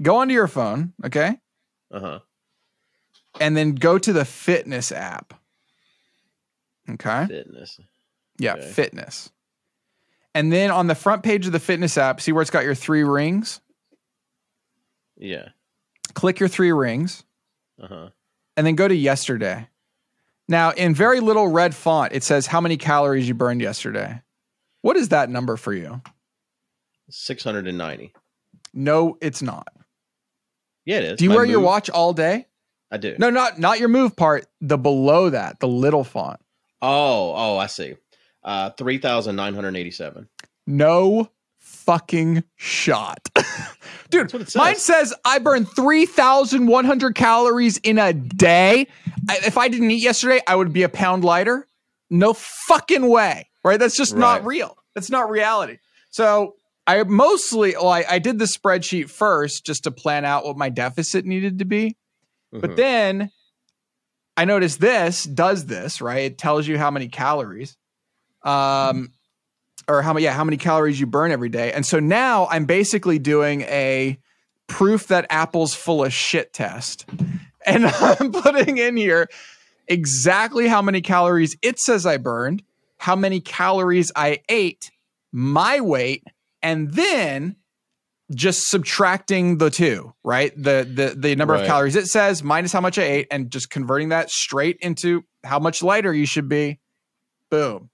Go 0.03 0.16
onto 0.16 0.35
your 0.35 0.49
phone, 0.49 0.93
okay, 1.05 1.39
Uh 1.93 2.01
huh. 2.01 2.18
and 3.41 3.57
then 3.57 3.74
go 3.74 3.99
to 3.99 4.12
the 4.12 4.24
fitness 4.24 4.91
app. 4.93 5.33
Okay. 6.89 7.27
Fitness. 7.27 7.81
Yeah, 8.39 8.55
Okay. 8.55 8.70
fitness. 8.72 9.31
And 10.35 10.53
then 10.53 10.70
on 10.70 10.87
the 10.87 10.95
front 10.95 11.22
page 11.22 11.47
of 11.47 11.53
the 11.53 11.59
fitness 11.61 11.97
app, 11.97 12.20
see 12.20 12.31
where 12.33 12.43
it's 12.43 12.51
got 12.51 12.64
your 12.64 12.74
three 12.74 13.05
rings? 13.05 13.61
Yeah. 15.16 15.49
Click 16.14 16.39
your 16.41 16.49
three 16.49 16.72
rings 16.72 17.24
Uh 17.83 17.87
huh. 17.89 18.09
and 18.57 18.66
then 18.66 18.74
go 18.74 18.87
to 18.87 18.95
yesterday. 18.95 19.68
Now, 20.49 20.70
in 20.72 20.95
very 20.95 21.20
little 21.20 21.49
red 21.49 21.74
font, 21.74 22.12
it 22.12 22.22
says 22.22 22.47
how 22.47 22.61
many 22.61 22.77
calories 22.77 23.27
you 23.27 23.35
burned 23.35 23.61
yesterday. 23.62 24.20
What 24.83 24.97
is 24.97 25.09
that 25.09 25.31
number 25.31 25.57
for 25.57 25.72
you? 25.72 26.01
690. 27.11 28.12
No, 28.74 29.16
it's 29.20 29.43
not. 29.43 29.68
Yeah, 30.85 30.99
it 30.99 31.05
is. 31.05 31.18
Do 31.18 31.24
you 31.24 31.31
My 31.31 31.37
wear 31.37 31.45
your 31.45 31.61
watch 31.61 31.91
all 31.91 32.12
day? 32.12 32.47
I 32.91 32.99
do. 32.99 33.16
No, 33.18 33.31
not 33.31 33.59
not 33.59 33.81
your 33.81 33.89
move 33.89 34.14
part, 34.14 34.47
the 34.61 34.79
below 34.79 35.31
that, 35.31 35.59
the 35.61 35.68
little 35.68 36.05
font. 36.05 36.41
Oh, 36.81 37.33
oh, 37.35 37.57
I 37.57 37.66
see. 37.66 37.97
Uh, 38.45 38.70
3,987. 38.70 40.29
No 40.68 41.31
fucking 41.59 42.45
shot. 42.55 43.29
Dude, 44.11 44.33
it 44.33 44.55
mine 44.55 44.77
says. 44.77 45.11
says 45.11 45.14
I 45.24 45.41
burn 45.41 45.64
3,100 45.64 47.14
calories 47.16 47.79
in 47.79 47.99
a 47.99 48.12
day. 48.12 48.87
I, 49.29 49.39
if 49.45 49.59
I 49.59 49.66
didn't 49.66 49.91
eat 49.91 50.03
yesterday, 50.03 50.41
I 50.47 50.55
would 50.55 50.72
be 50.72 50.85
a 50.85 50.89
pound 50.89 51.24
lighter. 51.24 51.66
No 52.09 52.35
fucking 52.35 53.09
way. 53.09 53.49
Right? 53.67 53.79
That's 53.81 53.97
just 53.97 54.14
not 54.17 54.45
real. 54.45 54.77
That's 54.95 55.11
not 55.11 55.29
reality. 55.29 55.79
So 56.11 56.55
I 56.87 57.03
mostly, 57.03 57.73
well, 57.73 57.89
I, 57.89 58.05
I 58.09 58.19
did 58.21 58.39
the 58.39 58.45
spreadsheet 58.45 59.11
first 59.11 59.67
just 59.67 59.85
to 59.85 59.91
plan 59.91 60.25
out 60.25 60.45
what 60.45 60.57
my 60.57 60.69
deficit 60.69 61.25
needed 61.25 61.59
to 61.59 61.64
be. 61.64 61.97
But 62.53 62.71
Mhm. 62.71 62.77
then 62.77 63.31
I 64.37 64.45
noticed 64.45 64.81
this 64.81 65.25
does 65.25 65.67
this, 65.67 66.01
right? 66.01 66.21
It 66.27 66.39
tells 66.39 66.67
you 66.69 66.79
how 66.79 66.91
many 66.91 67.09
calories. 67.09 67.77
Um 68.45 69.11
or 69.89 70.03
how 70.03 70.12
many 70.12 70.25
yeah, 70.25 70.33
how 70.33 70.45
many 70.45 70.57
calories 70.57 70.99
you 71.01 71.07
burn 71.07 71.31
every 71.33 71.49
day. 71.49 71.73
And 71.73 71.85
so 71.85 71.99
now 72.01 72.47
I'm 72.51 72.64
basically 72.67 73.19
doing 73.19 73.62
a 73.62 74.19
proof 74.69 75.09
that 75.09 75.27
Apple's 75.31 75.75
full 75.75 76.05
of 76.05 76.12
shit 76.12 76.53
test. 76.53 77.05
And 77.67 77.87
I'm 78.01 78.31
putting 78.33 78.79
in 78.79 78.97
here 78.97 79.29
exactly 79.89 80.69
how 80.69 80.83
many 80.83 81.01
calories 81.01 81.57
it 81.62 81.79
says 81.79 82.07
I 82.07 82.17
burned, 82.17 82.62
how 82.99 83.16
many 83.16 83.40
calories 83.40 84.11
I 84.16 84.40
ate, 84.49 84.90
my 85.32 85.80
weight, 85.80 86.24
and 86.62 86.92
then 86.92 87.57
just 88.34 88.68
subtracting 88.68 89.59
the 89.59 89.70
two, 89.70 90.12
right? 90.24 90.53
The 90.57 90.88
the 90.92 91.14
the 91.16 91.36
number 91.36 91.55
of 91.55 91.64
calories 91.66 91.94
it 91.97 92.07
says 92.07 92.42
minus 92.42 92.72
how 92.72 92.80
much 92.80 92.99
I 92.99 93.05
ate, 93.05 93.28
and 93.30 93.51
just 93.51 93.70
converting 93.70 94.09
that 94.09 94.30
straight 94.30 94.78
into 94.80 95.22
how 95.44 95.59
much 95.59 95.82
lighter 95.82 96.12
you 96.12 96.26
should 96.26 96.49
be. 96.49 96.80
Boom. 97.51 97.90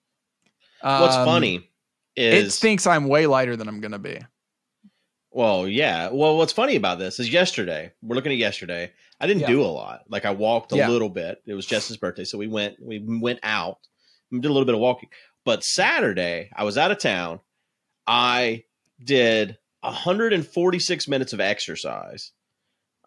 What's 0.81 1.17
Um, 1.17 1.25
funny 1.27 1.69
it 2.17 2.53
thinks 2.53 2.87
I'm 2.87 3.09
way 3.09 3.27
lighter 3.27 3.57
than 3.57 3.69
I'm 3.69 3.81
gonna 3.81 3.99
be. 3.99 4.19
Well, 5.31 5.67
yeah. 5.67 6.11
Well, 6.13 6.37
what's 6.37 6.53
funny 6.53 6.77
about 6.77 6.99
this 6.99 7.19
is 7.19 7.33
yesterday, 7.33 7.93
we're 8.03 8.17
looking 8.17 8.33
at 8.33 8.39
yesterday. 8.39 8.93
I 9.19 9.27
didn't 9.27 9.43
Yeah. 9.43 9.47
do 9.49 9.63
a 9.63 9.65
lot. 9.67 10.03
Like 10.09 10.25
I 10.27 10.31
walked 10.31 10.73
a 10.73 10.77
Yeah. 10.77 10.89
little 10.91 11.09
bit. 11.09 11.43
It 11.47 11.55
was 11.55 11.65
Jess's 11.65 11.97
birthday, 11.97 12.25
so 12.25 12.37
we 12.39 12.49
went 12.49 12.77
we 12.83 12.99
went 12.99 13.41
out 13.43 13.79
did 14.41 14.49
a 14.49 14.53
little 14.53 14.67
bit 14.67 14.75
of 14.75 14.81
walking. 14.81 15.09
But 15.45 15.65
Saturday, 15.65 16.51
I 16.55 16.65
was 16.65 16.79
out 16.79 16.91
of 16.91 16.99
town. 16.99 17.41
I 18.07 18.65
did 19.05 19.59
146 19.81 21.09
minutes 21.09 21.33
of 21.33 21.41
exercise. 21.41 22.33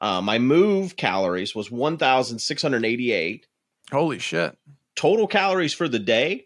Uh, 0.02 0.22
my 0.22 0.38
move 0.40 0.98
calories 0.98 1.56
was 1.56 1.72
1,688. 1.72 3.48
Holy 3.92 4.20
shit! 4.20 4.58
Total 4.96 5.28
calories 5.28 5.74
for 5.74 5.88
the 5.88 6.00
day, 6.00 6.46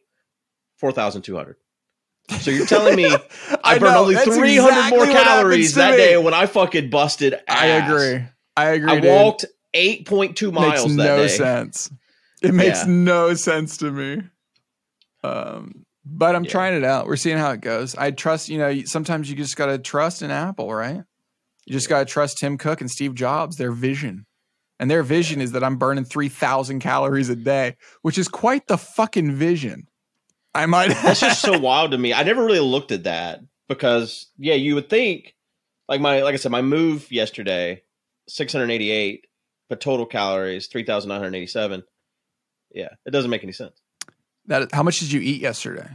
4,200. 0.77 1.55
So 2.41 2.51
you're 2.51 2.65
telling 2.67 2.95
me 2.95 3.05
I, 3.63 3.79
burned 3.79 3.93
know, 3.93 4.01
only 4.01 4.15
300 4.15 4.69
exactly 4.69 4.97
more 4.97 5.05
calories 5.07 5.73
that 5.75 5.91
me. 5.91 5.97
day 5.97 6.17
when 6.17 6.33
I 6.35 6.45
fucking 6.45 6.89
busted 6.91 7.33
ass. 7.33 7.41
I 7.47 7.65
agree. 7.67 8.25
I 8.55 8.65
agree. 8.71 8.91
I 8.91 8.99
dude. 8.99 9.09
walked 9.09 9.45
8.2 9.75 10.53
miles 10.53 10.83
makes 10.85 10.95
no 10.95 11.17
day. 11.17 11.27
sense. 11.29 11.91
It 12.43 12.53
makes 12.53 12.79
Yeah. 12.81 12.91
no 12.91 13.33
sense 13.33 13.77
to 13.77 13.91
me. 13.91 14.21
Um, 15.23 15.85
but 16.05 16.35
I'm 16.35 16.43
Yeah. 16.45 16.51
trying 16.51 16.73
it 16.75 16.83
out. 16.83 17.07
We're 17.07 17.15
seeing 17.17 17.37
how 17.37 17.51
it 17.51 17.61
goes. 17.61 17.95
I 17.95 18.11
trust. 18.11 18.49
You 18.49 18.57
know, 18.57 18.81
sometimes 18.85 19.29
you 19.29 19.35
just 19.35 19.55
gotta 19.55 19.77
trust 19.77 20.21
in 20.21 20.31
Apple, 20.31 20.73
right? 20.73 21.01
You 21.65 21.73
just 21.73 21.89
gotta 21.89 22.05
trust 22.05 22.37
Tim 22.39 22.57
Cook 22.57 22.81
and 22.81 22.89
Steve 22.89 23.13
Jobs. 23.15 23.57
Their 23.57 23.71
vision, 23.71 24.25
and 24.79 24.89
their 24.89 25.03
vision 25.03 25.41
is 25.41 25.51
that 25.51 25.63
I'm 25.63 25.77
burning 25.77 26.05
three 26.05 26.29
thousand 26.29 26.79
calories 26.79 27.29
a 27.29 27.35
day, 27.35 27.75
which 28.01 28.17
is 28.17 28.27
quite 28.27 28.67
the 28.67 28.77
fucking 28.77 29.33
vision. 29.35 29.87
I 30.55 30.65
might. 30.65 30.89
That's 30.89 31.19
just 31.19 31.41
so 31.41 31.59
wild 31.59 31.91
to 31.91 31.97
me. 31.97 32.13
I 32.13 32.23
never 32.23 32.43
really 32.43 32.59
looked 32.59 32.91
at 32.91 33.03
that 33.03 33.41
because 33.67 34.27
yeah, 34.37 34.55
you 34.55 34.73
would 34.75 34.89
think 34.89 35.35
like 35.87 36.01
my 36.01 36.23
like 36.23 36.33
I 36.33 36.37
said, 36.37 36.51
my 36.51 36.61
move 36.63 37.11
yesterday, 37.11 37.83
688, 38.29 39.27
but 39.69 39.79
total 39.79 40.05
calories 40.07 40.65
3,987. 40.67 41.83
Yeah, 42.73 42.89
it 43.05 43.11
doesn't 43.11 43.29
make 43.29 43.43
any 43.43 43.51
sense. 43.51 43.79
That. 44.49 44.71
How 44.73 44.83
much 44.83 44.99
did 44.99 45.11
you 45.11 45.19
eat 45.21 45.41
yesterday? 45.41 45.89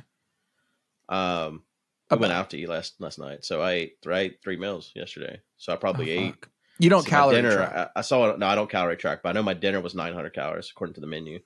Um, 1.09 1.62
I 2.11 2.16
went 2.16 2.32
out 2.32 2.50
to 2.50 2.59
eat 2.59 2.68
last 2.68 3.00
last 3.00 3.18
night, 3.18 3.44
so 3.44 3.61
I 3.62 3.72
ate 3.72 3.96
right 4.05 4.34
three 4.42 4.57
meals 4.57 4.90
yesterday. 4.94 5.40
So 5.57 5.72
I 5.72 5.76
probably 5.76 6.16
Oh, 6.16 6.20
ate 6.20 6.34
fuck. 6.34 6.48
You 6.78 6.90
don't 6.90 7.02
so 7.05 7.09
calorie 7.11 7.36
dinner. 7.36 7.55
track. 7.57 7.90
I, 7.94 7.98
I 7.98 8.02
saw 8.02 8.30
it. 8.30 8.38
No, 8.38 8.46
I 8.46 8.55
don't 8.55 8.70
calorie 8.70 8.96
track, 8.96 9.20
but 9.22 9.28
I 9.28 9.32
know 9.32 9.42
my 9.42 9.55
dinner 9.55 9.80
was 9.80 9.94
900 9.94 10.30
calories 10.32 10.70
according 10.70 10.94
to 10.94 11.00
the 11.00 11.07
menu. 11.07 11.40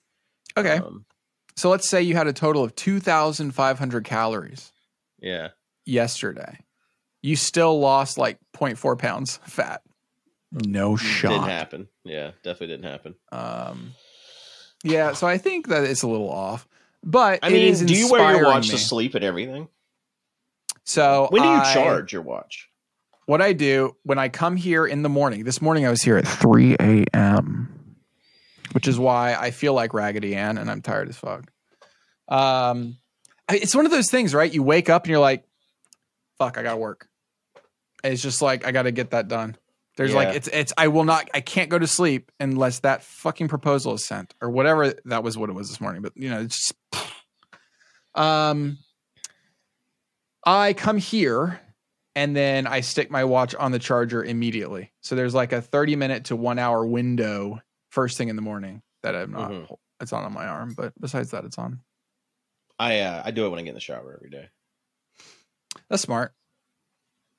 Okay, 0.57 0.79
Um, 0.79 1.05
so 1.57 1.69
let's 1.71 1.89
say 1.89 2.03
you 2.03 2.15
had 2.17 2.27
a 2.29 2.33
total 2.33 2.65
of 2.65 2.75
2,500 2.77 4.05
calories 4.05 4.73
Yeah. 5.21 5.49
yesterday. 5.85 6.61
You 7.21 7.37
still 7.37 7.79
lost 7.81 8.17
like 8.17 8.39
0.4 8.57 8.97
pounds 8.99 9.39
fat. 9.45 9.83
No 10.53 10.97
shot. 10.97 11.31
Didn't 11.31 11.49
happen. 11.49 11.89
Yeah, 12.05 12.31
definitely 12.43 12.69
didn't 12.69 12.91
happen. 12.91 13.15
Um, 13.33 13.93
yeah, 14.85 15.13
so 15.13 15.27
I 15.27 15.37
think 15.37 15.67
that 15.69 15.85
it's 15.85 16.03
a 16.03 16.09
little 16.09 16.31
off, 16.31 16.68
but 17.05 17.41
I 17.43 17.51
mean, 17.51 17.75
do 17.87 17.95
you 17.95 18.11
wear 18.11 18.37
your 18.37 18.45
watch 18.47 18.65
me. 18.65 18.71
to 18.71 18.79
sleep 18.79 19.15
and 19.15 19.25
everything? 19.25 19.69
So 20.85 21.29
When 21.31 21.43
do 21.43 21.49
you 21.49 21.55
I- 21.55 21.75
charge 21.75 22.13
your 22.13 22.23
watch? 22.23 22.69
What 23.27 23.43
I 23.43 23.53
do 23.53 23.95
when 24.05 24.19
I 24.19 24.31
come 24.31 24.57
here 24.57 24.87
in 24.87 25.03
the 25.03 25.11
morning. 25.11 25.45
This 25.45 25.61
morning 25.61 25.85
I 25.85 25.91
was 25.91 26.01
here 26.03 26.17
at 26.17 26.27
3 26.27 26.77
a.m., 26.81 27.95
which 28.73 28.89
is 28.89 28.99
why 28.99 29.35
I 29.35 29.51
feel 29.51 29.75
like 29.75 29.93
Raggedy 29.93 30.35
Ann 30.35 30.57
and 30.57 30.71
I'm 30.71 30.81
tired 30.81 31.11
as 31.11 31.17
fuck. 31.19 31.51
Um, 32.29 32.97
it's 33.51 33.75
one 33.75 33.85
of 33.85 33.91
those 33.93 34.11
things, 34.11 34.35
right? 34.35 34.51
You 34.51 34.63
wake 34.63 34.89
up 34.89 35.05
and 35.05 35.11
you're 35.11 35.19
like, 35.21 35.45
"Fuck, 36.39 36.57
I 36.57 36.63
gotta 36.63 36.79
work." 36.79 37.07
And 38.03 38.15
it's 38.15 38.23
just 38.23 38.41
like 38.41 38.67
I 38.67 38.73
gotta 38.73 38.93
get 38.93 39.11
that 39.11 39.29
done. 39.29 39.57
There's 39.99 40.15
like 40.15 40.29
it's 40.37 40.49
it's 40.49 40.73
I 40.79 40.89
will 40.89 41.03
not 41.05 41.29
I 41.35 41.41
can't 41.41 41.69
go 41.71 41.79
to 41.79 41.87
sleep 41.89 42.31
unless 42.39 42.79
that 42.81 43.03
fucking 43.03 43.49
proposal 43.49 43.95
is 43.95 44.05
sent 44.05 44.33
or 44.41 44.49
whatever 44.49 44.95
that 45.07 45.25
was 45.25 45.37
what 45.37 45.51
it 45.51 45.55
was 45.55 45.69
this 45.69 45.81
morning. 45.81 46.03
But 46.03 46.13
you 46.17 46.31
know, 46.31 46.41
it's 46.41 46.69
just 46.69 46.75
um 48.15 48.79
I 50.47 50.73
come 50.73 50.99
here 50.99 51.61
and 52.15 52.35
then 52.37 52.67
I 52.69 52.81
stick 52.81 53.11
my 53.11 53.25
watch 53.25 53.57
on 53.57 53.73
the 53.73 53.81
charger 53.81 54.25
immediately. 54.25 54.93
So 55.01 55.17
there's 55.17 55.35
like 55.35 55.53
a 55.53 55.61
30 55.61 55.97
minute 55.97 56.25
to 56.27 56.37
one 56.37 56.61
hour 56.61 56.87
window 56.87 57.61
first 57.91 58.17
thing 58.17 58.29
in 58.29 58.37
the 58.37 58.43
morning 58.43 58.83
that 59.03 59.17
I'm 59.17 59.33
not 59.33 59.51
Mhm. 59.51 59.77
it's 60.01 60.13
on 60.13 60.25
on 60.25 60.33
my 60.33 60.47
arm, 60.47 60.75
but 60.77 60.93
besides 61.01 61.33
that 61.33 61.45
it's 61.45 61.59
on. 61.59 61.81
I 62.79 63.01
uh, 63.01 63.23
I 63.25 63.33
do 63.33 63.47
it 63.47 63.49
when 63.49 63.59
I 63.59 63.63
get 63.63 63.71
in 63.71 63.75
the 63.75 63.81
shower 63.81 64.15
every 64.15 64.31
day. 64.31 64.49
That's 65.91 66.03
smart. 66.03 66.35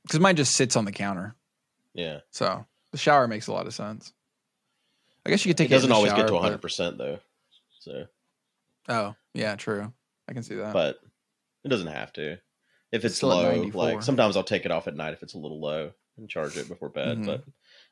Cuz 0.10 0.20
mine 0.20 0.36
just 0.36 0.56
sits 0.56 0.76
on 0.76 0.84
the 0.84 0.92
counter. 0.92 1.36
Yeah, 2.00 2.20
So 2.32 2.66
the 2.92 2.98
shower 2.98 3.28
makes 3.28 3.48
a 3.48 3.52
lot 3.52 3.68
of 3.68 3.74
sense. 3.74 4.14
I 5.26 5.30
guess 5.30 5.46
you 5.46 5.50
could 5.50 5.58
take 5.58 5.66
it, 5.70 5.74
in 5.74 5.78
doesn't 5.78 5.90
the 5.90 5.96
always 5.96 6.12
get 6.14 6.20
shower, 6.20 6.28
to 6.28 6.32
but- 6.34 6.42
100 6.42 6.62
percent 6.62 6.98
though. 6.98 7.20
So, 7.80 8.06
Oh, 8.88 9.16
yeah, 9.34 9.56
true. 9.56 9.92
I 10.28 10.34
can 10.34 10.44
see 10.44 10.56
that. 10.56 10.74
but 10.74 11.00
it 11.64 11.70
doesn't 11.70 11.88
have 11.88 12.12
to. 12.14 12.38
If 12.92 13.06
it's 13.06 13.16
Still 13.18 13.34
at 13.34 13.58
low, 13.58 13.64
like 13.74 14.02
sometimes 14.02 14.36
I'll 14.38 14.44
take 14.44 14.66
it 14.66 14.72
off 14.72 14.88
at 14.88 14.96
night 14.96 15.14
if 15.14 15.22
it's 15.24 15.34
a 15.34 15.38
little 15.38 15.60
low 15.60 15.92
and 16.18 16.30
charge 16.30 16.58
it 16.58 16.68
before 16.70 16.90
bed. 16.90 17.20
Mhm. 17.20 17.26
But 17.26 17.44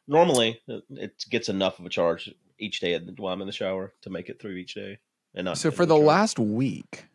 normally 0.07 0.61
it, 0.67 0.83
it 0.89 1.25
gets 1.29 1.49
enough 1.49 1.79
of 1.79 1.85
a 1.85 1.89
charge 1.89 2.33
each 2.57 2.79
day 2.79 2.97
while 3.17 3.33
I'm 3.33 3.41
in 3.41 3.47
the 3.47 3.53
shower 3.53 3.93
to 4.01 4.09
make 4.09 4.29
it 4.29 4.39
through 4.39 4.55
each 4.55 4.73
day. 4.73 4.99
And 5.35 5.45
not 5.45 5.57
so 5.57 5.69
for 5.69 5.83
into 5.83 5.93
the 5.95 5.99
last 5.99 6.39
week, 6.39 7.05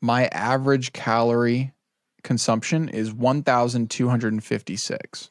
my 0.00 0.26
average 0.28 0.92
calorie 0.92 1.72
consumption 2.22 2.88
is 2.88 3.12
1256. 3.12 5.30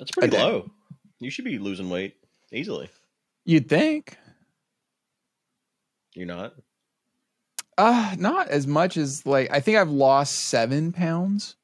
That's 0.00 0.10
pretty 0.10 0.36
low. 0.36 0.68
You 1.20 1.30
should 1.30 1.44
be 1.44 1.58
losing 1.58 1.88
weight 1.90 2.14
easily. 2.50 2.88
You'd 3.44 3.68
think. 3.68 4.16
You're 6.14 6.26
not. 6.26 6.54
Uh, 7.78 8.16
not 8.18 8.48
as 8.48 8.66
much 8.66 8.96
as 8.96 9.24
like 9.24 9.50
I 9.52 9.60
think 9.60 9.78
I've 9.78 9.90
lost 9.90 10.34
seven 10.48 10.92
pounds 10.92 11.54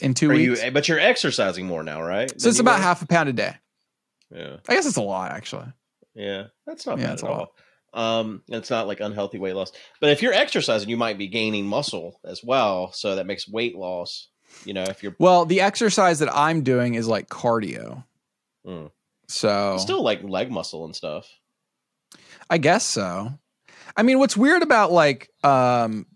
in 0.00 0.14
two 0.14 0.30
Are 0.30 0.34
weeks. 0.34 0.64
you? 0.64 0.70
But 0.70 0.88
you're 0.88 0.98
exercising 0.98 1.66
more 1.66 1.82
now, 1.82 2.02
right? 2.02 2.28
so 2.40 2.48
it's 2.48 2.58
about 2.58 2.78
were? 2.78 2.82
half 2.84 3.02
a 3.02 3.06
pound 3.06 3.28
a 3.28 3.32
day. 3.32 3.54
Yeah. 4.34 4.56
I 4.68 4.74
guess 4.74 4.86
it's 4.86 4.96
a 4.96 5.02
lot 5.02 5.32
actually. 5.32 5.66
Yeah, 6.14 6.44
that's 6.66 6.86
not 6.86 6.98
Yeah, 6.98 7.06
bad 7.08 7.18
at 7.18 7.24
all. 7.24 7.54
Um, 7.94 8.42
and 8.48 8.56
it's 8.56 8.70
not 8.70 8.86
like 8.86 9.00
unhealthy 9.00 9.38
weight 9.38 9.54
loss. 9.54 9.72
But 10.00 10.10
if 10.10 10.20
you're 10.20 10.32
exercising, 10.32 10.88
you 10.88 10.96
might 10.96 11.16
be 11.18 11.28
gaining 11.28 11.66
muscle 11.66 12.20
as 12.24 12.42
well, 12.44 12.92
so 12.92 13.16
that 13.16 13.26
makes 13.26 13.48
weight 13.48 13.76
loss. 13.76 14.28
You 14.64 14.74
know, 14.74 14.82
if 14.84 15.02
you're 15.02 15.14
Well, 15.18 15.44
the 15.44 15.60
exercise 15.60 16.18
that 16.18 16.34
I'm 16.34 16.62
doing 16.62 16.94
is 16.94 17.06
like 17.08 17.28
cardio. 17.28 18.04
Mm. 18.66 18.90
So 19.28 19.76
still 19.78 20.02
like 20.02 20.22
leg 20.22 20.50
muscle 20.50 20.84
and 20.84 20.94
stuff. 20.96 21.28
I 22.50 22.58
guess 22.58 22.84
so. 22.84 23.32
I 23.96 24.02
mean, 24.02 24.18
what's 24.18 24.36
weird 24.36 24.62
about 24.62 24.90
like 24.92 25.30
um 25.44 26.06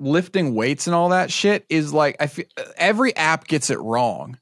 lifting 0.00 0.54
weights 0.54 0.86
and 0.86 0.94
all 0.96 1.10
that 1.10 1.30
shit 1.30 1.64
is 1.68 1.92
like 1.92 2.16
I 2.20 2.26
feel 2.26 2.46
every 2.76 3.14
app 3.16 3.46
gets 3.46 3.70
it 3.70 3.78
wrong. 3.78 4.38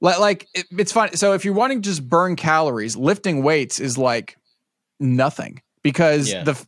Like 0.00 0.18
like 0.18 0.48
it, 0.54 0.66
it's 0.70 0.92
fine. 0.92 1.16
So 1.16 1.32
if 1.32 1.44
you're 1.44 1.54
wanting 1.54 1.82
to 1.82 1.88
just 1.88 2.08
burn 2.08 2.36
calories, 2.36 2.96
lifting 2.96 3.42
weights 3.42 3.80
is 3.80 3.96
like 3.98 4.36
nothing 5.00 5.62
because 5.82 6.30
Yeah. 6.30 6.44
the 6.44 6.64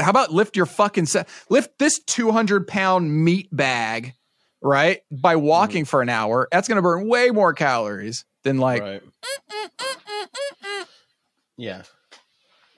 how 0.00 0.10
about 0.10 0.32
lift 0.32 0.56
your 0.56 0.66
fucking 0.66 1.06
se- 1.06 1.26
lift 1.50 1.78
this 1.78 1.98
200 2.06 2.66
pound 2.66 3.12
meat 3.12 3.48
bag 3.52 4.14
right 4.62 5.00
by 5.10 5.34
Mm-hmm. 5.34 5.44
walking 5.46 5.84
for 5.84 6.02
an 6.02 6.08
hour 6.08 6.48
that's 6.52 6.68
going 6.68 6.76
to 6.76 6.82
burn 6.82 7.08
way 7.08 7.30
more 7.30 7.52
calories 7.52 8.24
than 8.44 8.58
like 8.58 8.82
right. 8.82 9.02
Yeah. 11.56 11.82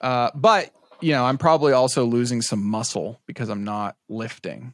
Uh, 0.00 0.30
but 0.34 0.70
you 1.00 1.12
know, 1.12 1.24
I'm 1.24 1.38
probably 1.38 1.72
also 1.72 2.04
losing 2.04 2.42
some 2.42 2.64
muscle 2.64 3.20
because 3.26 3.48
I'm 3.48 3.64
not 3.64 3.96
lifting. 4.08 4.72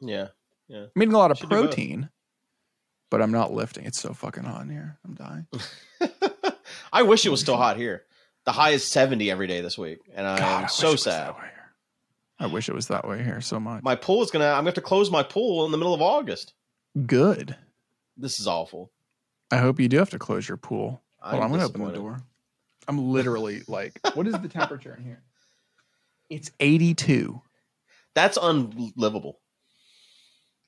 Yeah. 0.00 0.28
I'm 0.70 0.88
eating 1.02 1.14
a 1.14 1.18
lot 1.18 1.30
of 1.30 1.38
Should 1.38 1.48
protein, 1.50 2.10
but 3.10 3.22
I'm 3.22 3.32
not 3.32 3.52
lifting. 3.52 3.84
It's 3.86 4.00
so 4.00 4.12
fucking 4.12 4.44
hot 4.44 4.62
in 4.62 4.70
here. 4.70 4.98
I'm 5.04 5.14
dying. 5.14 5.46
I 6.92 7.02
wish 7.02 7.24
it 7.24 7.30
was 7.30 7.40
still 7.40 7.56
hot 7.56 7.76
here. 7.76 8.04
The 8.44 8.52
high 8.52 8.70
is 8.70 8.84
70 8.84 9.30
every 9.30 9.46
day 9.46 9.60
this 9.60 9.76
week, 9.78 9.98
and 10.14 10.26
I'm 10.26 10.68
so 10.68 10.96
sad. 10.96 11.34
That 12.38 12.44
way 12.44 12.50
here. 12.50 12.50
I 12.50 12.54
wish 12.54 12.68
it 12.68 12.74
was 12.74 12.88
that 12.88 13.06
way 13.06 13.22
here 13.22 13.40
so 13.40 13.60
much. 13.60 13.82
My 13.82 13.96
pool 13.96 14.22
is 14.22 14.30
gonna. 14.30 14.46
I'm 14.46 14.58
gonna 14.58 14.68
have 14.68 14.74
to 14.74 14.80
close 14.80 15.10
my 15.10 15.22
pool 15.22 15.64
in 15.66 15.72
the 15.72 15.78
middle 15.78 15.94
of 15.94 16.02
August. 16.02 16.54
Good. 17.06 17.56
This 18.16 18.40
is 18.40 18.46
awful. 18.46 18.90
I 19.50 19.58
hope 19.58 19.80
you 19.80 19.88
do 19.88 19.98
have 19.98 20.10
to 20.10 20.18
close 20.18 20.48
your 20.48 20.56
pool. 20.56 21.02
Hold 21.20 21.42
on, 21.42 21.46
I'm 21.46 21.50
gonna 21.50 21.66
open 21.66 21.84
the 21.84 21.92
door. 21.92 22.22
I'm 22.86 23.12
literally 23.12 23.62
like, 23.68 24.00
what 24.14 24.26
is 24.26 24.38
the 24.40 24.48
temperature 24.48 24.94
in 24.98 25.04
here? 25.04 25.22
It's 26.30 26.50
82. 26.60 27.40
That's 28.14 28.38
unlivable. 28.40 29.40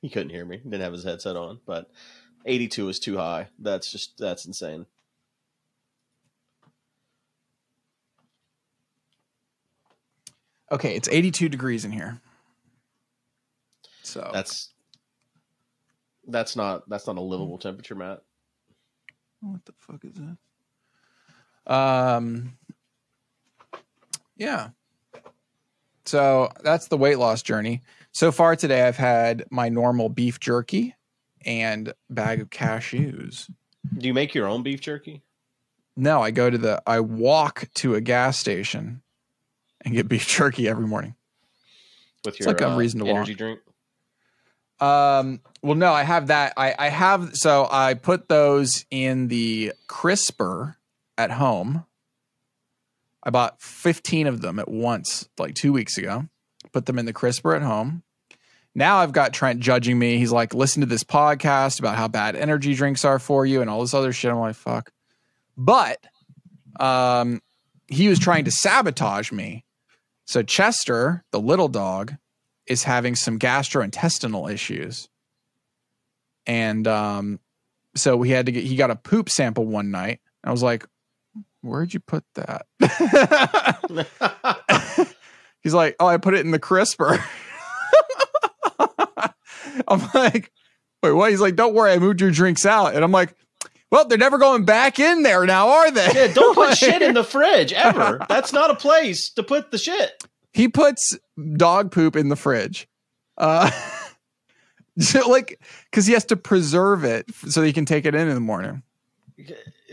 He 0.00 0.08
couldn't 0.08 0.30
hear 0.30 0.44
me. 0.44 0.58
He 0.58 0.64
didn't 0.64 0.82
have 0.82 0.92
his 0.92 1.04
headset 1.04 1.36
on, 1.36 1.60
but 1.66 1.90
82 2.46 2.88
is 2.88 2.98
too 2.98 3.16
high. 3.16 3.48
That's 3.58 3.90
just 3.90 4.16
that's 4.18 4.46
insane. 4.46 4.86
Okay, 10.72 10.94
it's 10.94 11.08
82 11.08 11.48
degrees 11.48 11.84
in 11.84 11.92
here. 11.92 12.20
So 14.02 14.30
That's 14.32 14.70
that's 16.26 16.56
not 16.56 16.88
that's 16.88 17.06
not 17.06 17.16
a 17.16 17.20
livable 17.20 17.58
temperature, 17.58 17.94
Matt. 17.94 18.22
What 19.40 19.64
the 19.64 19.72
fuck 19.78 20.04
is 20.04 20.14
that? 20.14 21.72
Um. 21.72 22.56
Yeah. 24.36 24.70
So 26.06 26.50
that's 26.62 26.88
the 26.88 26.96
weight 26.96 27.18
loss 27.18 27.42
journey. 27.42 27.82
So 28.12 28.32
far 28.32 28.56
today, 28.56 28.82
I've 28.82 28.96
had 28.96 29.44
my 29.50 29.68
normal 29.68 30.08
beef 30.08 30.40
jerky 30.40 30.94
and 31.44 31.92
bag 32.08 32.40
of 32.40 32.50
cashews. 32.50 33.48
Do 33.96 34.06
you 34.06 34.14
make 34.14 34.34
your 34.34 34.48
own 34.48 34.62
beef 34.62 34.80
jerky? 34.80 35.22
No, 35.96 36.20
I 36.22 36.30
go 36.30 36.50
to 36.50 36.58
the, 36.58 36.82
I 36.86 37.00
walk 37.00 37.68
to 37.74 37.94
a 37.94 38.00
gas 38.00 38.38
station 38.38 39.02
and 39.84 39.94
get 39.94 40.08
beef 40.08 40.26
jerky 40.28 40.68
every 40.68 40.86
morning. 40.86 41.14
with 42.24 42.34
It's 42.34 42.40
your 42.40 42.48
like 42.48 42.60
a 42.60 42.70
uh, 42.70 42.76
reason 42.76 43.00
to 43.00 43.06
energy 43.08 43.34
drink? 43.34 43.60
Um, 44.80 45.40
well, 45.62 45.74
no, 45.74 45.92
I 45.92 46.04
have 46.04 46.28
that. 46.28 46.54
I, 46.56 46.74
I 46.78 46.88
have, 46.88 47.36
so 47.36 47.68
I 47.70 47.94
put 47.94 48.28
those 48.28 48.86
in 48.90 49.28
the 49.28 49.74
crisper 49.86 50.76
at 51.18 51.30
home. 51.30 51.84
I 53.22 53.28
bought 53.28 53.60
15 53.60 54.26
of 54.26 54.40
them 54.40 54.58
at 54.58 54.70
once, 54.70 55.28
like 55.38 55.54
two 55.54 55.72
weeks 55.72 55.98
ago. 55.98 56.26
Put 56.72 56.86
them 56.86 56.98
in 56.98 57.04
the 57.04 57.12
crisper 57.12 57.54
at 57.54 57.62
home. 57.62 58.02
Now 58.74 58.98
I've 58.98 59.12
got 59.12 59.32
Trent 59.32 59.60
judging 59.60 59.98
me. 59.98 60.16
He's 60.16 60.32
like, 60.32 60.54
listen 60.54 60.80
to 60.80 60.86
this 60.86 61.04
podcast 61.04 61.80
about 61.80 61.96
how 61.96 62.08
bad 62.08 62.36
energy 62.36 62.74
drinks 62.74 63.04
are 63.04 63.18
for 63.18 63.44
you 63.44 63.60
and 63.60 63.68
all 63.68 63.80
this 63.80 63.94
other 63.94 64.12
shit. 64.12 64.30
I'm 64.30 64.38
like, 64.38 64.54
fuck. 64.54 64.92
But 65.56 65.98
um, 66.78 67.42
he 67.88 68.08
was 68.08 68.18
trying 68.18 68.44
to 68.44 68.50
sabotage 68.50 69.32
me. 69.32 69.64
So 70.30 70.44
Chester, 70.44 71.24
the 71.32 71.40
little 71.40 71.66
dog, 71.66 72.14
is 72.64 72.84
having 72.84 73.16
some 73.16 73.36
gastrointestinal 73.36 74.48
issues. 74.48 75.08
And 76.46 76.86
um, 76.86 77.40
so 77.96 78.16
we 78.16 78.30
had 78.30 78.46
to 78.46 78.52
get, 78.52 78.62
he 78.62 78.76
got 78.76 78.92
a 78.92 78.96
poop 78.96 79.28
sample 79.28 79.66
one 79.66 79.90
night. 79.90 80.20
I 80.44 80.52
was 80.52 80.62
like, 80.62 80.86
where'd 81.62 81.92
you 81.92 81.98
put 81.98 82.22
that? 82.36 82.66
He's 85.64 85.74
like, 85.74 85.96
oh, 85.98 86.06
I 86.06 86.18
put 86.18 86.34
it 86.34 86.46
in 86.46 86.52
the 86.52 86.60
crisper. 86.60 87.18
I'm 89.88 90.08
like, 90.14 90.52
wait, 91.02 91.10
what? 91.10 91.30
He's 91.30 91.40
like, 91.40 91.56
don't 91.56 91.74
worry, 91.74 91.90
I 91.90 91.98
moved 91.98 92.20
your 92.20 92.30
drinks 92.30 92.64
out. 92.64 92.94
And 92.94 93.02
I'm 93.02 93.10
like, 93.10 93.34
Well, 93.90 94.06
they're 94.06 94.18
never 94.18 94.38
going 94.38 94.64
back 94.64 94.98
in 94.98 95.22
there 95.22 95.44
now, 95.46 95.68
are 95.68 95.90
they? 95.90 96.08
Yeah, 96.14 96.32
don't 96.32 96.54
put 96.54 96.76
shit 96.78 97.02
in 97.02 97.14
the 97.14 97.24
fridge 97.24 97.72
ever. 97.72 98.24
That's 98.28 98.52
not 98.52 98.70
a 98.70 98.74
place 98.76 99.30
to 99.30 99.42
put 99.42 99.70
the 99.70 99.78
shit. 99.78 100.24
He 100.52 100.68
puts 100.68 101.18
dog 101.56 101.90
poop 101.90 102.16
in 102.16 102.28
the 102.28 102.36
fridge. 102.36 102.88
Uh, 103.36 103.70
so 104.98 105.28
like, 105.28 105.60
because 105.90 106.06
he 106.06 106.12
has 106.12 106.24
to 106.26 106.36
preserve 106.36 107.04
it 107.04 107.26
so 107.48 107.62
he 107.62 107.72
can 107.72 107.84
take 107.84 108.04
it 108.04 108.14
in 108.14 108.28
in 108.28 108.34
the 108.34 108.40
morning. 108.40 108.82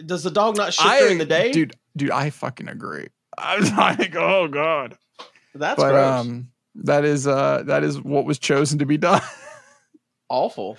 Does 0.05 0.23
the 0.23 0.31
dog 0.31 0.57
not 0.57 0.73
shit 0.73 0.99
during 0.99 1.17
the 1.17 1.25
day? 1.25 1.51
dude. 1.51 1.73
Dude, 1.95 2.11
I 2.11 2.29
fucking 2.29 2.67
agree. 2.67 3.07
I'm 3.37 3.63
like, 3.77 4.15
oh 4.15 4.47
god. 4.47 4.97
That's 5.55 5.81
but 5.81 5.91
gross. 5.91 6.19
um, 6.21 6.49
that 6.75 7.03
is 7.03 7.25
uh, 7.25 7.63
that 7.65 7.83
is 7.83 7.99
what 7.99 8.25
was 8.25 8.37
chosen 8.37 8.79
to 8.79 8.85
be 8.85 8.97
done. 8.97 9.21
Awful. 10.29 10.77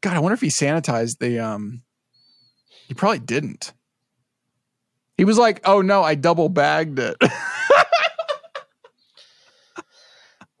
God, 0.00 0.14
I 0.16 0.20
wonder 0.20 0.34
if 0.34 0.40
he 0.40 0.48
sanitized 0.48 1.18
the 1.18 1.40
um. 1.40 1.82
He 2.92 2.94
probably 2.94 3.20
didn't. 3.20 3.72
He 5.16 5.24
was 5.24 5.38
like, 5.38 5.62
"Oh 5.64 5.80
no, 5.80 6.02
I 6.02 6.14
double 6.14 6.50
bagged 6.50 6.98
it." 6.98 7.16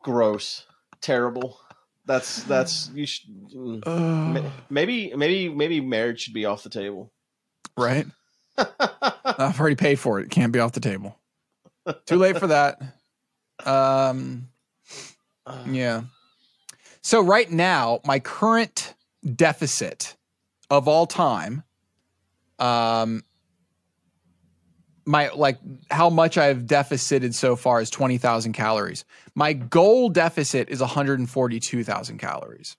Gross. 0.02 0.64
Terrible. 1.02 1.58
That's 2.06 2.42
that's 2.44 2.90
you 2.94 3.04
should 3.04 3.28
mm. 3.54 3.82
Ugh, 3.84 4.50
maybe 4.70 5.12
maybe 5.14 5.50
maybe 5.50 5.82
marriage 5.82 6.22
should 6.22 6.32
be 6.32 6.46
off 6.46 6.62
the 6.62 6.70
table. 6.70 7.12
right? 7.76 8.06
I've 8.56 9.60
already 9.60 9.76
paid 9.76 9.98
for 9.98 10.18
it. 10.18 10.24
It 10.24 10.30
can't 10.30 10.54
be 10.54 10.58
off 10.58 10.72
the 10.72 10.80
table. 10.80 11.18
Too 12.06 12.16
late 12.16 12.38
for 12.38 12.46
that. 12.46 12.80
Um, 13.66 14.48
yeah. 15.66 16.04
So 17.02 17.20
right 17.20 17.50
now, 17.50 18.00
my 18.06 18.20
current 18.20 18.94
deficit 19.36 20.16
of 20.70 20.88
all 20.88 21.06
time, 21.06 21.64
um, 22.62 23.24
my 25.04 25.30
like 25.30 25.58
how 25.90 26.08
much 26.10 26.38
I've 26.38 26.66
deficited 26.66 27.34
so 27.34 27.56
far 27.56 27.80
is 27.80 27.90
twenty 27.90 28.18
thousand 28.18 28.52
calories. 28.52 29.04
My 29.34 29.52
goal 29.52 30.08
deficit 30.08 30.70
is 30.70 30.80
one 30.80 30.88
hundred 30.88 31.18
and 31.18 31.28
forty-two 31.28 31.82
thousand 31.82 32.18
calories. 32.18 32.76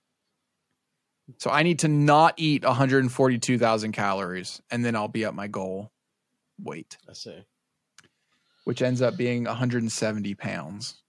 So 1.38 1.50
I 1.50 1.62
need 1.62 1.80
to 1.80 1.88
not 1.88 2.34
eat 2.38 2.64
one 2.64 2.74
hundred 2.74 3.04
and 3.04 3.12
forty-two 3.12 3.58
thousand 3.58 3.92
calories, 3.92 4.62
and 4.70 4.84
then 4.84 4.96
I'll 4.96 5.08
be 5.08 5.24
at 5.24 5.34
my 5.34 5.48
goal 5.48 5.90
weight, 6.62 6.96
I 7.08 7.12
see. 7.12 7.44
which 8.64 8.82
ends 8.82 9.02
up 9.02 9.16
being 9.16 9.44
one 9.44 9.56
hundred 9.56 9.82
and 9.82 9.92
seventy 9.92 10.34
pounds. 10.34 11.02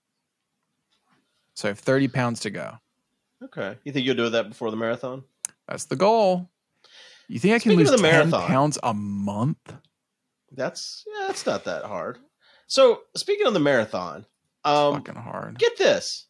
So 1.53 1.67
I 1.67 1.71
have 1.71 1.79
thirty 1.79 2.07
pounds 2.07 2.41
to 2.41 2.49
go. 2.49 2.77
Okay. 3.43 3.77
You 3.83 3.91
think 3.91 4.05
you'll 4.05 4.15
do 4.15 4.29
that 4.29 4.49
before 4.49 4.71
the 4.71 4.77
marathon? 4.77 5.23
That's 5.67 5.85
the 5.85 5.95
goal. 5.95 6.49
You 7.27 7.39
think 7.39 7.53
I 7.55 7.59
can 7.59 7.75
lose 7.75 7.89
10 7.89 8.31
pounds 8.31 8.77
a 8.83 8.93
month? 8.93 9.73
That's 10.51 11.03
yeah, 11.07 11.27
that's 11.27 11.45
not 11.45 11.65
that 11.65 11.83
hard. 11.85 12.19
So 12.67 13.01
speaking 13.15 13.45
of 13.47 13.53
the 13.53 13.59
marathon, 13.59 14.25
um 14.63 14.95
Fucking 14.95 15.15
hard. 15.15 15.57
get 15.57 15.77
this. 15.77 16.27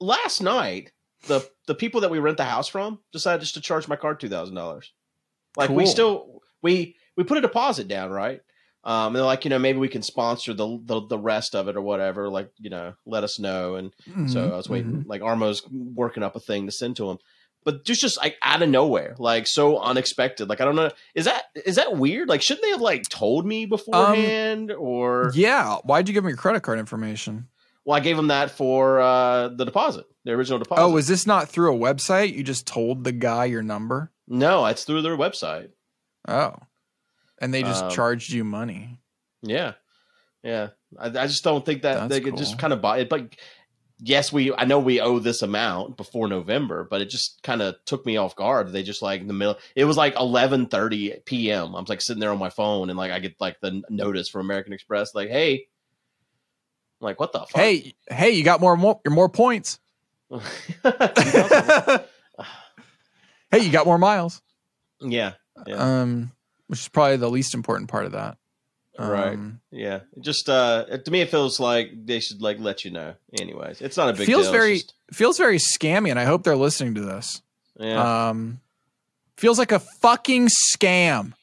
Last 0.00 0.40
night, 0.40 0.92
the 1.26 1.48
the 1.66 1.74
people 1.74 2.00
that 2.02 2.10
we 2.10 2.18
rent 2.20 2.36
the 2.36 2.44
house 2.44 2.68
from 2.68 3.00
decided 3.12 3.40
just 3.40 3.54
to 3.54 3.60
charge 3.60 3.88
my 3.88 3.96
card 3.96 4.20
two 4.20 4.28
thousand 4.28 4.54
dollars. 4.54 4.92
Like 5.56 5.70
we 5.70 5.86
still 5.86 6.42
we 6.62 6.96
we 7.16 7.24
put 7.24 7.38
a 7.38 7.42
deposit 7.42 7.88
down, 7.88 8.10
right? 8.10 8.40
Um, 8.84 9.08
and 9.08 9.16
they're 9.16 9.22
like, 9.24 9.44
you 9.44 9.50
know, 9.50 9.58
maybe 9.58 9.78
we 9.78 9.88
can 9.88 10.02
sponsor 10.02 10.54
the, 10.54 10.80
the 10.84 11.00
the 11.08 11.18
rest 11.18 11.56
of 11.56 11.66
it 11.66 11.76
or 11.76 11.82
whatever. 11.82 12.28
Like, 12.28 12.52
you 12.58 12.70
know, 12.70 12.94
let 13.04 13.24
us 13.24 13.38
know. 13.40 13.74
And 13.74 13.92
so 14.28 14.50
Mhm, 14.50 14.52
I 14.52 14.56
was 14.56 14.68
waiting. 14.68 14.92
mhm. 15.02 15.06
Like 15.06 15.20
Armo's 15.22 15.62
working 15.70 16.22
up 16.22 16.36
a 16.36 16.40
thing 16.40 16.66
to 16.66 16.72
send 16.72 16.96
to 16.96 17.10
him, 17.10 17.18
but 17.64 17.84
just 17.84 18.00
just 18.00 18.16
like 18.18 18.36
out 18.42 18.62
of 18.62 18.68
nowhere, 18.68 19.14
like 19.18 19.46
so 19.46 19.78
unexpected. 19.78 20.48
Like 20.48 20.60
I 20.60 20.64
don't 20.64 20.76
know, 20.76 20.90
is 21.14 21.24
that 21.26 21.44
is 21.66 21.76
that 21.76 21.96
weird? 21.96 22.28
Like 22.28 22.42
shouldn't 22.42 22.62
they 22.64 22.70
have 22.70 22.80
like 22.80 23.08
told 23.08 23.46
me 23.46 23.66
beforehand? 23.66 24.70
or 24.72 25.30
Yeah. 25.34 25.76
Why'd 25.84 26.08
you 26.08 26.14
give 26.14 26.24
me 26.24 26.30
your 26.30 26.36
credit 26.36 26.62
card 26.62 26.78
information? 26.78 27.48
well, 27.84 27.96
I 27.96 28.00
gave 28.00 28.16
them 28.16 28.26
that 28.28 28.50
for 28.50 29.00
uh, 29.00 29.48
the 29.48 29.64
deposit, 29.64 30.04
the 30.24 30.32
original 30.32 30.58
deposit. 30.58 30.82
Oh, 30.82 30.96
is 30.98 31.08
this 31.08 31.26
not 31.26 31.48
through 31.48 31.74
a 31.74 31.78
website? 31.78 32.34
You 32.34 32.42
just 32.42 32.66
told 32.66 33.02
the 33.04 33.12
guy 33.12 33.46
your 33.46 33.62
number? 33.62 34.12
no, 34.26 34.66
it's 34.66 34.84
through 34.84 35.00
their 35.02 35.16
website. 35.16 35.70
Oh. 36.26 36.52
And 37.40 37.54
they 37.54 37.62
just 37.62 37.84
Um, 37.84 37.90
charged 37.90 38.30
you 38.32 38.44
money. 38.44 39.00
Yeah, 39.42 39.74
yeah. 40.42 40.68
I, 40.98 41.06
I 41.06 41.26
just 41.28 41.44
don't 41.44 41.64
think 41.64 41.82
that 41.82 41.94
That's 41.94 42.08
they 42.10 42.20
could 42.20 42.36
just 42.36 42.58
kind 42.58 42.72
of 42.72 42.82
buy 42.82 42.98
it. 42.98 43.08
But 43.08 43.36
yes, 44.00 44.32
we 44.32 44.54
I 44.54 44.64
know 44.64 44.78
we 44.78 45.00
owe 45.00 45.18
this 45.18 45.42
amount 45.42 45.96
before 45.96 46.28
November, 46.28 46.86
but 46.88 47.00
it 47.00 47.10
just 47.10 47.42
kind 47.42 47.62
of 47.62 47.76
took 47.84 48.04
me 48.06 48.16
off 48.16 48.36
guard. 48.36 48.72
They 48.72 48.82
just 48.82 49.02
like 49.02 49.20
in 49.20 49.28
the 49.28 49.34
middle. 49.34 49.56
It 49.74 49.84
was 49.84 49.96
like 49.96 50.14
eleven 50.16 50.66
thirty 50.66 51.14
p.m. 51.24 51.74
I 51.74 51.80
was 51.80 51.88
like 51.88 52.00
sitting 52.00 52.20
there 52.20 52.30
on 52.30 52.38
my 52.38 52.50
phone, 52.50 52.90
and 52.90 52.98
like 52.98 53.12
I 53.12 53.18
get 53.18 53.40
like 53.40 53.60
the 53.60 53.82
notice 53.88 54.28
from 54.28 54.42
American 54.42 54.72
Express, 54.72 55.14
like, 55.14 55.28
"Hey." 55.28 55.66
I'm 57.00 57.04
like 57.04 57.20
what 57.20 57.32
the 57.32 57.38
fuck? 57.38 57.50
Hey, 57.54 57.94
hey, 58.10 58.30
you 58.30 58.42
got 58.42 58.60
more 58.60 58.76
more, 58.76 59.00
your 59.04 59.14
more 59.14 59.28
points. 59.28 59.78
Hey, 63.50 63.60
you 63.60 63.72
got 63.72 63.86
more 63.86 63.98
miles. 63.98 64.42
yeah, 65.00 65.32
Yeah. 65.66 65.76
Um, 66.02 66.32
which 66.66 66.80
is 66.80 66.88
probably 66.88 67.16
the 67.16 67.30
least 67.30 67.54
important 67.54 67.88
part 67.88 68.04
of 68.04 68.12
that. 68.12 68.36
Right. 68.98 69.34
Um, 69.34 69.60
yeah. 69.70 70.00
It 70.16 70.22
Just 70.22 70.48
uh, 70.48 70.84
to 70.86 71.10
me, 71.10 71.20
it 71.20 71.30
feels 71.30 71.60
like 71.60 71.90
they 72.04 72.20
should 72.20 72.42
like 72.42 72.58
let 72.58 72.84
you 72.84 72.90
know. 72.90 73.14
Anyways, 73.40 73.80
it's 73.80 73.96
not 73.96 74.08
a 74.10 74.12
big 74.12 74.26
feels 74.26 74.44
deal. 74.46 74.52
Very 74.52 74.74
just- 74.78 74.94
feels 75.12 75.38
very 75.38 75.58
scammy, 75.58 76.10
and 76.10 76.18
I 76.18 76.24
hope 76.24 76.42
they're 76.42 76.56
listening 76.56 76.94
to 76.96 77.00
this. 77.02 77.40
yeah. 77.78 78.28
Um, 78.30 78.60
feels 79.36 79.58
like 79.58 79.70
a 79.72 79.78
fucking 79.78 80.48
scam. 80.48 81.34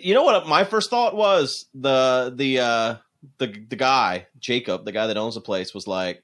You 0.00 0.14
know 0.14 0.22
what 0.22 0.46
my 0.46 0.64
first 0.64 0.90
thought 0.90 1.16
was 1.16 1.66
the 1.74 2.32
the 2.34 2.60
uh 2.60 2.94
the 3.38 3.46
the 3.68 3.76
guy 3.76 4.26
Jacob, 4.38 4.84
the 4.84 4.92
guy 4.92 5.06
that 5.06 5.16
owns 5.16 5.34
the 5.34 5.40
place, 5.40 5.74
was 5.74 5.86
like 5.86 6.22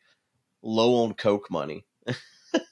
low 0.62 1.02
on 1.04 1.14
coke 1.14 1.50
money. 1.50 1.84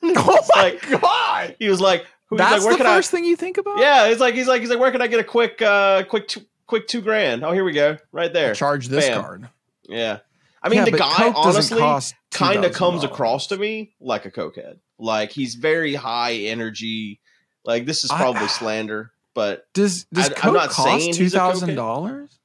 oh 0.03 0.47
my 0.55 0.62
like- 0.62 1.01
god! 1.01 1.57
He 1.59 1.68
was 1.68 1.81
like, 1.81 2.07
who- 2.26 2.37
That's 2.37 2.64
like, 2.64 2.78
where 2.78 2.78
the 2.78 2.85
first 2.85 3.11
thing 3.11 3.24
you 3.24 3.37
think 3.37 3.57
about. 3.59 3.78
Yeah, 3.78 4.09
he's 4.09 4.20
like, 4.20 4.35
he's 4.35 4.47
like, 4.49 4.61
he's 4.61 4.70
like, 4.70 4.78
where 4.78 4.91
can 4.93 5.03
I 5.03 5.07
get 5.07 5.20
a 5.20 5.24
quick, 5.24 5.61
uh, 5.62 6.05
quick, 6.05 6.28
two, 6.28 6.43
quick 6.71 6.89
two 6.89 7.03
grand? 7.03 7.45
Oh, 7.45 7.53
here 7.53 7.64
we 7.64 7.73
go, 7.73 7.99
right 8.12 8.33
there. 8.33 8.55
charge 8.55 8.89
this 8.89 9.07
Bam. 9.07 9.21
card. 9.23 9.49
Yeah, 9.89 10.21
I 10.62 10.68
mean, 10.71 10.79
Yeah, 10.79 10.85
the 10.87 10.93
guy 10.93 11.14
Coke 11.16 11.35
honestly 11.37 11.83
kind 12.31 12.64
of 12.64 12.73
comes 12.73 13.05
across 13.05 13.49
to 13.49 13.59
me 13.59 13.93
like 14.01 14.25
a 14.25 14.31
cokehead. 14.31 14.79
Like 14.99 15.33
he's 15.33 15.57
very 15.57 15.95
high 15.95 16.33
energy. 16.35 17.21
Like 17.64 17.85
this 17.87 18.05
is 18.05 18.11
I- 18.11 18.16
probably 18.16 18.49
slander, 18.49 19.12
but 19.35 19.66
Does 19.75 20.05
does 20.12 20.29
I- 20.29 20.33
I'm 20.33 20.35
Coke 20.37 20.55
not 20.55 20.71
cost 20.71 21.12
two 21.12 21.29
thousand 21.29 21.75
dollars? 21.75 22.39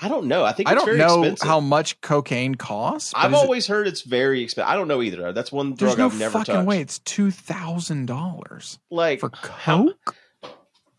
I 0.00 0.08
don't 0.08 0.26
know. 0.26 0.42
I 0.44 0.52
think 0.52 0.68
I 0.68 0.74
don't 0.74 0.84
very 0.86 0.98
know 0.98 1.22
expensive. 1.22 1.46
how 1.46 1.60
much 1.60 2.00
cocaine 2.00 2.54
costs. 2.56 3.12
I've 3.14 3.32
is 3.32 3.38
it- 3.38 3.42
always 3.42 3.66
heard 3.68 3.86
it's 3.86 4.02
very 4.02 4.42
expensive. 4.42 4.68
I 4.68 4.74
don't 4.74 4.88
know 4.88 5.00
either. 5.02 5.32
That's 5.32 5.52
one 5.52 5.74
drug 5.74 5.98
no 5.98 6.06
I've 6.06 6.18
never 6.18 6.32
fucking 6.38 6.54
touched. 6.54 6.66
way. 6.66 6.80
It's 6.80 6.98
two 7.00 7.30
thousand 7.30 8.06
dollars 8.06 8.78
Like 8.90 9.20
for 9.20 9.30
how- 9.34 9.84
Coke. 9.88 10.16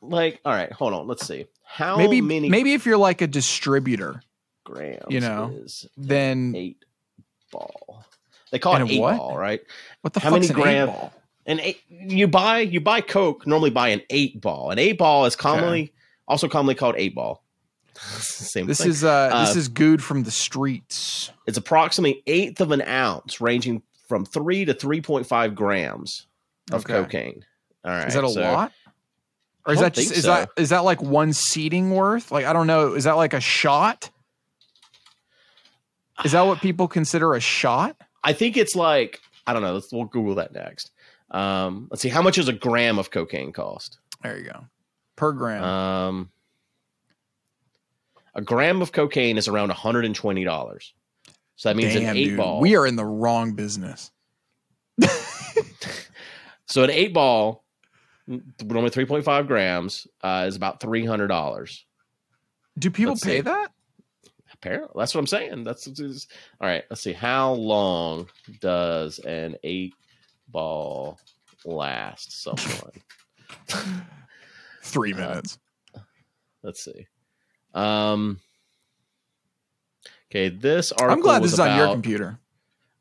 like 0.02 0.40
all 0.46 0.54
right, 0.54 0.72
hold 0.72 0.94
on. 0.94 1.08
Let's 1.08 1.26
see. 1.26 1.46
How 1.74 1.98
maybe 1.98 2.22
many 2.22 2.50
maybe 2.50 2.74
if 2.74 2.86
you're 2.86 2.98
like 2.98 3.22
a 3.22 3.28
distributor, 3.28 4.22
grams 4.64 5.04
you 5.10 5.20
know, 5.20 5.58
then 5.98 6.54
eight 6.56 6.86
ball? 7.52 8.06
They 8.52 8.60
call 8.60 8.76
it 8.76 8.90
eight 8.92 9.00
what? 9.02 9.18
ball, 9.18 9.38
right? 9.38 9.62
what 10.02 10.14
the 10.14 10.20
how 10.20 10.30
many 10.30 10.48
grams? 10.48 10.92
ball? 10.92 11.14
And 11.46 11.60
eight, 11.60 11.82
you 11.90 12.28
buy 12.28 12.60
you 12.60 12.80
buy 12.80 13.02
Coke 13.02 13.48
normally 13.48 13.72
buy 13.72 13.90
an 13.90 14.02
eight 14.12 14.40
ball. 14.40 14.70
An 14.72 14.78
eight 14.80 14.98
ball 15.00 15.26
is 15.26 15.36
commonly 15.36 15.92
also 16.28 16.48
commonly 16.48 16.76
called 16.76 16.96
eight 16.98 17.16
ball. 17.16 17.44
Same 17.96 18.68
This 18.68 18.80
thing. 18.82 18.90
is 18.90 19.04
uh, 19.04 19.30
this 19.46 19.56
Uh, 19.56 19.60
is 19.60 19.68
good 19.68 20.04
from 20.04 20.24
the 20.24 20.32
streets. 20.32 21.32
it's 21.48 21.58
approximately 21.58 22.22
eighth 22.28 22.62
of 22.62 22.72
an 22.72 22.82
ounce, 22.84 23.42
ranging 23.42 23.82
from 24.08 24.26
three 24.26 24.64
to 24.66 24.74
three 24.76 25.02
point 25.02 25.26
five 25.26 25.56
grams 25.56 26.28
of 26.72 26.82
Okay. 26.86 26.94
cocaine. 26.94 27.46
All 27.84 27.92
right, 27.92 28.08
Is 28.08 28.14
that 28.14 28.24
a 28.24 28.30
so- 28.30 28.42
lot? 28.42 28.72
Or 29.66 29.74
is 29.74 29.80
that 29.80 29.94
just 29.94 30.12
is 30.12 30.24
so. 30.24 30.28
that 30.28 30.50
is 30.58 30.70
that 30.70 30.84
like 30.84 31.02
one 31.02 31.32
seating 31.34 31.92
worth? 31.92 32.32
Like 32.32 32.46
I 32.46 32.54
don't 32.54 32.68
know. 32.68 32.94
Is 32.94 33.06
that 33.06 33.14
like 33.14 33.34
a 33.34 33.40
shot? 33.40 34.10
Is 36.26 36.34
that 36.34 36.42
what 36.42 36.60
people 36.60 36.88
consider 36.88 37.34
a 37.34 37.40
shot? 37.40 37.96
I 38.24 38.34
think 38.34 38.58
it's 38.58 38.76
like 38.76 39.20
I 39.48 39.54
don't 39.54 39.62
know. 39.62 39.74
Let's 39.74 39.92
we'll 39.92 40.06
Google 40.06 40.36
that 40.36 40.54
next. 40.54 40.92
Um, 41.32 41.88
let's 41.90 42.02
see 42.02 42.10
how 42.10 42.22
much 42.22 42.36
does 42.36 42.48
a 42.48 42.54
gram 42.54 43.00
of 43.00 43.10
cocaine 43.10 43.52
cost. 43.52 44.00
There 44.22 44.38
you 44.38 44.46
go. 44.46 44.66
Per 45.16 45.32
gram. 45.32 45.64
Um, 45.64 46.30
a 48.36 48.42
gram 48.42 48.82
of 48.82 48.92
cocaine 48.92 49.38
is 49.38 49.48
around 49.48 49.70
one 49.70 49.78
hundred 49.78 50.06
and 50.06 50.16
twenty 50.16 50.44
dollars. 50.44 50.94
So 51.56 51.70
that 51.70 51.76
means 51.76 51.94
Damn, 51.94 52.10
an 52.10 52.18
eight 52.18 52.26
dude. 52.30 52.38
ball. 52.38 52.60
We 52.60 52.76
are 52.76 52.86
in 52.86 52.96
the 52.96 53.06
wrong 53.06 53.54
business. 53.54 54.12
so 56.66 56.84
an 56.84 56.90
eight 56.90 57.14
ball, 57.14 57.63
normally 58.28 58.90
three 58.90 59.06
point 59.06 59.26
five 59.26 59.48
grams, 59.48 60.08
uh, 60.22 60.46
is 60.48 60.56
about 60.56 60.80
three 60.80 61.06
hundred 61.06 61.28
dollars. 61.28 61.86
Do 62.78 62.90
people 62.90 63.14
Let's 63.14 63.24
pay 63.24 63.38
see. 63.38 63.42
that? 63.42 63.72
Apparently, 64.54 64.90
that's 64.96 65.14
what 65.14 65.20
I'm 65.20 65.28
saying. 65.28 65.64
That's 65.64 65.88
all 65.88 66.68
right. 66.68 66.84
Let's 66.90 67.02
see. 67.02 67.14
How 67.14 67.54
long 67.54 68.28
does 68.62 69.20
an 69.20 69.58
eight 69.64 69.94
ball 70.48 71.20
last? 71.66 72.42
Someone. 72.42 72.92
Three 74.84 75.14
Uh, 75.14 75.18
minutes. 75.18 75.60
let's 76.62 76.84
see. 76.84 77.08
Um. 77.74 78.40
Okay, 80.32 80.50
this 80.50 80.92
article. 80.92 81.14
I'm 81.14 81.22
glad 81.22 81.44
this 81.44 81.54
is 81.54 81.60
on 81.60 81.78
your 81.78 81.92
computer. 81.92 82.40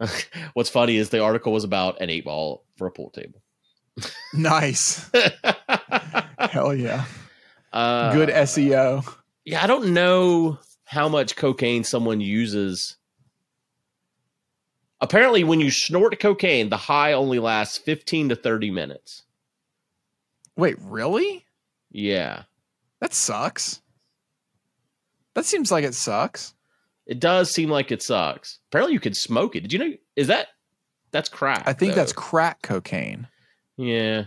What's 0.55 0.69
funny 0.71 0.97
is 0.97 1.11
the 1.11 1.21
article 1.21 1.53
was 1.53 1.65
about 1.65 2.01
an 2.01 2.11
eight 2.11 2.25
ball 2.25 2.65
for 2.77 2.87
a 2.87 2.91
pool 2.91 3.11
table. 3.11 3.41
Nice. 4.35 5.11
Hell 6.39 6.75
yeah. 6.75 7.05
uh, 7.73 8.13
Good 8.13 8.29
SEO. 8.31 9.07
Yeah, 9.45 9.63
I 9.63 9.67
don't 9.67 9.93
know 9.93 10.59
how 10.85 11.09
much 11.09 11.37
cocaine 11.37 11.85
someone 11.85 12.21
uses. 12.21 12.97
Apparently, 15.01 15.43
when 15.45 15.61
you 15.61 15.71
snort 15.71 16.19
cocaine, 16.21 16.69
the 16.69 16.77
high 16.77 17.13
only 17.13 17.39
lasts 17.39 17.77
15 17.79 18.29
to 18.31 18.37
30 18.37 18.71
minutes. 18.71 19.23
Wait, 20.57 20.77
really? 20.81 21.45
Yeah, 21.91 22.45
That 23.01 23.13
sucks. 23.13 23.81
That 25.35 25.45
seems 25.45 25.73
like 25.73 25.85
it 25.85 25.95
sucks. 25.95 26.55
it 27.07 27.19
does 27.19 27.51
seem 27.51 27.69
like 27.71 27.91
it 27.91 28.03
sucks. 28.03 28.59
Apparently, 28.69 28.93
you 28.93 29.01
could 29.01 29.17
smoke 29.17 29.57
it. 29.57 29.61
Did 29.63 29.73
you 29.73 29.79
know? 29.79 29.93
Is 30.15 30.27
that 30.29 30.49
that's 31.11 31.29
crack? 31.29 31.65
I 31.67 31.73
think 31.73 31.93
though. 31.93 31.97
that's 31.97 32.13
crack 32.13 32.63
cocaine. 32.63 33.27
Yeah. 33.77 34.25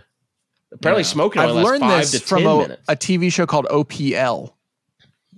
Apparently, 0.72 1.02
Yeah. 1.02 1.08
smoking 1.08 1.42
I've 1.42 1.54
learned 1.54 1.82
this 1.84 2.20
from 2.20 2.46
a, 2.46 2.76
a 2.88 2.96
TV 2.96 3.32
show 3.32 3.46
called 3.46 3.66
OPL, 3.66 4.52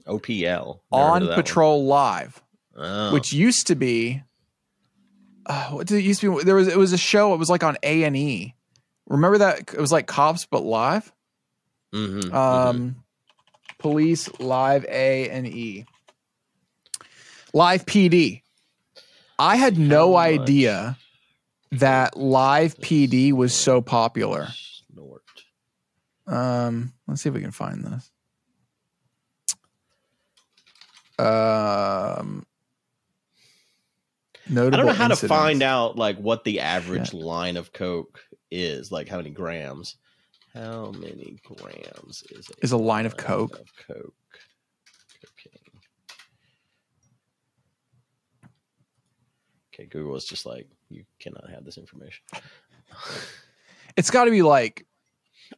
OPL 0.06 0.80
Never 0.90 1.02
On 1.02 1.34
Patrol 1.34 1.84
Live. 1.84 2.42
Oh. 2.80 3.12
which 3.12 3.32
used 3.32 3.66
to 3.66 3.74
be. 3.74 4.22
Uh, 5.46 5.70
what 5.70 5.86
did 5.88 5.98
it 5.98 6.04
used 6.04 6.20
to 6.20 6.36
be? 6.38 6.44
There 6.44 6.54
was 6.54 6.68
it 6.68 6.78
was 6.78 6.92
a 6.92 6.98
show. 6.98 7.34
It 7.34 7.38
was 7.38 7.50
like 7.50 7.64
on 7.64 7.76
A 7.82 8.04
and 8.04 8.16
E. 8.16 8.54
Remember 9.08 9.38
that 9.38 9.60
it 9.72 9.80
was 9.80 9.90
like 9.90 10.06
cops 10.06 10.46
but 10.46 10.62
live. 10.62 11.12
Mhm, 11.92 12.20
mhm. 12.22 12.34
Um, 12.34 12.96
police 13.78 14.28
live 14.38 14.84
A 14.88 15.28
and 15.30 15.46
E. 15.46 15.86
Live 17.52 17.84
PD. 17.86 18.42
I 19.38 19.56
had 19.56 19.78
no 19.78 20.14
How 20.16 20.34
much? 20.36 20.46
That 21.72 22.16
live 22.16 22.76
PD 22.78 23.32
was 23.32 23.54
so 23.54 23.80
popular. 23.80 24.48
snort. 24.92 25.22
Um, 26.26 26.92
let's 27.06 27.22
see 27.22 27.28
if 27.28 27.34
we 27.34 27.40
can 27.40 27.50
find 27.50 27.84
this. 27.84 28.10
Um, 31.18 32.46
I 34.48 34.54
don't 34.54 34.70
know 34.70 34.92
how 34.92 35.06
incidents. 35.06 35.20
to 35.20 35.28
find 35.28 35.62
out 35.62 35.96
like 35.96 36.16
what 36.18 36.44
the 36.44 36.60
average 36.60 37.12
line 37.12 37.56
of 37.56 37.72
coke 37.72 38.20
is, 38.50 38.92
like 38.92 39.08
how 39.08 39.16
many 39.16 39.30
grams. 39.30 39.96
How 40.54 40.92
many 40.92 41.38
grams 41.44 42.22
is 42.30 42.50
Is 42.62 42.72
a 42.72 42.76
line 42.76 43.04
of 43.04 43.16
coke? 43.16 43.58
Of 43.58 43.66
coke. 43.86 44.14
Okay, 49.74 49.86
Google 49.86 50.16
is 50.16 50.24
just 50.24 50.46
like 50.46 50.66
you 50.90 51.04
cannot 51.20 51.48
have 51.50 51.64
this 51.64 51.78
information. 51.78 52.24
It's 53.96 54.10
got 54.10 54.24
to 54.24 54.30
be 54.30 54.42
like 54.42 54.86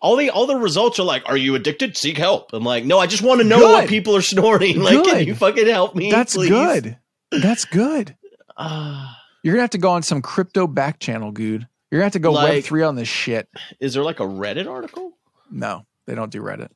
All 0.00 0.16
the 0.16 0.30
all 0.30 0.46
the 0.46 0.56
results 0.56 0.98
are 0.98 1.04
like, 1.04 1.22
"Are 1.26 1.36
you 1.36 1.54
addicted? 1.54 1.96
Seek 1.96 2.16
help." 2.16 2.52
I'm 2.52 2.64
like, 2.64 2.84
"No, 2.84 2.98
I 2.98 3.06
just 3.06 3.22
want 3.22 3.40
to 3.40 3.46
know 3.46 3.58
Good. 3.58 3.72
what 3.72 3.88
people 3.88 4.16
are 4.16 4.22
snorting. 4.22 4.80
Like, 4.82 5.04
can 5.04 5.26
you 5.26 5.34
fucking 5.34 5.66
help 5.66 5.94
me? 5.94 6.10
that's 6.10 6.34
please? 6.34 6.48
good. 6.48 6.96
That's 7.30 7.64
good. 7.64 8.16
Ah. 8.62 9.16
You're 9.42 9.54
gonna 9.54 9.62
have 9.62 9.70
to 9.70 9.78
go 9.78 9.90
on 9.92 10.02
some 10.02 10.20
crypto 10.20 10.66
back 10.66 10.98
channel, 10.98 11.32
dude. 11.32 11.66
You're 11.90 11.98
gonna 12.00 12.04
have 12.06 12.12
to 12.12 12.18
go 12.18 12.32
Like- 12.32 12.52
web 12.52 12.64
three 12.64 12.82
on 12.82 12.94
this 12.94 13.08
shit. 13.08 13.48
is 13.78 13.94
there 13.94 14.02
like 14.02 14.20
a 14.20 14.24
Reddit 14.24 14.66
article? 14.68 15.16
No, 15.50 15.86
they 16.06 16.14
don't 16.14 16.30
do 16.30 16.42
Reddit. 16.42 16.68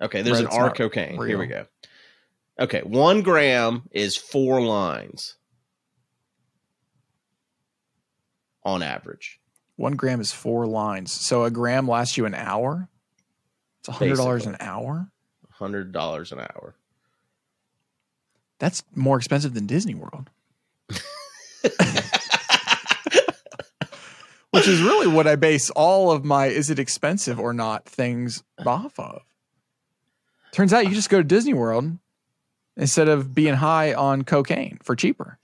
Okay, 0.00 0.22
there's 0.22 0.40
Reddit's 0.42 0.54
an 0.54 0.60
R 0.62 0.70
cocaine. 0.72 1.26
Here 1.26 1.36
we 1.38 1.46
go. 1.48 1.66
Okay, 2.60 2.82
one 2.82 3.22
gram 3.22 3.82
is 3.90 4.16
four 4.16 4.60
lines 4.62 5.34
on 8.64 8.82
average. 8.82 9.40
One 9.76 9.96
gram 9.96 10.20
is 10.20 10.32
four 10.32 10.66
lines, 10.66 11.12
so 11.12 11.44
a 11.44 11.50
gram 11.50 11.88
lasts 11.88 12.16
you 12.16 12.26
an 12.26 12.34
hour. 12.34 12.88
It's 13.80 13.88
a 13.88 13.92
hundred 13.92 14.16
dollars 14.16 14.46
an 14.46 14.56
hour. 14.60 15.08
Hundred 15.50 15.92
dollars 15.92 16.32
an 16.32 16.40
hour. 16.40 16.74
That's 18.58 18.82
more 18.94 19.16
expensive 19.16 19.54
than 19.54 19.66
Disney 19.66 19.94
World, 19.94 20.30
which 24.50 24.68
is 24.68 24.80
really 24.80 25.08
what 25.08 25.26
I 25.26 25.36
base 25.36 25.70
all 25.70 26.12
of 26.12 26.24
my 26.24 26.46
"is 26.46 26.70
it 26.70 26.78
expensive 26.78 27.40
or 27.40 27.52
not" 27.52 27.84
things 27.84 28.44
off 28.64 28.98
of. 28.98 29.22
Turns 30.52 30.72
out 30.72 30.86
you 30.86 30.94
just 30.94 31.10
go 31.10 31.18
to 31.18 31.24
Disney 31.24 31.52
World 31.52 31.98
instead 32.76 33.08
of 33.08 33.34
being 33.34 33.54
high 33.54 33.92
on 33.92 34.22
cocaine 34.22 34.78
for 34.82 34.94
cheaper. 34.94 35.38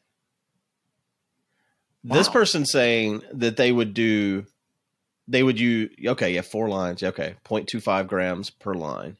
This 2.02 2.26
Wow. 2.28 2.32
person 2.32 2.64
saying 2.66 3.22
that 3.32 3.56
they 3.56 3.72
would 3.72 3.92
do, 3.94 4.46
they 5.28 5.42
would 5.42 5.60
use. 5.60 5.90
Okay, 6.04 6.34
yeah, 6.34 6.40
four 6.40 6.68
lines. 6.68 7.02
Okay, 7.02 7.34
0.25 7.44 8.06
grams 8.08 8.50
per 8.50 8.74
line. 8.74 9.16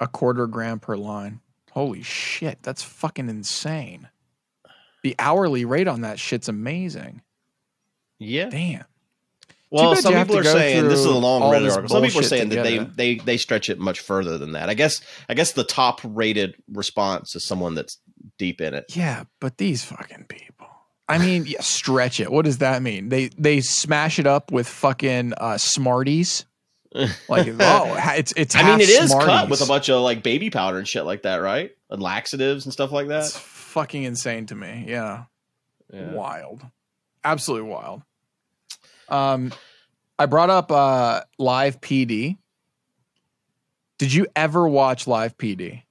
a 0.00 0.08
quarter 0.08 0.46
gram 0.46 0.80
per 0.80 0.96
line. 0.96 1.40
Holy 1.70 2.02
shit, 2.02 2.58
that's 2.62 2.82
fucking 2.82 3.28
insane. 3.30 4.08
The 5.02 5.14
hourly 5.18 5.64
rate 5.64 5.88
on 5.88 6.02
that 6.02 6.18
shit's 6.18 6.48
amazing. 6.48 7.22
Yeah. 8.18 8.50
Damn. 8.50 8.84
Well, 9.74 9.96
some 9.96 10.14
people 10.14 10.38
are 10.38 10.44
saying 10.44 10.88
this 10.88 11.00
is 11.00 11.06
a 11.06 11.10
long 11.10 11.42
Reddit 11.42 11.70
article. 11.70 11.88
Some 11.88 12.02
people 12.02 12.20
are 12.20 12.24
saying 12.24 12.48
that 12.50 12.62
they, 12.62 12.78
it. 12.78 12.96
they 12.96 13.14
they 13.16 13.36
stretch 13.36 13.68
it 13.68 13.78
much 13.78 14.00
further 14.00 14.38
than 14.38 14.52
that. 14.52 14.68
I 14.68 14.74
guess 14.74 15.00
I 15.28 15.34
guess 15.34 15.52
the 15.52 15.64
top 15.64 16.00
rated 16.04 16.54
response 16.72 17.34
is 17.34 17.46
someone 17.46 17.74
that's 17.74 17.98
deep 18.38 18.60
in 18.60 18.74
it. 18.74 18.84
Yeah, 18.94 19.24
but 19.40 19.58
these 19.58 19.84
fucking 19.84 20.26
people. 20.28 20.68
I 21.08 21.18
mean, 21.18 21.44
yeah, 21.46 21.60
stretch 21.60 22.20
it. 22.20 22.30
What 22.30 22.44
does 22.44 22.58
that 22.58 22.82
mean? 22.82 23.08
They 23.08 23.28
they 23.36 23.60
smash 23.60 24.18
it 24.18 24.26
up 24.26 24.52
with 24.52 24.68
fucking 24.68 25.34
uh, 25.36 25.58
Smarties. 25.58 26.44
Like, 27.28 27.48
oh, 27.58 27.96
it's 28.16 28.32
it's. 28.36 28.54
I 28.54 28.62
mean, 28.62 28.80
it 28.80 28.88
is 28.88 29.10
cut 29.12 29.22
Smarties. 29.24 29.50
with 29.50 29.60
a 29.62 29.66
bunch 29.66 29.88
of 29.90 30.02
like 30.02 30.22
baby 30.22 30.48
powder 30.50 30.78
and 30.78 30.86
shit 30.86 31.04
like 31.04 31.22
that, 31.22 31.38
right? 31.38 31.72
And 31.90 32.00
laxatives 32.00 32.66
and 32.66 32.72
stuff 32.72 32.92
like 32.92 33.08
It's 33.10 33.32
that. 33.32 33.40
fucking 33.40 34.04
insane 34.04 34.46
to 34.46 34.54
me. 34.54 34.84
Yeah. 34.86 35.24
Yeah. 35.92 36.12
wild 36.12 36.62
absolutely 37.24 37.68
wild 37.68 38.02
um 39.08 39.52
i 40.18 40.26
brought 40.26 40.50
up 40.50 40.70
uh 40.72 41.20
live 41.38 41.80
pd 41.80 42.36
did 43.98 44.12
you 44.12 44.26
ever 44.36 44.68
watch 44.68 45.06
live 45.06 45.36
pd 45.38 45.82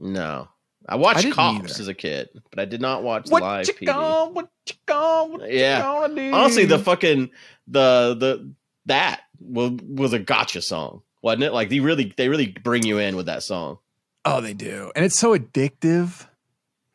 No, 0.00 0.48
I 0.88 0.96
watched 0.96 1.20
didn't 1.22 1.34
Cops 1.34 1.56
either. 1.72 1.80
as 1.82 1.88
a 1.88 1.94
kid, 1.94 2.28
but 2.50 2.58
I 2.58 2.64
did 2.64 2.80
not 2.80 3.02
watch 3.02 3.28
what 3.30 3.42
live 3.42 3.66
you 3.68 3.74
PD. 3.74 3.86
gonna, 3.86 4.30
what 4.30 4.50
you 4.68 4.74
gonna, 4.86 5.32
what 5.32 5.50
Yeah. 5.52 6.06
you? 6.08 6.32
Honestly, 6.34 6.64
the 6.66 6.78
fucking 6.78 7.30
the 7.68 8.14
the 8.18 8.52
that 8.86 9.22
was 9.40 9.72
was 9.82 10.12
a 10.12 10.18
gotcha 10.18 10.60
song, 10.62 11.02
wasn't 11.22 11.44
it? 11.44 11.52
Like 11.52 11.68
they 11.70 11.80
really 11.80 12.12
they 12.16 12.28
really 12.28 12.48
bring 12.48 12.82
you 12.84 12.98
in 12.98 13.16
with 13.16 13.26
that 13.26 13.42
song. 13.42 13.78
oh 14.24 14.40
they 14.40 14.54
do 14.54 14.90
and 14.96 15.04
it's 15.04 15.18
so 15.18 15.36
addictive 15.36 16.26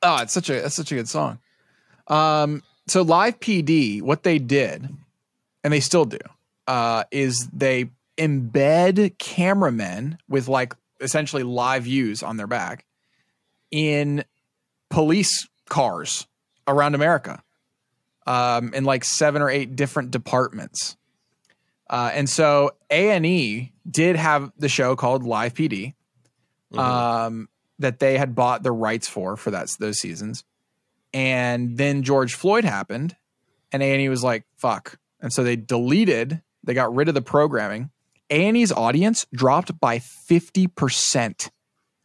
oh 0.02 0.18
it's 0.24 0.34
such 0.34 0.50
a 0.50 0.66
it's 0.66 0.76
such 0.76 0.92
a 0.92 0.96
good 0.96 1.08
song 1.08 1.38
um 2.08 2.64
so 2.88 3.02
live 3.04 3.40
pd 3.40 4.02
what 4.02 4.24
they 4.24 4.40
did 4.40 4.90
and 5.64 5.72
they 5.74 5.80
still 5.80 6.06
do 6.06 6.18
uh 6.68 7.04
is 7.12 7.48
they 7.54 7.90
embed 8.18 9.18
cameramen 9.18 10.18
with 10.28 10.48
like 10.48 10.76
essentially 11.02 11.44
live 11.44 11.84
views 11.84 12.22
on 12.22 12.38
their 12.38 12.48
back 12.48 12.86
in 13.72 14.24
police 14.90 15.48
cars 15.70 16.28
around 16.68 16.96
America 16.96 17.42
um, 18.28 18.74
in 18.74 18.84
like 18.84 19.04
seven 19.06 19.42
or 19.42 19.50
eight 19.50 19.76
different 19.76 20.12
departments. 20.12 20.98
Uh, 21.90 22.12
and 22.14 22.30
so 22.30 22.72
A&E 22.92 23.72
did 23.90 24.16
have 24.16 24.52
the 24.58 24.70
show 24.70 24.96
called 24.96 25.24
Live 25.24 25.54
PD 25.54 25.94
Mhm. 26.74 26.78
um, 26.80 27.50
that 27.80 27.98
they 28.00 28.18
had 28.18 28.36
bought 28.36 28.62
the 28.62 28.72
rights 28.72 29.08
for 29.08 29.36
for 29.38 29.50
that 29.52 29.70
those 29.80 30.00
seasons. 30.00 30.44
And 31.14 31.78
then 31.78 32.04
George 32.04 32.36
Floyd 32.36 32.66
happened 32.66 33.16
and 33.72 33.82
A&E 33.82 34.10
was 34.10 34.24
like, 34.24 34.44
fuck. 34.58 35.00
And 35.22 35.32
so 35.34 35.44
they 35.44 35.56
deleted, 35.56 36.42
they 36.64 36.74
got 36.74 36.94
rid 36.96 37.08
of 37.10 37.14
the 37.14 37.22
programming. 37.22 37.90
A&E's 38.30 38.72
audience 38.72 39.26
dropped 39.34 39.80
by 39.80 39.98
50% 40.00 41.50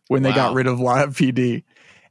when 0.09 0.23
they 0.23 0.33
got 0.33 0.55
rid 0.55 0.67
of 0.67 0.81
Live 0.81 1.11
PD. 1.17 1.65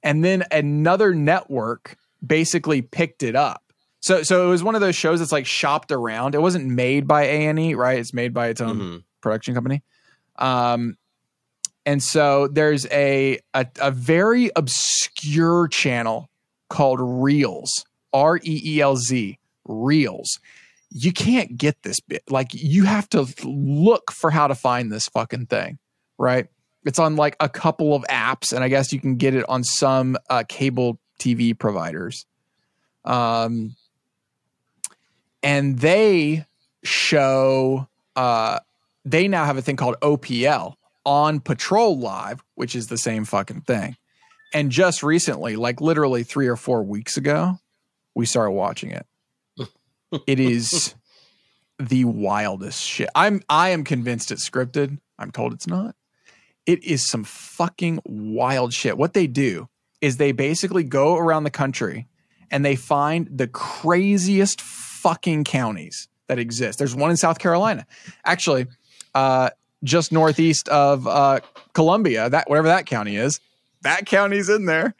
And 0.03 0.23
then 0.23 0.43
another 0.51 1.13
network 1.15 1.97
basically 2.25 2.81
picked 2.81 3.23
it 3.23 3.35
up. 3.35 3.61
So 4.01 4.21
so 4.21 4.45
it 4.45 4.49
was 4.49 4.61
one 4.63 4.75
of 4.75 4.81
those 4.81 4.95
shows 4.95 5.19
that's 5.19 5.31
like 5.31 5.45
shopped 5.45 5.91
around. 5.91 6.35
It 6.35 6.41
wasn't 6.41 6.67
made 6.67 7.07
by 7.07 7.23
A&E, 7.23 7.73
right? 7.73 7.97
It's 7.99 8.13
made 8.13 8.33
by 8.33 8.47
its 8.47 8.59
own 8.61 8.79
Mhm. 8.79 9.03
production 9.21 9.53
company. 9.55 9.81
Um, 10.37 10.97
and 11.85 12.03
so 12.03 12.47
there's 12.47 12.85
a, 12.91 13.39
a 13.53 13.65
a 13.79 13.91
very 13.91 14.51
obscure 14.55 15.67
channel 15.69 16.29
called 16.69 16.99
Reelz, 16.99 17.85
R 18.11 18.37
E 18.37 18.61
E 18.65 18.81
L 18.81 18.95
Z, 18.97 19.39
Reelz. 19.67 20.39
You 20.93 21.11
can't 21.11 21.57
get 21.57 21.81
this 21.81 21.99
bit. 21.99 22.23
Like 22.29 22.53
you 22.53 22.85
have 22.85 23.09
to 23.09 23.27
look 23.43 24.11
for 24.11 24.29
how 24.29 24.47
to 24.47 24.55
find 24.55 24.91
this 24.91 25.07
fucking 25.07 25.47
thing, 25.47 25.79
right? 26.17 26.47
It's 26.85 26.99
on 26.99 27.15
like 27.15 27.35
a 27.39 27.49
couple 27.49 27.95
of 27.95 28.03
apps, 28.03 28.53
and 28.53 28.63
I 28.63 28.67
guess 28.67 28.93
you 28.93 28.99
can 28.99 29.15
get 29.15 29.33
it 29.33 29.47
on 29.49 29.63
some 29.63 30.17
uh, 30.29 30.43
cable 30.47 30.99
TV 31.19 31.57
providers. 31.57 32.25
Um, 33.05 33.75
and 35.41 35.79
they 35.79 36.45
show 36.83 37.87
uh, 38.15 38.59
they 39.03 39.27
now 39.27 39.45
have 39.45 39.57
a 39.57 39.61
thing 39.61 39.77
called 39.77 39.95
OPL 40.01 40.75
on 41.05 41.39
Patrol 41.39 41.97
Live, 41.97 42.43
which 42.55 42.75
is 42.75 42.87
the 42.87 42.97
same 42.97 43.25
fucking 43.25 43.61
thing. 43.61 43.97
And 44.53 44.71
just 44.71 45.01
recently, 45.01 45.55
like 45.55 45.81
literally 45.81 46.23
three 46.23 46.47
or 46.47 46.55
four 46.55 46.83
weeks 46.83 47.17
ago, 47.17 47.57
we 48.13 48.27
started 48.27 48.51
watching 48.51 48.91
it. 48.91 49.07
It 50.27 50.39
is 50.39 50.95
the 51.79 52.05
wildest 52.05 52.81
shit. 52.81 53.09
I'm 53.15 53.41
I 53.49 53.69
am 53.69 53.83
convinced 53.83 54.31
it's 54.31 54.47
scripted. 54.47 54.99
I'm 55.17 55.31
told 55.31 55.53
it's 55.53 55.67
not. 55.67 55.95
It 56.65 56.83
is 56.83 57.05
some 57.05 57.23
fucking 57.23 57.99
wild 58.05 58.73
shit. 58.73 58.97
What 58.97 59.13
they 59.13 59.27
do 59.27 59.67
is 60.01 60.17
they 60.17 60.31
basically 60.31 60.83
go 60.83 61.17
around 61.17 61.43
the 61.43 61.51
country 61.51 62.07
and 62.51 62.63
they 62.63 62.75
find 62.75 63.27
the 63.31 63.47
craziest 63.47 64.61
fucking 64.61 65.43
counties 65.43 66.07
that 66.27 66.39
exist. 66.39 66.79
There's 66.79 66.95
one 66.95 67.11
in 67.11 67.17
South 67.17 67.39
Carolina. 67.39 67.85
Actually, 68.25 68.67
uh, 69.13 69.49
just 69.83 70.11
northeast 70.11 70.69
of 70.69 71.07
uh, 71.07 71.41
Columbia, 71.73 72.29
that 72.29 72.49
whatever 72.49 72.69
that 72.69 72.85
county 72.85 73.17
is, 73.17 73.39
that 73.81 74.05
county's 74.05 74.49
in 74.49 74.65
there. 74.65 74.95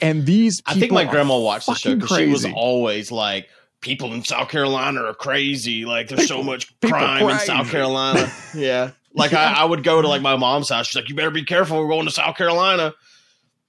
And 0.00 0.26
these 0.26 0.62
I 0.66 0.74
think 0.74 0.92
my 0.92 1.04
grandma 1.04 1.38
watched 1.38 1.66
the 1.66 1.74
show 1.74 1.96
because 1.96 2.16
she 2.16 2.28
was 2.28 2.44
always 2.44 3.10
like, 3.10 3.48
"People 3.80 4.12
in 4.14 4.24
South 4.24 4.48
Carolina 4.48 5.02
are 5.04 5.14
crazy. 5.14 5.84
Like, 5.84 6.08
there's 6.08 6.28
so 6.28 6.42
much 6.42 6.72
crime 6.80 7.28
in 7.28 7.38
South. 7.40 7.70
Carolina." 7.70 8.30
yeah, 8.54 8.90
like 9.14 9.32
I, 9.32 9.54
I 9.54 9.64
would 9.64 9.84
go 9.84 10.00
to 10.02 10.08
like 10.08 10.22
my 10.22 10.36
mom's 10.36 10.68
house. 10.70 10.88
She's 10.88 10.96
like, 10.96 11.08
"You 11.08 11.14
better 11.14 11.30
be 11.30 11.44
careful. 11.44 11.78
We're 11.78 11.88
going 11.88 12.06
to 12.06 12.12
South 12.12 12.36
Carolina." 12.36 12.94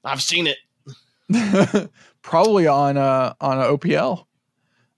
I've 0.03 0.21
seen 0.21 0.47
it. 0.47 0.57
probably 2.21 2.67
on 2.67 2.97
uh 2.97 3.33
on 3.39 3.59
a 3.59 3.63
OPL 3.77 4.25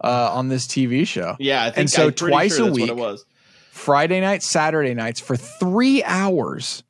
uh 0.03 0.31
on 0.33 0.47
this 0.47 0.67
TV 0.67 1.05
show. 1.05 1.35
Yeah, 1.39 1.63
I 1.63 1.65
think 1.67 1.77
And 1.77 1.89
so 1.89 2.09
twice 2.09 2.57
sure 2.57 2.69
a 2.69 2.71
week- 2.71 2.81
What 2.81 2.89
it 2.89 2.95
was. 2.95 3.25
Friday 3.71 4.21
nights, 4.21 4.47
Saturday 4.47 4.93
nights 4.93 5.19
for 5.19 5.35
3 5.35 6.03
hours. 6.03 6.83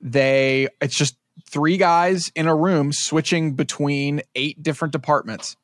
They 0.00 0.68
it's 0.80 0.96
just 0.96 1.16
three 1.50 1.76
guys 1.76 2.30
in 2.34 2.46
a 2.46 2.54
room 2.54 2.92
switching 2.92 3.54
between 3.54 4.22
eight 4.34 4.62
different 4.62 4.92
departments. 4.92 5.56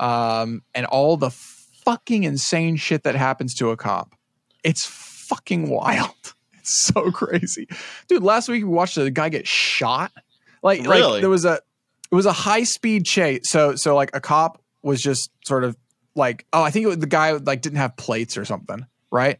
Um 0.00 0.62
and 0.74 0.86
all 0.86 1.16
the 1.16 1.30
fucking 1.30 2.24
insane 2.24 2.76
shit 2.76 3.04
that 3.04 3.14
happens 3.14 3.54
to 3.56 3.70
a 3.70 3.76
cop. 3.76 4.14
It's 4.64 4.84
fucking 4.86 5.68
wild. 5.68 6.10
It's 6.58 6.80
so 6.92 7.12
crazy. 7.12 7.68
Dude, 8.08 8.24
last 8.24 8.48
week 8.48 8.64
we 8.64 8.68
watched 8.68 8.98
a 8.98 9.08
guy 9.08 9.28
get 9.28 9.46
shot. 9.46 10.10
Like 10.64 10.80
Really? 10.80 11.00
like 11.12 11.20
there 11.20 11.30
was 11.30 11.44
a 11.44 11.60
it 12.10 12.14
was 12.14 12.26
a 12.26 12.32
high 12.32 12.64
speed 12.64 13.04
chase. 13.06 13.42
So 13.44 13.76
so 13.76 13.94
like 13.94 14.10
a 14.14 14.20
cop 14.20 14.60
was 14.82 15.00
just 15.00 15.30
sort 15.44 15.62
of 15.62 15.76
like 16.16 16.44
oh 16.52 16.64
I 16.64 16.72
think 16.72 16.82
it 16.84 16.88
was 16.88 16.98
the 16.98 17.06
guy 17.06 17.30
like 17.30 17.60
didn't 17.62 17.78
have 17.78 17.96
plates 17.96 18.36
or 18.36 18.44
something, 18.44 18.84
right? 19.12 19.38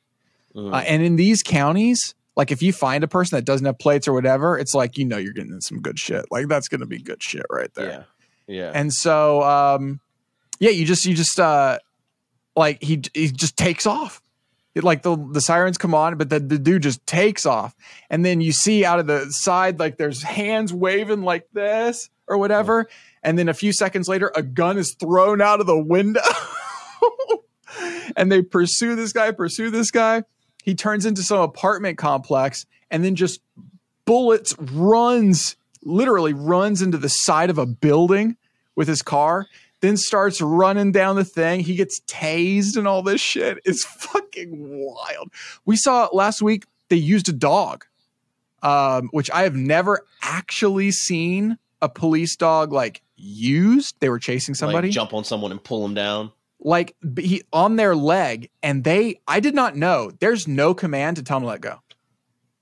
Mhm. 0.55 0.72
Uh, 0.72 0.76
and 0.87 1.03
in 1.03 1.16
these 1.16 1.43
counties, 1.43 2.14
like 2.37 2.53
if 2.53 2.62
you 2.62 2.72
find 2.72 3.03
a 3.03 3.09
person 3.09 3.37
that 3.37 3.45
doesn't 3.45 3.66
have 3.66 3.78
plates 3.80 4.07
or 4.07 4.12
whatever, 4.12 4.57
it's 4.57 4.72
like 4.72 4.97
you 4.97 5.05
know 5.05 5.16
you're 5.16 5.32
getting 5.32 5.51
in 5.53 5.61
some 5.61 5.80
good 5.82 5.99
shit. 5.99 6.26
Like 6.30 6.47
that's 6.47 6.68
gonna 6.68 6.87
be 6.87 6.99
good 7.01 7.20
shit 7.20 7.47
right 7.51 7.74
there. 7.74 8.07
yeah, 8.47 8.55
yeah. 8.57 8.70
And 8.72 8.93
so 8.95 9.43
um 9.43 9.99
yeah, 10.59 10.70
you 10.70 10.84
just 10.84 11.04
you 11.07 11.14
just 11.14 11.38
uh 11.38 11.78
like 12.54 12.82
he 12.82 13.02
he 13.14 13.28
just 13.28 13.57
takes 13.57 13.86
off. 13.86 14.22
It, 14.74 14.84
like 14.84 15.02
the 15.02 15.16
the 15.16 15.40
sirens 15.40 15.78
come 15.78 15.94
on, 15.94 16.18
but 16.18 16.28
the, 16.28 16.38
the 16.38 16.59
dude 16.59 16.82
just 16.82 17.07
takes 17.07 17.46
off. 17.46 17.74
And 18.11 18.24
then 18.24 18.40
you 18.40 18.52
see 18.52 18.84
out 18.84 18.98
of 18.98 19.07
the 19.07 19.26
side 19.30 19.78
like 19.78 19.96
there's 19.96 20.22
hands 20.22 20.72
waving 20.72 21.22
like 21.22 21.46
this 21.52 22.11
or 22.28 22.38
whatever. 22.38 22.88
And 23.22 23.38
then 23.38 23.48
a 23.48 23.54
few 23.54 23.72
seconds 23.72 24.09
later, 24.09 24.30
a 24.34 24.42
gun 24.42 24.78
is 24.78 24.94
thrown 24.94 25.40
out 25.40 25.61
of 25.61 25.66
the 25.66 25.78
window. 25.78 26.20
and 28.16 28.30
they 28.30 28.42
pursue 28.42 28.94
this 28.94 29.12
guy, 29.12 29.30
pursue 29.32 29.70
this 29.70 29.90
guy. 29.90 30.24
He 30.62 30.74
turns 30.74 31.07
into 31.07 31.22
some 31.22 31.40
apartment 31.40 31.98
complex 31.98 32.66
and 32.90 33.04
then 33.04 33.14
just 33.14 33.40
bullets 34.04 34.54
runs, 34.59 35.57
literally 35.82 36.34
runs 36.34 36.82
into 36.82 36.98
the 36.98 37.09
side 37.09 37.50
of 37.50 37.59
a 37.59 37.66
building 37.66 38.36
with 38.74 38.88
his 38.88 39.02
car, 39.02 39.46
then 39.81 39.97
starts 39.97 40.41
running 40.41 40.93
down 40.93 41.16
the 41.16 41.24
thing. 41.24 41.61
He 41.61 41.74
gets 41.77 42.01
tased 42.03 42.77
and 42.77 42.89
all 42.89 43.03
this 43.03 43.20
shit. 43.20 43.59
It's 43.64 43.85
fucking 44.05 44.51
wild. 44.53 45.31
We 45.64 45.77
saw 45.77 46.09
last 46.12 46.41
week 46.43 46.64
they 46.89 46.97
used 46.97 47.29
a 47.29 47.33
dog, 47.33 47.85
um, 48.62 49.09
which 49.12 49.31
I 49.31 49.43
have 49.43 49.55
never 49.55 50.05
actually 50.22 50.91
seen 50.91 51.59
a 51.83 51.89
police 51.89 52.37
dog 52.37 52.72
like 52.72 53.03
used. 53.16 53.97
They 54.01 54.09
were 54.09 54.18
chasing 54.18 54.55
somebody 54.55 54.89
Like 54.89 54.95
jump 54.95 55.12
on 55.14 55.24
someone 55.24 55.51
and 55.53 55.62
pull 55.62 55.83
them 55.83 55.95
down. 55.95 56.33
like 56.61 56.97
he 57.18 57.43
on 57.53 57.77
their 57.77 57.95
leg 57.95 58.49
and 58.62 58.83
they 58.83 59.20
i 59.29 59.41
did 59.41 59.55
not 59.55 59.77
know 59.77 60.11
there's 60.20 60.49
no 60.49 60.72
command 60.72 61.16
to 61.18 61.22
tell 61.22 61.39
them 61.39 61.45
to 61.45 61.49
let 61.49 61.61
go 61.61 61.81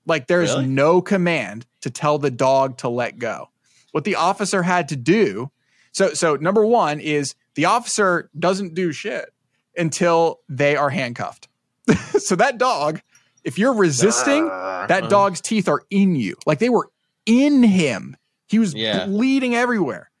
like 0.05 0.27
there's 0.27 0.51
Really? 0.53 0.67
no 0.67 1.01
command 1.01 1.65
to 1.81 1.89
tell 1.89 2.17
the 2.19 2.29
dog 2.29 2.77
to 2.79 2.89
let 2.89 3.17
go 3.19 3.49
what 3.93 4.03
the 4.03 4.15
officer 4.15 4.61
had 4.63 4.89
to 4.89 4.97
do 4.97 5.49
so 5.95 6.13
so 6.13 6.35
number 6.35 6.65
one 6.65 6.99
is 6.99 7.35
the 7.55 7.65
officer 7.65 8.29
doesn't 8.37 8.73
do 8.75 8.91
shit 8.91 9.33
until 9.77 10.39
they 10.49 10.75
are 10.75 10.89
handcuffed 10.89 11.47
so 12.19 12.35
that 12.35 12.57
dog 12.57 13.01
if 13.43 13.57
you're 13.57 13.73
resisting 13.73 14.47
that 14.89 14.91
Uh-huh. 14.91 15.07
dog's 15.07 15.39
teeth 15.41 15.67
are 15.69 15.83
in 15.89 16.15
you 16.15 16.35
like 16.45 16.59
they 16.59 16.69
were 16.69 16.89
in 17.25 17.63
him 17.63 18.15
he 18.47 18.59
was 18.59 18.73
Yeah. 18.75 19.05
bleeding 19.05 19.55
everywhere 19.55 20.11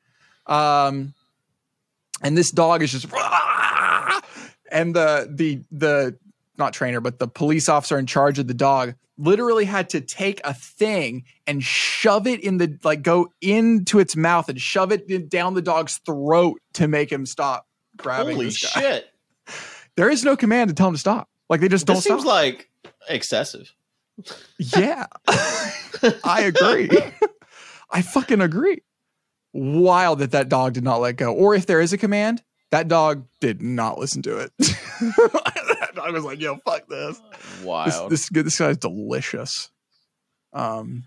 um 0.47 1.13
and 2.21 2.37
this 2.37 2.51
dog 2.51 2.81
is 2.81 2.91
just 2.91 3.07
and 4.71 4.95
the 4.95 5.27
the 5.29 5.61
the 5.71 6.17
not 6.57 6.73
trainer 6.73 7.01
but 7.01 7.19
the 7.19 7.27
police 7.27 7.67
officer 7.69 7.97
in 7.99 8.05
charge 8.05 8.39
of 8.39 8.47
the 8.47 8.53
dog 8.53 8.95
literally 9.17 9.65
had 9.65 9.89
to 9.89 10.01
take 10.01 10.41
a 10.43 10.53
thing 10.53 11.23
and 11.47 11.63
shove 11.63 12.27
it 12.27 12.41
in 12.41 12.57
the 12.57 12.77
like 12.83 13.01
go 13.01 13.29
into 13.41 13.99
its 13.99 14.15
mouth 14.15 14.49
and 14.49 14.59
shove 14.59 14.91
it 14.91 15.29
down 15.29 15.53
the 15.53 15.61
dog's 15.61 15.97
throat 15.99 16.59
to 16.73 16.87
make 16.87 17.11
him 17.11 17.25
stop 17.25 17.65
grabbing 17.97 18.35
Holy 18.35 18.51
shit! 18.51 19.07
there 19.95 20.09
is 20.09 20.23
no 20.23 20.35
command 20.35 20.69
to 20.69 20.73
tell 20.73 20.87
him 20.87 20.95
to 20.95 20.99
stop 20.99 21.29
like 21.49 21.61
they 21.61 21.69
just 21.69 21.85
don't 21.85 22.01
seems 22.01 22.21
stop 22.21 22.33
like 22.33 22.69
excessive. 23.09 23.73
yeah 24.59 25.05
I 26.23 26.43
agree. 26.43 26.89
I 27.91 28.01
fucking 28.01 28.41
agree. 28.41 28.81
Wild 29.53 30.19
that 30.19 30.31
that 30.31 30.49
dog 30.49 30.73
did 30.73 30.83
not 30.83 30.99
let 30.99 31.15
go. 31.15 31.33
Or 31.33 31.55
if 31.55 31.65
there 31.65 31.79
is 31.79 31.93
a 31.93 31.97
command, 31.97 32.43
that 32.71 32.87
dog 32.87 33.25
did 33.39 33.61
not 33.61 33.97
listen 33.97 34.21
to 34.23 34.37
it. 34.37 34.51
dog 36.05 36.13
was 36.13 36.23
like, 36.23 36.39
"Yo, 36.39 36.57
fuck 36.65 36.87
this. 36.87 37.19
This, 37.19 37.63
Wild. 37.63 38.11
this 38.11 38.29
this 38.29 38.57
guy's 38.59 38.77
delicious." 38.77 39.69
Um, 40.53 41.03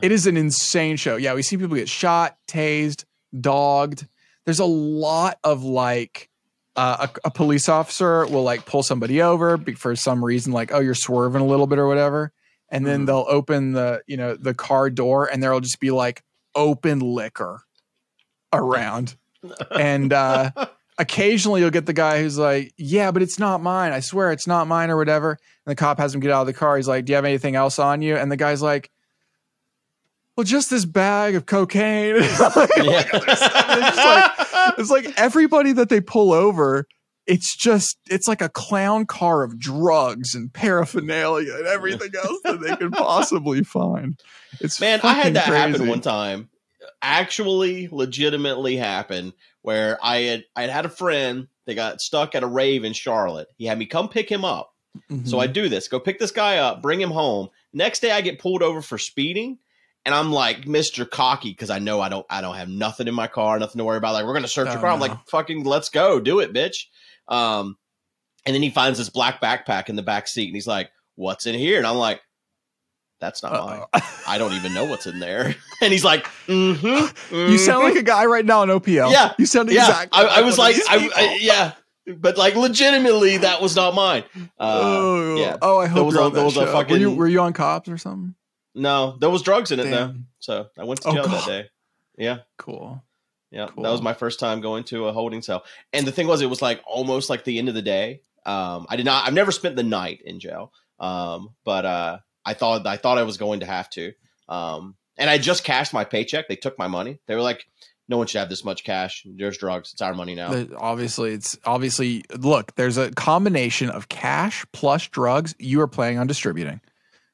it 0.00 0.12
is 0.12 0.26
an 0.26 0.36
insane 0.36 0.96
show. 0.96 1.16
Yeah, 1.16 1.34
we 1.34 1.42
see 1.42 1.56
people 1.56 1.76
get 1.76 1.88
shot, 1.88 2.36
tased, 2.48 3.04
dogged. 3.38 4.06
There's 4.46 4.58
a 4.60 4.64
lot 4.64 5.38
of 5.44 5.62
like 5.62 6.30
uh, 6.76 7.06
a, 7.24 7.28
a 7.28 7.30
police 7.30 7.68
officer 7.68 8.26
will 8.26 8.42
like 8.42 8.64
pull 8.64 8.82
somebody 8.82 9.20
over 9.20 9.58
for 9.76 9.94
some 9.96 10.24
reason, 10.24 10.52
like 10.52 10.72
oh 10.72 10.80
you're 10.80 10.94
swerving 10.94 11.42
a 11.42 11.46
little 11.46 11.66
bit 11.66 11.78
or 11.78 11.86
whatever, 11.86 12.32
and 12.70 12.86
then 12.86 13.02
Mhm. 13.02 13.06
they'll 13.06 13.26
open 13.28 13.72
the 13.72 14.02
you 14.06 14.16
know 14.16 14.34
the 14.34 14.54
car 14.54 14.88
door 14.88 15.26
and 15.26 15.42
there'll 15.42 15.60
just 15.60 15.80
be 15.80 15.90
like 15.90 16.22
open 16.54 17.00
liquor 17.00 17.62
around, 18.52 19.16
and 19.70 20.12
uh, 20.12 20.50
occasionally 21.02 21.60
you'll 21.60 21.70
get 21.70 21.84
the 21.84 21.92
guy 21.92 22.20
who's 22.22 22.38
like, 22.38 22.72
yeah, 22.78 23.10
but 23.10 23.22
it's 23.22 23.38
not 23.38 23.60
mine. 23.60 23.92
I 23.92 24.00
swear 24.00 24.30
it's 24.30 24.46
not 24.46 24.68
mine 24.68 24.88
or 24.88 24.96
whatever. 24.96 25.32
And 25.32 25.70
the 25.70 25.74
cop 25.74 25.98
has 25.98 26.14
him 26.14 26.20
get 26.20 26.30
out 26.30 26.42
of 26.42 26.46
the 26.46 26.52
car. 26.52 26.76
He's 26.76 26.86
like, 26.88 27.04
do 27.04 27.12
you 27.12 27.16
have 27.16 27.24
anything 27.24 27.56
else 27.56 27.78
on 27.78 28.02
you? 28.02 28.16
And 28.16 28.30
the 28.30 28.36
guy's 28.36 28.62
like, 28.62 28.90
well, 30.36 30.44
just 30.44 30.70
this 30.70 30.84
bag 30.84 31.34
of 31.34 31.44
cocaine. 31.44 32.14
Yeah. 32.22 33.04
it's, 33.12 33.96
like, 33.96 34.78
it's 34.78 34.90
like 34.90 35.18
everybody 35.18 35.72
that 35.72 35.88
they 35.88 36.00
pull 36.00 36.32
over, 36.32 36.86
it's 37.26 37.56
just, 37.56 37.98
it's 38.08 38.28
like 38.28 38.40
a 38.40 38.48
clown 38.48 39.04
car 39.04 39.42
of 39.42 39.58
drugs 39.58 40.36
and 40.36 40.52
paraphernalia 40.52 41.52
and 41.56 41.66
everything 41.66 42.10
else 42.16 42.40
that 42.44 42.60
they 42.60 42.76
could 42.76 42.92
possibly 42.92 43.64
find. 43.64 44.20
It's 44.60 44.80
Man, 44.80 45.00
I 45.02 45.14
had 45.14 45.34
that 45.34 45.46
happen 45.46 45.88
one 45.88 46.00
time. 46.00 46.48
Actually, 47.00 47.88
legitimately 47.90 48.76
happened 48.76 49.32
where 49.62 49.98
I 50.02 50.18
had 50.18 50.44
I 50.56 50.62
had 50.62 50.70
had 50.70 50.84
a 50.86 50.90
friend 50.90 51.48
that 51.66 51.74
got 51.74 52.00
stuck 52.00 52.34
at 52.34 52.42
a 52.42 52.46
rave 52.46 52.84
in 52.84 52.92
Charlotte. 52.92 53.48
He 53.56 53.66
had 53.66 53.78
me 53.78 53.86
come 53.86 54.08
pick 54.08 54.28
him 54.30 54.44
up. 54.44 54.74
So 55.24 55.38
Mhm. 55.38 55.42
I 55.42 55.46
do 55.46 55.68
this, 55.70 55.88
go 55.88 55.98
pick 55.98 56.18
this 56.18 56.32
guy 56.32 56.58
up, 56.58 56.82
bring 56.82 57.00
him 57.00 57.10
home. 57.10 57.48
Next 57.72 58.00
day 58.00 58.10
I 58.10 58.20
get 58.20 58.38
pulled 58.38 58.62
over 58.62 58.82
for 58.82 58.98
speeding. 58.98 59.58
And 60.04 60.14
I'm 60.14 60.32
like 60.32 60.62
Mr. 60.66 61.08
Cocky 61.08 61.50
because 61.50 61.70
I 61.70 61.78
know 61.78 62.00
I 62.00 62.08
don't 62.08 62.26
I 62.28 62.40
don't 62.40 62.56
have 62.56 62.68
nothing 62.68 63.08
in 63.08 63.14
my 63.14 63.28
car, 63.28 63.58
nothing 63.58 63.78
to 63.78 63.84
worry 63.84 63.96
about. 63.98 64.12
Like 64.14 64.26
we're 64.26 64.34
gonna 64.34 64.48
search 64.48 64.68
Oh, 64.68 64.72
your 64.72 64.80
car. 64.80 64.90
I'm 64.90 65.00
like, 65.00 65.16
fucking 65.28 65.64
let's 65.64 65.88
go, 65.88 66.20
do 66.20 66.40
it, 66.40 66.52
bitch. 66.52 66.86
Um 67.28 67.78
And 68.44 68.54
then 68.54 68.62
he 68.62 68.70
finds 68.70 68.98
this 68.98 69.08
black 69.08 69.40
backpack 69.40 69.88
in 69.88 69.94
the 69.96 70.02
back 70.02 70.26
seat, 70.26 70.48
and 70.48 70.56
he's 70.56 70.66
like, 70.66 70.90
"What's 71.14 71.46
in 71.46 71.54
here?" 71.54 71.78
And 71.78 71.86
I'm 71.86 71.96
like, 71.96 72.20
"That's 73.22 73.42
not 73.42 73.52
mine. 73.52 73.82
I 74.28 74.36
don't 74.36 74.52
even 74.52 74.74
know 74.74 74.84
what's 74.84 75.06
in 75.06 75.18
there." 75.18 75.54
And 75.80 75.90
he's 75.92 76.04
like, 76.04 76.26
mm-hmm, 76.46 77.34
You 77.50 77.58
sound 77.58 77.82
like 77.82 77.96
a 77.96 78.04
guy 78.04 78.24
right 78.26 78.44
now 78.44 78.60
on 78.60 78.68
OPL. 78.68 79.10
Yeah. 79.10 79.32
You 79.36 79.46
sound 79.46 79.68
yeah. 79.68 79.88
exactly. 79.88 80.22
I, 80.22 80.38
I 80.38 80.40
was 80.42 80.56
like, 80.56 80.76
I. 80.88 81.10
I- 81.16 81.38
yeah, 81.40 81.72
but 82.06 82.36
like 82.36 82.54
legitimately, 82.54 83.38
that 83.38 83.60
was 83.60 83.74
not 83.74 83.92
mine. 83.94 84.22
Uh, 84.36 84.46
oh, 84.60 85.36
yeah. 85.36 85.56
oh, 85.60 85.78
I 85.80 85.86
hope 85.88 86.06
was 86.06 86.14
you're 86.14 86.22
on 86.22 86.32
that 86.34 86.44
was 86.44 86.56
a 86.56 86.60
show. 86.60 86.64
were, 86.66 86.68
you, 86.96 87.06
fucking- 87.08 87.16
were 87.16 87.26
you 87.26 87.40
on 87.40 87.52
cops 87.52 87.88
or 87.88 87.98
something? 87.98 88.34
No, 88.76 89.16
there 89.18 89.28
was 89.30 89.42
drugs 89.42 89.72
in 89.72 89.80
it 89.80 89.90
though, 89.90 90.14
so 90.38 90.68
I 90.78 90.84
went 90.84 91.02
to 91.02 91.08
Oh, 91.08 91.14
jail 91.14 91.26
that 91.28 91.46
day. 91.46 91.68
Yeah. 92.16 92.38
Cool. 92.58 93.02
Yeah, 93.50 93.66
Cool. 93.66 93.82
that 93.82 93.90
was 93.90 94.00
my 94.02 94.14
first 94.14 94.38
time 94.40 94.60
going 94.60 94.84
to 94.84 95.06
a 95.08 95.12
holding 95.12 95.42
cell. 95.42 95.64
And 95.92 96.06
the 96.06 96.12
thing 96.12 96.26
was, 96.26 96.40
it 96.40 96.46
was 96.48 96.62
like 96.62 96.80
almost 96.86 97.28
like 97.28 97.44
the 97.44 97.58
end 97.58 97.68
of 97.68 97.74
the 97.74 97.82
day. 97.82 98.20
Um, 98.46 98.86
I 98.88 98.96
did 98.96 99.04
not. 99.04 99.26
I've 99.26 99.34
never 99.34 99.52
spent 99.52 99.76
the 99.76 99.82
night 99.82 100.22
in 100.24 100.40
jail. 100.40 100.72
Um, 100.98 101.50
but 101.64 101.84
uh, 101.84 102.18
I 102.44 102.54
thought 102.54 102.86
I 102.86 102.96
thought 102.96 103.18
I 103.18 103.22
was 103.22 103.36
going 103.36 103.60
to 103.60 103.66
have 103.66 103.88
to. 103.90 104.12
Um, 104.48 104.96
and 105.18 105.28
I 105.30 105.38
just 105.38 105.64
cashed 105.64 105.92
my 105.94 106.04
paycheck. 106.04 106.48
They 106.48 106.56
took 106.56 106.78
my 106.78 106.88
money. 106.88 107.18
They 107.26 107.34
were 107.34 107.42
like, 107.42 107.64
"No 108.08 108.18
one 108.18 108.26
should 108.26 108.38
have 108.38 108.48
this 108.48 108.64
much 108.64 108.82
cash. 108.84 109.24
There's 109.26 109.58
drugs. 109.58 109.92
It's 109.92 110.02
our 110.02 110.14
money 110.14 110.34
now." 110.34 110.50
There- 110.50 110.66
obviously, 110.78 111.32
it's 111.32 111.56
obviously 111.64 112.24
look. 112.36 112.74
There's 112.74 112.96
a 112.98 113.10
combination 113.12 113.90
of 113.90 114.08
cash 114.08 114.64
plus 114.72 115.06
drugs. 115.08 115.54
You 115.58 115.80
are 115.82 115.88
planning 115.88 116.18
on 116.18 116.26
distributing. 116.26 116.80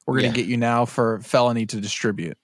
We're 0.06 0.16
gonna 0.16 0.28
Yeah. 0.28 0.34
get 0.34 0.46
you 0.46 0.56
now 0.56 0.84
for 0.86 1.20
felony 1.20 1.66
to 1.66 1.80
distribute. 1.80 2.36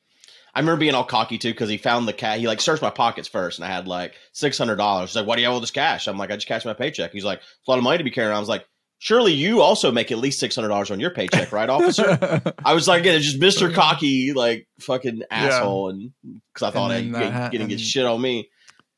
I 0.54 0.60
remember 0.60 0.78
being 0.78 0.94
all 0.94 1.04
cocky 1.04 1.36
too 1.36 1.50
because 1.50 1.68
he 1.68 1.78
found 1.78 2.06
the 2.06 2.12
cat. 2.12 2.38
He 2.38 2.46
like 2.46 2.60
searched 2.60 2.82
my 2.82 2.90
pockets 2.90 3.26
first, 3.26 3.58
and 3.58 3.66
I 3.66 3.68
had 3.74 3.88
like 3.88 4.14
six 4.32 4.56
hundred 4.56 4.76
dollars. 4.76 5.10
He's 5.10 5.16
like, 5.16 5.26
"Why 5.26 5.34
do 5.34 5.40
you 5.42 5.46
have 5.48 5.54
all 5.54 5.60
this 5.60 5.72
cash?" 5.72 6.06
I'm 6.06 6.16
like, 6.16 6.30
"I 6.30 6.36
just 6.36 6.46
cashed 6.46 6.64
my 6.66 6.74
paycheck." 6.74 7.10
He's 7.12 7.24
like, 7.24 7.38
"It's 7.40 7.66
a 7.66 7.70
lot 7.70 7.78
of 7.78 7.82
money 7.84 7.98
to 7.98 8.04
be 8.04 8.10
carrying." 8.12 8.36
I 8.36 8.38
was 8.38 8.48
like, 8.48 8.64
"Surely 9.04 9.34
you 9.34 9.60
also 9.60 9.92
make 9.92 10.10
at 10.10 10.16
least 10.16 10.40
six 10.40 10.54
hundred 10.54 10.68
dollars 10.68 10.90
on 10.90 10.98
your 10.98 11.10
paycheck, 11.10 11.52
right, 11.52 11.68
officer?" 11.68 12.18
I 12.64 12.72
was 12.72 12.88
like, 12.88 13.00
again, 13.00 13.16
it's 13.16 13.26
just 13.26 13.38
Mister 13.38 13.70
Cocky, 13.70 14.32
like 14.32 14.66
fucking 14.80 15.24
asshole, 15.30 15.90
and 15.90 16.10
because 16.22 16.62
I 16.62 16.70
thought 16.70 16.90
I 16.90 17.02
get, 17.02 17.52
getting 17.52 17.68
get 17.68 17.80
shit 17.80 18.06
on 18.06 18.18
me. 18.20 18.48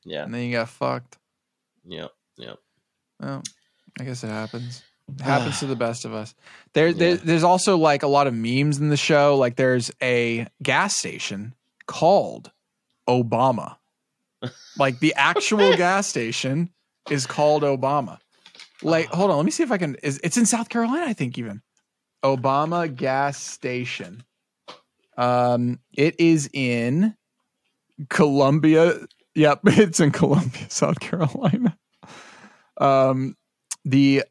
Yeah, 0.04 0.22
and 0.22 0.32
then 0.32 0.44
you 0.44 0.52
got 0.52 0.68
fucked. 0.68 1.18
yeah, 2.36 2.54
Well, 3.20 3.42
I 3.98 4.04
guess 4.04 4.22
it 4.22 4.28
happens. 4.28 4.84
It 5.08 5.20
happens 5.22 5.58
to 5.58 5.66
the 5.66 5.74
best 5.74 6.04
of 6.04 6.14
us. 6.14 6.36
There, 6.72 6.92
there, 6.92 7.16
there's 7.16 7.42
also 7.42 7.76
like 7.76 8.04
a 8.04 8.08
lot 8.08 8.28
of 8.28 8.34
memes 8.34 8.78
in 8.78 8.90
the 8.90 8.96
show. 8.96 9.36
Like 9.36 9.56
there's 9.56 9.90
a 10.00 10.46
gas 10.62 10.94
station 10.94 11.54
called 11.86 12.52
Obama. 13.08 13.76
like 14.78 15.00
the 15.00 15.14
actual 15.16 15.76
gas 15.76 16.06
station 16.06 16.70
is 17.10 17.26
called 17.26 17.64
Obama. 17.64 18.18
Like, 18.82 19.06
hold 19.06 19.30
on, 19.30 19.36
let 19.36 19.46
me 19.46 19.50
see 19.50 19.62
if 19.62 19.72
I 19.72 19.78
can. 19.78 19.96
Is 20.02 20.20
it's 20.22 20.36
in 20.36 20.46
South 20.46 20.68
Carolina? 20.68 21.06
I 21.06 21.12
think 21.12 21.38
even 21.38 21.62
Obama 22.24 22.94
gas 22.94 23.40
station. 23.40 24.22
Um, 25.16 25.80
it 25.94 26.18
is 26.20 26.50
in 26.52 27.14
Columbia. 28.10 28.98
Yep, 29.34 29.60
it's 29.66 30.00
in 30.00 30.10
Columbia, 30.10 30.66
South 30.68 31.00
Carolina. 31.00 31.76
Um, 32.78 33.36
the 33.84 34.24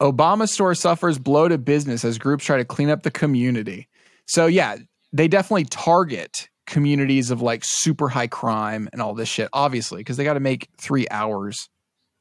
Obama 0.00 0.48
store 0.48 0.74
suffers 0.74 1.18
blow 1.18 1.48
to 1.48 1.58
business 1.58 2.04
as 2.04 2.18
groups 2.18 2.44
try 2.44 2.58
to 2.58 2.64
clean 2.64 2.90
up 2.90 3.02
the 3.02 3.10
community. 3.10 3.88
So 4.26 4.46
yeah, 4.46 4.76
they 5.12 5.28
definitely 5.28 5.64
target 5.64 6.48
communities 6.66 7.30
of 7.30 7.40
like 7.40 7.62
super 7.64 8.08
high 8.08 8.26
crime 8.26 8.88
and 8.92 9.00
all 9.00 9.14
this 9.14 9.28
shit, 9.28 9.48
obviously, 9.52 10.00
because 10.00 10.16
they 10.16 10.24
got 10.24 10.34
to 10.34 10.40
make 10.40 10.68
three 10.76 11.08
hours 11.10 11.68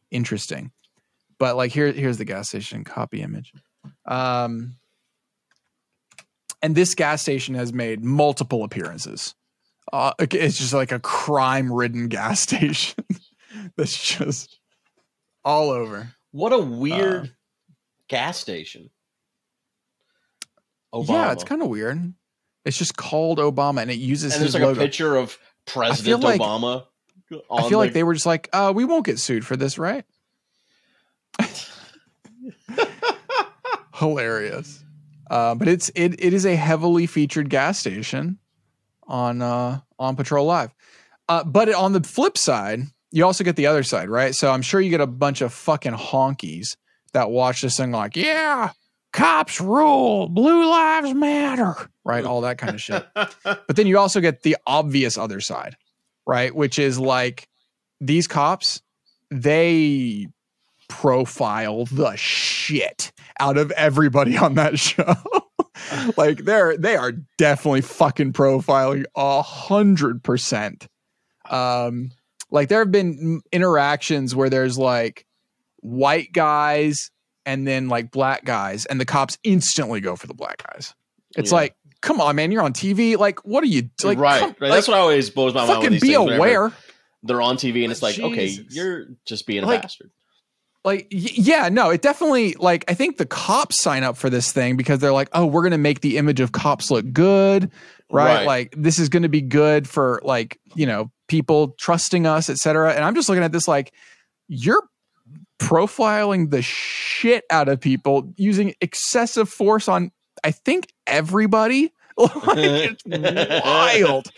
interesting. 0.10 0.72
But 1.40 1.56
like 1.56 1.72
here, 1.72 1.92
here's 1.92 2.18
the 2.18 2.26
gas 2.26 2.50
station 2.50 2.84
copy 2.84 3.22
image. 3.22 3.54
Um, 4.06 4.78
and 6.62 6.76
this 6.76 6.96
gas 6.96 7.22
station 7.22 7.56
has 7.56 7.72
made 7.72 8.04
multiple 8.04 8.64
appearances. 8.64 9.36
Uh, 9.94 10.12
it's 10.20 10.58
just 10.58 10.74
like 10.74 10.92
a 10.92 11.00
crime-ridden 11.00 12.08
gas 12.10 12.40
station 12.42 13.04
that's 13.78 13.98
just 14.18 14.60
all 15.46 15.70
over. 15.70 16.10
what 16.32 16.52
a 16.52 16.60
weird 16.60 17.34
gas 18.10 18.38
station. 18.38 18.90
Obama. 20.94 21.08
Yeah, 21.10 21.32
it's 21.32 21.44
kind 21.44 21.62
of 21.62 21.70
weird. 21.70 22.14
It's 22.66 22.78
just 22.78 22.98
called 22.98 23.38
Obama, 23.40 23.82
and 23.82 23.92
it 23.92 23.98
uses 23.98 24.34
and 24.34 24.44
his 24.44 24.54
there's 24.54 24.62
like 24.62 24.68
logo. 24.68 24.82
a 24.82 24.84
picture 24.84 25.16
of 25.16 25.38
President 25.66 26.22
like- 26.22 26.42
Obama. 26.42 26.86
I 27.32 27.36
on 27.50 27.70
feel 27.70 27.78
like 27.78 27.92
they 27.92 28.04
were 28.04 28.14
just 28.14 28.26
like, 28.26 28.48
uh, 28.54 28.72
we 28.74 28.86
won't 28.86 29.06
get 29.06 29.20
sued 29.20 29.46
for 29.46 29.58
this, 29.58 29.78
right? 29.78 30.06
Hilarious. 33.96 34.84
Uh, 35.30 35.56
but 35.56 35.68
it's 35.68 35.90
it 35.96 36.24
it 36.24 36.34
is 36.34 36.46
a 36.46 36.56
heavily 36.56 37.06
featured 37.06 37.50
gas 37.50 37.80
station 37.80 38.38
on 39.08 39.42
uh 39.42 39.80
on 40.00 40.16
Patrol 40.16 40.46
Live. 40.46 40.74
Uh, 41.30 41.44
but 41.44 41.74
on 41.74 41.92
the 41.94 42.02
flip 42.02 42.38
side, 42.38 42.84
you 43.12 43.26
also 43.26 43.44
get 43.44 43.56
the 43.56 43.68
other 43.68 43.84
side, 43.84 44.10
right? 44.10 44.34
So 44.34 44.52
I'm 44.52 44.62
sure 44.62 44.80
you 44.80 44.90
get 44.90 45.02
a 45.02 45.08
bunch 45.08 45.42
of 45.42 45.54
fucking 45.54 45.94
honkies 45.94 46.78
that 47.14 47.30
watch 47.30 47.62
this 47.62 47.78
thing 47.78 47.92
like, 47.92 48.16
yeah, 48.16 48.72
cops 49.12 49.60
rule, 49.60 50.30
blue 50.30 50.70
lives 50.70 51.14
matter, 51.14 51.76
right? 52.06 52.24
All 52.24 52.42
that 52.42 52.58
kind 52.58 52.76
of 52.76 52.82
shit. 52.82 53.06
But 53.44 53.76
then 53.76 53.88
you 53.88 53.98
also 53.98 54.22
get 54.22 54.44
the 54.44 54.56
obvious 54.66 55.18
other 55.18 55.42
side, 55.42 55.76
right? 56.26 56.56
Which 56.56 56.80
is 56.80 56.98
like 57.00 57.50
these 58.00 58.28
cops, 58.28 58.82
they 59.32 60.28
profile 61.08 61.86
the 61.86 62.14
shit 62.18 63.14
out 63.40 63.58
of 63.58 63.72
everybody 63.72 64.38
on 64.38 64.56
that 64.56 64.78
show. 64.78 65.16
like 66.18 66.40
they're 66.40 66.76
they 66.78 66.98
are 66.98 67.14
definitely 67.38 67.80
fucking 67.82 68.34
profiling 68.34 69.06
a 69.16 69.42
hundred 69.42 70.22
percent. 70.22 70.88
Um, 71.50 72.12
like 72.52 72.68
there 72.68 72.80
have 72.80 72.92
been 72.92 73.42
interactions 73.54 74.36
where 74.36 74.50
there's 74.50 74.78
like 74.78 75.26
white 75.78 76.34
guys 76.34 77.10
and 77.46 77.66
then 77.66 77.88
like 77.88 78.12
black 78.12 78.44
guys, 78.44 78.86
and 78.86 79.00
the 79.00 79.06
cops 79.06 79.38
instantly 79.44 80.02
go 80.02 80.18
for 80.18 80.28
the 80.28 80.34
black 80.34 80.62
guys. 80.74 80.94
It's 81.38 81.52
Yeah. 81.52 81.56
like, 81.58 81.76
come 82.02 82.20
on, 82.20 82.36
man, 82.36 82.52
you're 82.52 82.64
on 82.64 82.74
TV. 82.74 83.16
Like, 83.18 83.46
what 83.46 83.64
are 83.64 83.68
you 83.68 83.90
like? 84.04 84.18
right, 84.18 84.40
come- 84.42 84.50
right. 84.60 84.62
like, 84.70 84.72
That's 84.72 84.88
what 84.90 84.98
I 84.98 85.00
always 85.00 85.30
blows 85.30 85.54
my 85.54 85.66
mind. 85.66 85.84
fucking 85.84 86.00
be 86.02 86.18
whenever 86.18 86.36
aware. 86.36 86.72
They're 87.24 87.42
on 87.42 87.56
TV, 87.56 87.84
and 87.84 87.92
it's 87.92 88.02
like, 88.02 88.20
okay, 88.20 88.48
you're 88.70 89.06
just 89.26 89.48
being 89.48 89.64
a 89.64 89.68
Like, 89.68 89.82
bastard. 89.84 90.12
Like 90.88 91.08
y- 91.12 91.30
yeah 91.34 91.70
no 91.70 91.90
it 91.92 92.02
definitely 92.02 92.54
like 92.54 92.84
i 92.88 92.94
think 92.94 93.18
the 93.18 93.26
cops 93.26 93.80
sign 93.82 94.04
up 94.04 94.18
for 94.18 94.30
this 94.30 94.52
thing 94.52 94.76
because 94.78 95.00
they're 95.00 95.14
like 95.14 95.30
oh 95.34 95.46
we're 95.46 95.62
gonna 95.64 95.78
make 95.78 96.02
the 96.02 96.18
image 96.18 96.40
of 96.40 96.52
cops 96.52 96.90
look 96.90 97.06
good 97.14 97.70
right, 98.10 98.38
Right. 98.38 98.46
like 98.48 98.74
this 98.78 98.98
is 98.98 99.10
gonna 99.10 99.30
be 99.30 99.42
good 99.42 99.88
for 99.88 100.22
like 100.24 100.60
you 100.76 100.86
know 100.86 101.12
people 101.28 101.76
trusting 101.78 102.26
us 102.26 102.50
etc 102.50 102.94
and 102.94 103.04
i'm 103.04 103.14
just 103.16 103.28
looking 103.30 103.44
at 103.44 103.52
this 103.52 103.68
like 103.68 103.94
you're 104.48 104.82
profiling 105.60 106.52
the 106.52 106.62
shit 106.62 107.44
out 107.50 107.68
of 107.68 107.80
people 107.82 108.32
using 108.38 108.74
excessive 108.82 109.50
force 109.50 109.88
on 109.88 110.12
i 110.44 110.52
think 110.52 110.88
everybody? 111.06 111.94
Like 112.18 112.58
it's 112.58 113.04
wild. 113.64 114.32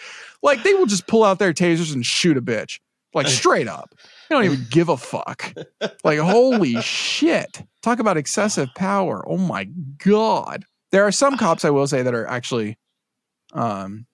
Like 0.43 0.63
they 0.63 0.73
will 0.73 0.85
just 0.85 1.07
pull 1.07 1.23
out 1.23 1.39
their 1.39 1.53
tasers 1.53 1.93
and 1.93 2.05
shoot 2.05 2.35
a 2.35 2.41
bitch. 2.41 2.79
Like 3.13 3.27
straight 3.41 3.69
up 3.69 3.95
they 4.29 4.35
don't 4.35 4.45
even 4.45 4.65
give 4.69 4.89
a 4.89 4.97
fuck. 4.97 5.53
Like 6.03 6.19
holy 6.19 6.81
shit. 6.81 7.63
Talk 7.81 7.99
about 7.99 8.17
excessive 8.17 8.69
power. 8.75 9.23
Oh 9.27 9.37
my 9.37 9.65
god. 10.03 10.65
There 10.91 11.05
are 11.05 11.11
some 11.11 11.37
cops 11.37 11.65
i 11.65 11.69
will 11.69 11.87
say 11.87 12.01
that 12.01 12.13
are 12.13 12.27
actually 12.27 12.77
um 13.53 14.05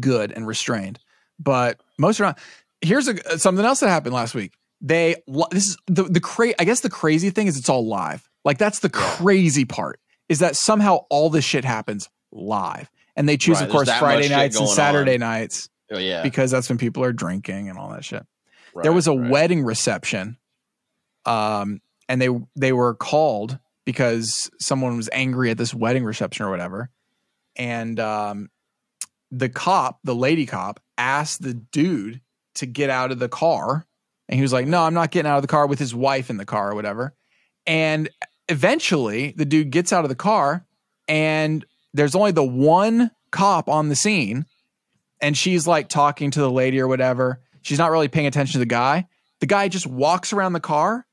good 0.00 0.32
and 0.32 0.46
restrained 0.46 0.98
but 1.38 1.80
most 1.98 2.20
are 2.20 2.24
not. 2.24 2.38
Here's 2.80 3.08
a, 3.08 3.38
something 3.38 3.64
else 3.64 3.80
that 3.80 3.88
happened 3.88 4.14
last 4.14 4.34
week. 4.34 4.52
They 4.80 5.16
this 5.50 5.66
is 5.66 5.76
the 5.86 6.04
the 6.04 6.20
cra- 6.20 6.54
i 6.58 6.64
guess 6.64 6.80
the 6.80 6.90
crazy 6.90 7.30
thing 7.30 7.46
is 7.46 7.56
it's 7.56 7.68
all 7.68 7.86
live. 7.86 8.28
Like 8.44 8.58
that's 8.58 8.80
the 8.80 8.90
crazy 8.90 9.64
part 9.64 10.00
is 10.28 10.38
that 10.40 10.56
somehow 10.56 11.00
all 11.10 11.30
this 11.30 11.44
shit 11.44 11.64
happens 11.64 12.08
live. 12.32 12.90
And 13.16 13.28
they 13.28 13.36
choose 13.36 13.60
Right, 13.60 13.66
of 13.66 13.72
course 13.72 13.90
friday 13.92 14.28
nights 14.28 14.58
and 14.58 14.68
saturday 14.68 15.14
on. 15.14 15.20
nights 15.20 15.68
Oh 15.90 15.98
yeah, 15.98 16.22
because 16.22 16.50
that's 16.52 16.68
when 16.68 16.78
people 16.78 17.02
are 17.02 17.12
drinking 17.12 17.68
and 17.68 17.76
all 17.78 17.90
that 17.90 18.04
shit 18.04 18.24
right, 18.78 18.82
there 18.82 18.92
was 18.92 19.06
a 19.06 19.12
right. 19.12 19.30
wedding 19.30 19.64
reception 19.64 20.36
um 21.26 21.80
and 22.08 22.20
they 22.20 22.28
they 22.56 22.72
were 22.72 22.94
called 22.94 23.58
because 23.84 24.50
someone 24.60 24.96
was 24.96 25.08
angry 25.12 25.50
at 25.50 25.58
this 25.58 25.74
wedding 25.74 26.04
reception 26.04 26.46
or 26.46 26.50
whatever 26.50 26.90
and 27.56 28.00
um 28.00 28.50
the 29.30 29.48
cop 29.48 29.98
the 30.04 30.14
lady 30.14 30.46
cop 30.46 30.80
asked 30.96 31.42
the 31.42 31.54
dude 31.54 32.20
to 32.54 32.66
get 32.66 32.90
out 32.90 33.12
of 33.12 33.18
the 33.18 33.28
car 33.28 33.86
and 34.28 34.36
he 34.36 34.42
was 34.42 34.52
like 34.52 34.66
no 34.66 34.82
i'm 34.82 34.94
not 34.94 35.10
getting 35.10 35.30
out 35.30 35.36
of 35.36 35.42
the 35.42 35.48
car 35.48 35.66
with 35.66 35.78
his 35.78 35.94
wife 35.94 36.30
in 36.30 36.36
the 36.36 36.46
car 36.46 36.70
or 36.70 36.74
whatever 36.74 37.14
and 37.66 38.08
eventually 38.48 39.32
the 39.36 39.44
dude 39.44 39.70
gets 39.70 39.92
out 39.92 40.04
of 40.04 40.08
the 40.08 40.14
car 40.14 40.64
and 41.06 41.64
there's 41.92 42.14
only 42.14 42.32
the 42.32 42.44
one 42.44 43.10
cop 43.30 43.68
on 43.68 43.88
the 43.88 43.96
scene 43.96 44.46
and 45.20 45.36
she's 45.36 45.66
like 45.66 45.88
talking 45.88 46.30
to 46.30 46.40
the 46.40 46.50
lady 46.50 46.80
or 46.80 46.88
whatever. 46.88 47.40
She's 47.68 47.78
not 47.78 47.90
really 47.90 48.08
paying 48.08 48.26
attention 48.26 48.52
to 48.54 48.58
the 48.58 48.64
guy. 48.66 49.06
The 49.40 49.46
guy 49.46 49.68
just 49.68 49.86
walks 49.86 50.32
around 50.32 50.54
the 50.54 50.60
car, 50.60 51.06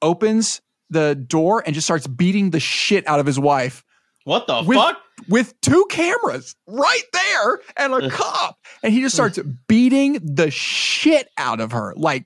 opens 0.00 0.62
the 0.88 1.14
door 1.14 1.62
and 1.64 1.74
just 1.74 1.86
starts 1.86 2.06
beating 2.06 2.50
the 2.50 2.58
shit 2.58 3.06
out 3.06 3.20
of 3.20 3.26
his 3.26 3.38
wife 3.38 3.84
What 4.24 4.46
the 4.46 4.62
With- 4.66 4.78
fuck? 4.78 4.96
with 5.28 5.60
two 5.60 5.86
cameras 5.90 6.56
right 6.66 7.02
there 7.12 7.60
and 7.76 7.92
a 7.92 8.08
cop. 8.10 8.58
And 8.82 8.92
he 8.94 9.02
just 9.02 9.14
starts 9.14 9.38
beating 9.68 10.14
the 10.22 10.50
shit 10.50 11.28
out 11.36 11.60
of 11.60 11.72
her, 11.72 11.92
like 11.96 12.24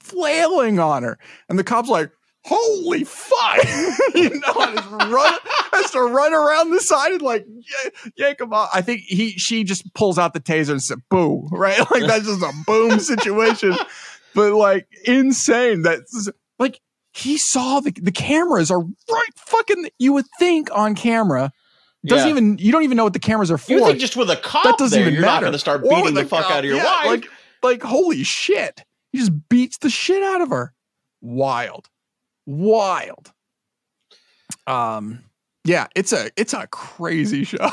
flailing 0.00 0.78
on 0.78 1.02
her. 1.02 1.18
And 1.48 1.58
the 1.58 1.64
cop's 1.64 1.88
like, 1.88 2.10
holy 2.46 3.04
fuck. 3.04 3.58
you 4.14 4.30
know, 4.30 4.54
and 4.60 4.76
just 4.76 4.90
run, 4.90 5.38
has 5.72 5.90
to 5.90 6.00
run 6.00 6.32
around 6.32 6.70
the 6.70 6.80
side 6.80 7.12
and 7.12 7.22
like 7.22 7.46
yank, 8.16 8.40
him 8.40 8.52
off. 8.52 8.70
I 8.72 8.80
think 8.82 9.02
he 9.02 9.30
she 9.32 9.64
just 9.64 9.92
pulls 9.94 10.18
out 10.18 10.32
the 10.34 10.40
taser 10.40 10.70
and 10.70 10.82
said, 10.82 10.98
boo, 11.10 11.48
right? 11.50 11.78
Like 11.90 12.06
that's 12.06 12.26
just 12.26 12.42
a 12.42 12.52
boom 12.66 12.98
situation. 13.00 13.74
But 14.34 14.52
like 14.52 14.86
insane. 15.04 15.82
That's 15.82 16.28
like 16.58 16.80
he 17.12 17.38
saw 17.38 17.80
the 17.80 17.90
the 17.92 18.12
cameras 18.12 18.70
are 18.70 18.80
right 18.80 19.30
fucking 19.36 19.88
you 19.98 20.12
would 20.12 20.26
think 20.38 20.68
on 20.74 20.94
camera. 20.94 21.50
Doesn't 22.04 22.26
Yeah. 22.28 22.30
even 22.30 22.58
you 22.58 22.70
don't 22.70 22.82
even 22.84 22.96
know 22.96 23.04
what 23.04 23.14
the 23.14 23.18
cameras 23.18 23.50
are 23.50 23.58
for. 23.58 23.72
You 23.72 23.84
think 23.84 23.98
just 23.98 24.16
with 24.16 24.30
a 24.30 24.36
cop 24.36 24.64
that 24.64 24.78
doesn't 24.78 24.96
there, 24.96 25.00
even 25.08 25.14
you're 25.14 25.22
matter. 25.22 25.34
not 25.36 25.40
going 25.40 25.52
to 25.54 25.58
start 25.58 25.82
beating 25.82 26.04
with 26.04 26.14
the 26.14 26.24
fuck 26.26 26.42
cop. 26.44 26.52
out 26.52 26.58
of 26.60 26.64
your 26.66 26.76
Yeah, 26.76 26.84
wife? 26.84 27.06
Like, 27.06 27.28
like 27.62 27.82
holy 27.82 28.22
shit. 28.22 28.84
He 29.12 29.18
just 29.18 29.32
beats 29.48 29.78
the 29.78 29.88
shit 29.90 30.22
out 30.22 30.40
of 30.42 30.50
her. 30.50 30.74
Wild. 31.22 31.88
Wild. 32.46 33.32
Um 34.66 35.24
yeah, 35.64 35.88
it's 35.96 36.12
a 36.12 36.30
it's 36.36 36.54
a 36.54 36.66
crazy 36.68 37.44
show. 37.52 37.68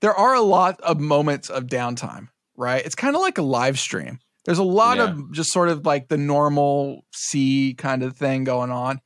there 0.00 0.14
are 0.14 0.34
a 0.34 0.40
lot 0.42 0.80
of 0.82 1.00
moments 1.00 1.48
of 1.50 1.64
downtime, 1.64 2.28
right? 2.56 2.84
It's 2.84 2.94
kind 2.94 3.16
of 3.16 3.22
like 3.22 3.38
a 3.38 3.42
live 3.42 3.78
stream. 3.78 4.18
There's 4.44 4.58
a 4.58 4.62
lot 4.64 4.98
of 5.10 5.32
just 5.32 5.50
sort 5.50 5.68
of 5.70 5.84
like 5.84 6.08
the 6.08 6.16
normal 6.18 7.04
C 7.12 7.74
kind 7.74 8.02
of 8.04 8.16
thing 8.16 8.44
going 8.44 8.70
on. 8.70 9.00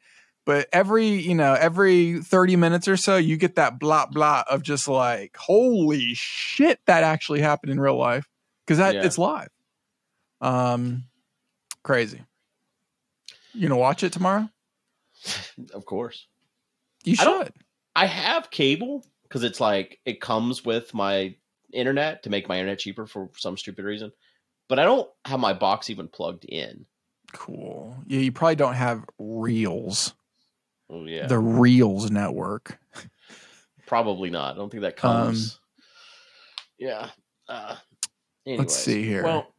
But 0.45 0.68
every, 0.72 1.07
you 1.07 1.34
know, 1.34 1.55
every 1.55 2.20
30 2.20 2.57
minutes 2.57 2.88
or 2.88 2.97
so, 2.97 3.16
you 3.16 3.36
get 3.36 3.55
that 3.55 3.78
blah 3.78 4.07
blah 4.07 4.43
of 4.51 4.62
just 4.62 4.88
like, 4.88 5.36
holy 5.36 6.12
shit, 6.14 6.80
that 6.86 7.05
actually 7.05 7.41
happened 7.41 7.72
in 7.72 7.80
real 7.80 7.97
life. 7.97 8.26
Because 8.66 8.78
that 8.78 8.95
Yeah. 8.97 9.05
it's 9.07 9.16
live. 9.18 9.49
Um 10.41 11.05
crazy. 11.82 12.22
You 13.55 13.68
gonna 13.68 13.80
watch 13.80 14.03
it 14.03 14.12
tomorrow? 14.12 14.49
of 15.74 15.84
course. 15.84 16.26
You 17.04 17.16
I 17.18 17.24
should. 17.24 17.52
I 17.96 18.06
have 18.06 18.50
cable 18.50 19.04
because 19.24 19.42
it's 19.42 19.60
like 19.60 19.98
it 20.04 20.20
comes 20.20 20.64
with 20.64 20.92
my 20.94 21.34
internet 21.72 22.22
to 22.24 22.30
make 22.30 22.48
my 22.48 22.58
internet 22.58 22.78
cheaper 22.78 23.06
for 23.06 23.30
some 23.36 23.56
stupid 23.56 23.84
reason. 23.84 24.12
But 24.68 24.78
I 24.78 24.84
don't 24.84 25.08
have 25.24 25.40
my 25.40 25.52
box 25.52 25.90
even 25.90 26.08
plugged 26.08 26.44
in. 26.44 26.84
Cool. 27.32 27.96
Yeah, 28.06 28.20
you 28.20 28.32
probably 28.32 28.56
don't 28.56 28.74
have 28.74 29.04
Reelz, 29.20 30.12
Oh 30.88 31.04
yeah, 31.06 31.26
the 31.26 31.36
Reelz 31.36 32.10
network. 32.10 32.78
probably 33.86 34.30
not. 34.30 34.54
I 34.54 34.58
don't 34.58 34.70
think 34.70 34.82
that 34.82 34.96
comes. 34.96 35.58
yeah. 36.78 37.10
Uh, 37.48 37.76
anyways. 38.46 38.72
see 38.74 39.04
here. 39.04 39.22
Well, 39.24 39.52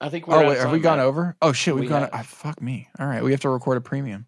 I 0.00 0.08
think 0.08 0.26
we're. 0.26 0.42
Oh 0.44 0.48
wait, 0.48 0.58
have 0.58 0.72
we 0.72 0.80
gone 0.80 0.98
Matt. 0.98 1.06
over? 1.06 1.36
Oh 1.42 1.52
shit, 1.52 1.74
we've 1.74 1.82
We 1.84 1.88
gone. 1.88 2.02
have. 2.02 2.10
ah, 2.12 2.22
fuck 2.22 2.60
me. 2.60 2.88
All 2.98 3.06
right, 3.06 3.22
we 3.22 3.30
have 3.32 3.40
to 3.40 3.48
record 3.50 3.76
a 3.78 3.80
premium. 3.82 4.26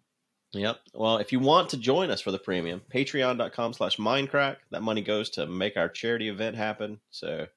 Yep. 0.55 0.79
Well, 0.93 1.17
if 1.17 1.31
you 1.31 1.39
want 1.39 1.69
to 1.69 1.77
join 1.77 2.09
us 2.09 2.21
for 2.21 2.31
the 2.31 2.39
premium, 2.39 2.81
patreon.com 2.93 3.73
slash 3.73 3.97
mindcrack. 3.97 4.57
That 4.71 4.81
money 4.81 5.01
goes 5.01 5.29
to 5.31 5.45
make 5.45 5.77
our 5.77 5.89
charity 5.89 6.29
event 6.29 6.55
happen. 6.55 6.99
So 7.11 7.47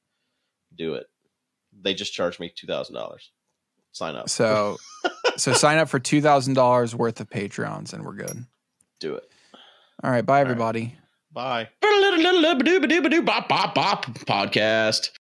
do 0.77 0.95
it. 0.95 1.07
They 1.81 1.95
just 1.95 2.13
charged 2.13 2.41
me 2.41 2.53
$2,000. 2.57 3.19
Sign 3.93 4.17
up. 4.17 4.29
So, 4.29 4.77
so 5.37 5.53
sign 5.53 5.79
up 5.79 5.89
for 5.89 5.99
two 5.99 6.21
thousand 6.21 6.55
dollars 6.55 6.95
worth 6.95 7.21
of 7.21 7.29
Patreons, 7.29 7.93
and 7.93 8.05
we're 8.05 8.15
good. 8.15 8.45
Do 9.01 9.15
it. 9.15 9.25
All 10.05 10.11
right, 10.11 10.25
bye 10.25 10.35
right. 10.35 10.41
everybody. 10.43 10.97
Bye. 11.33 11.69
Podcast. 14.25 15.11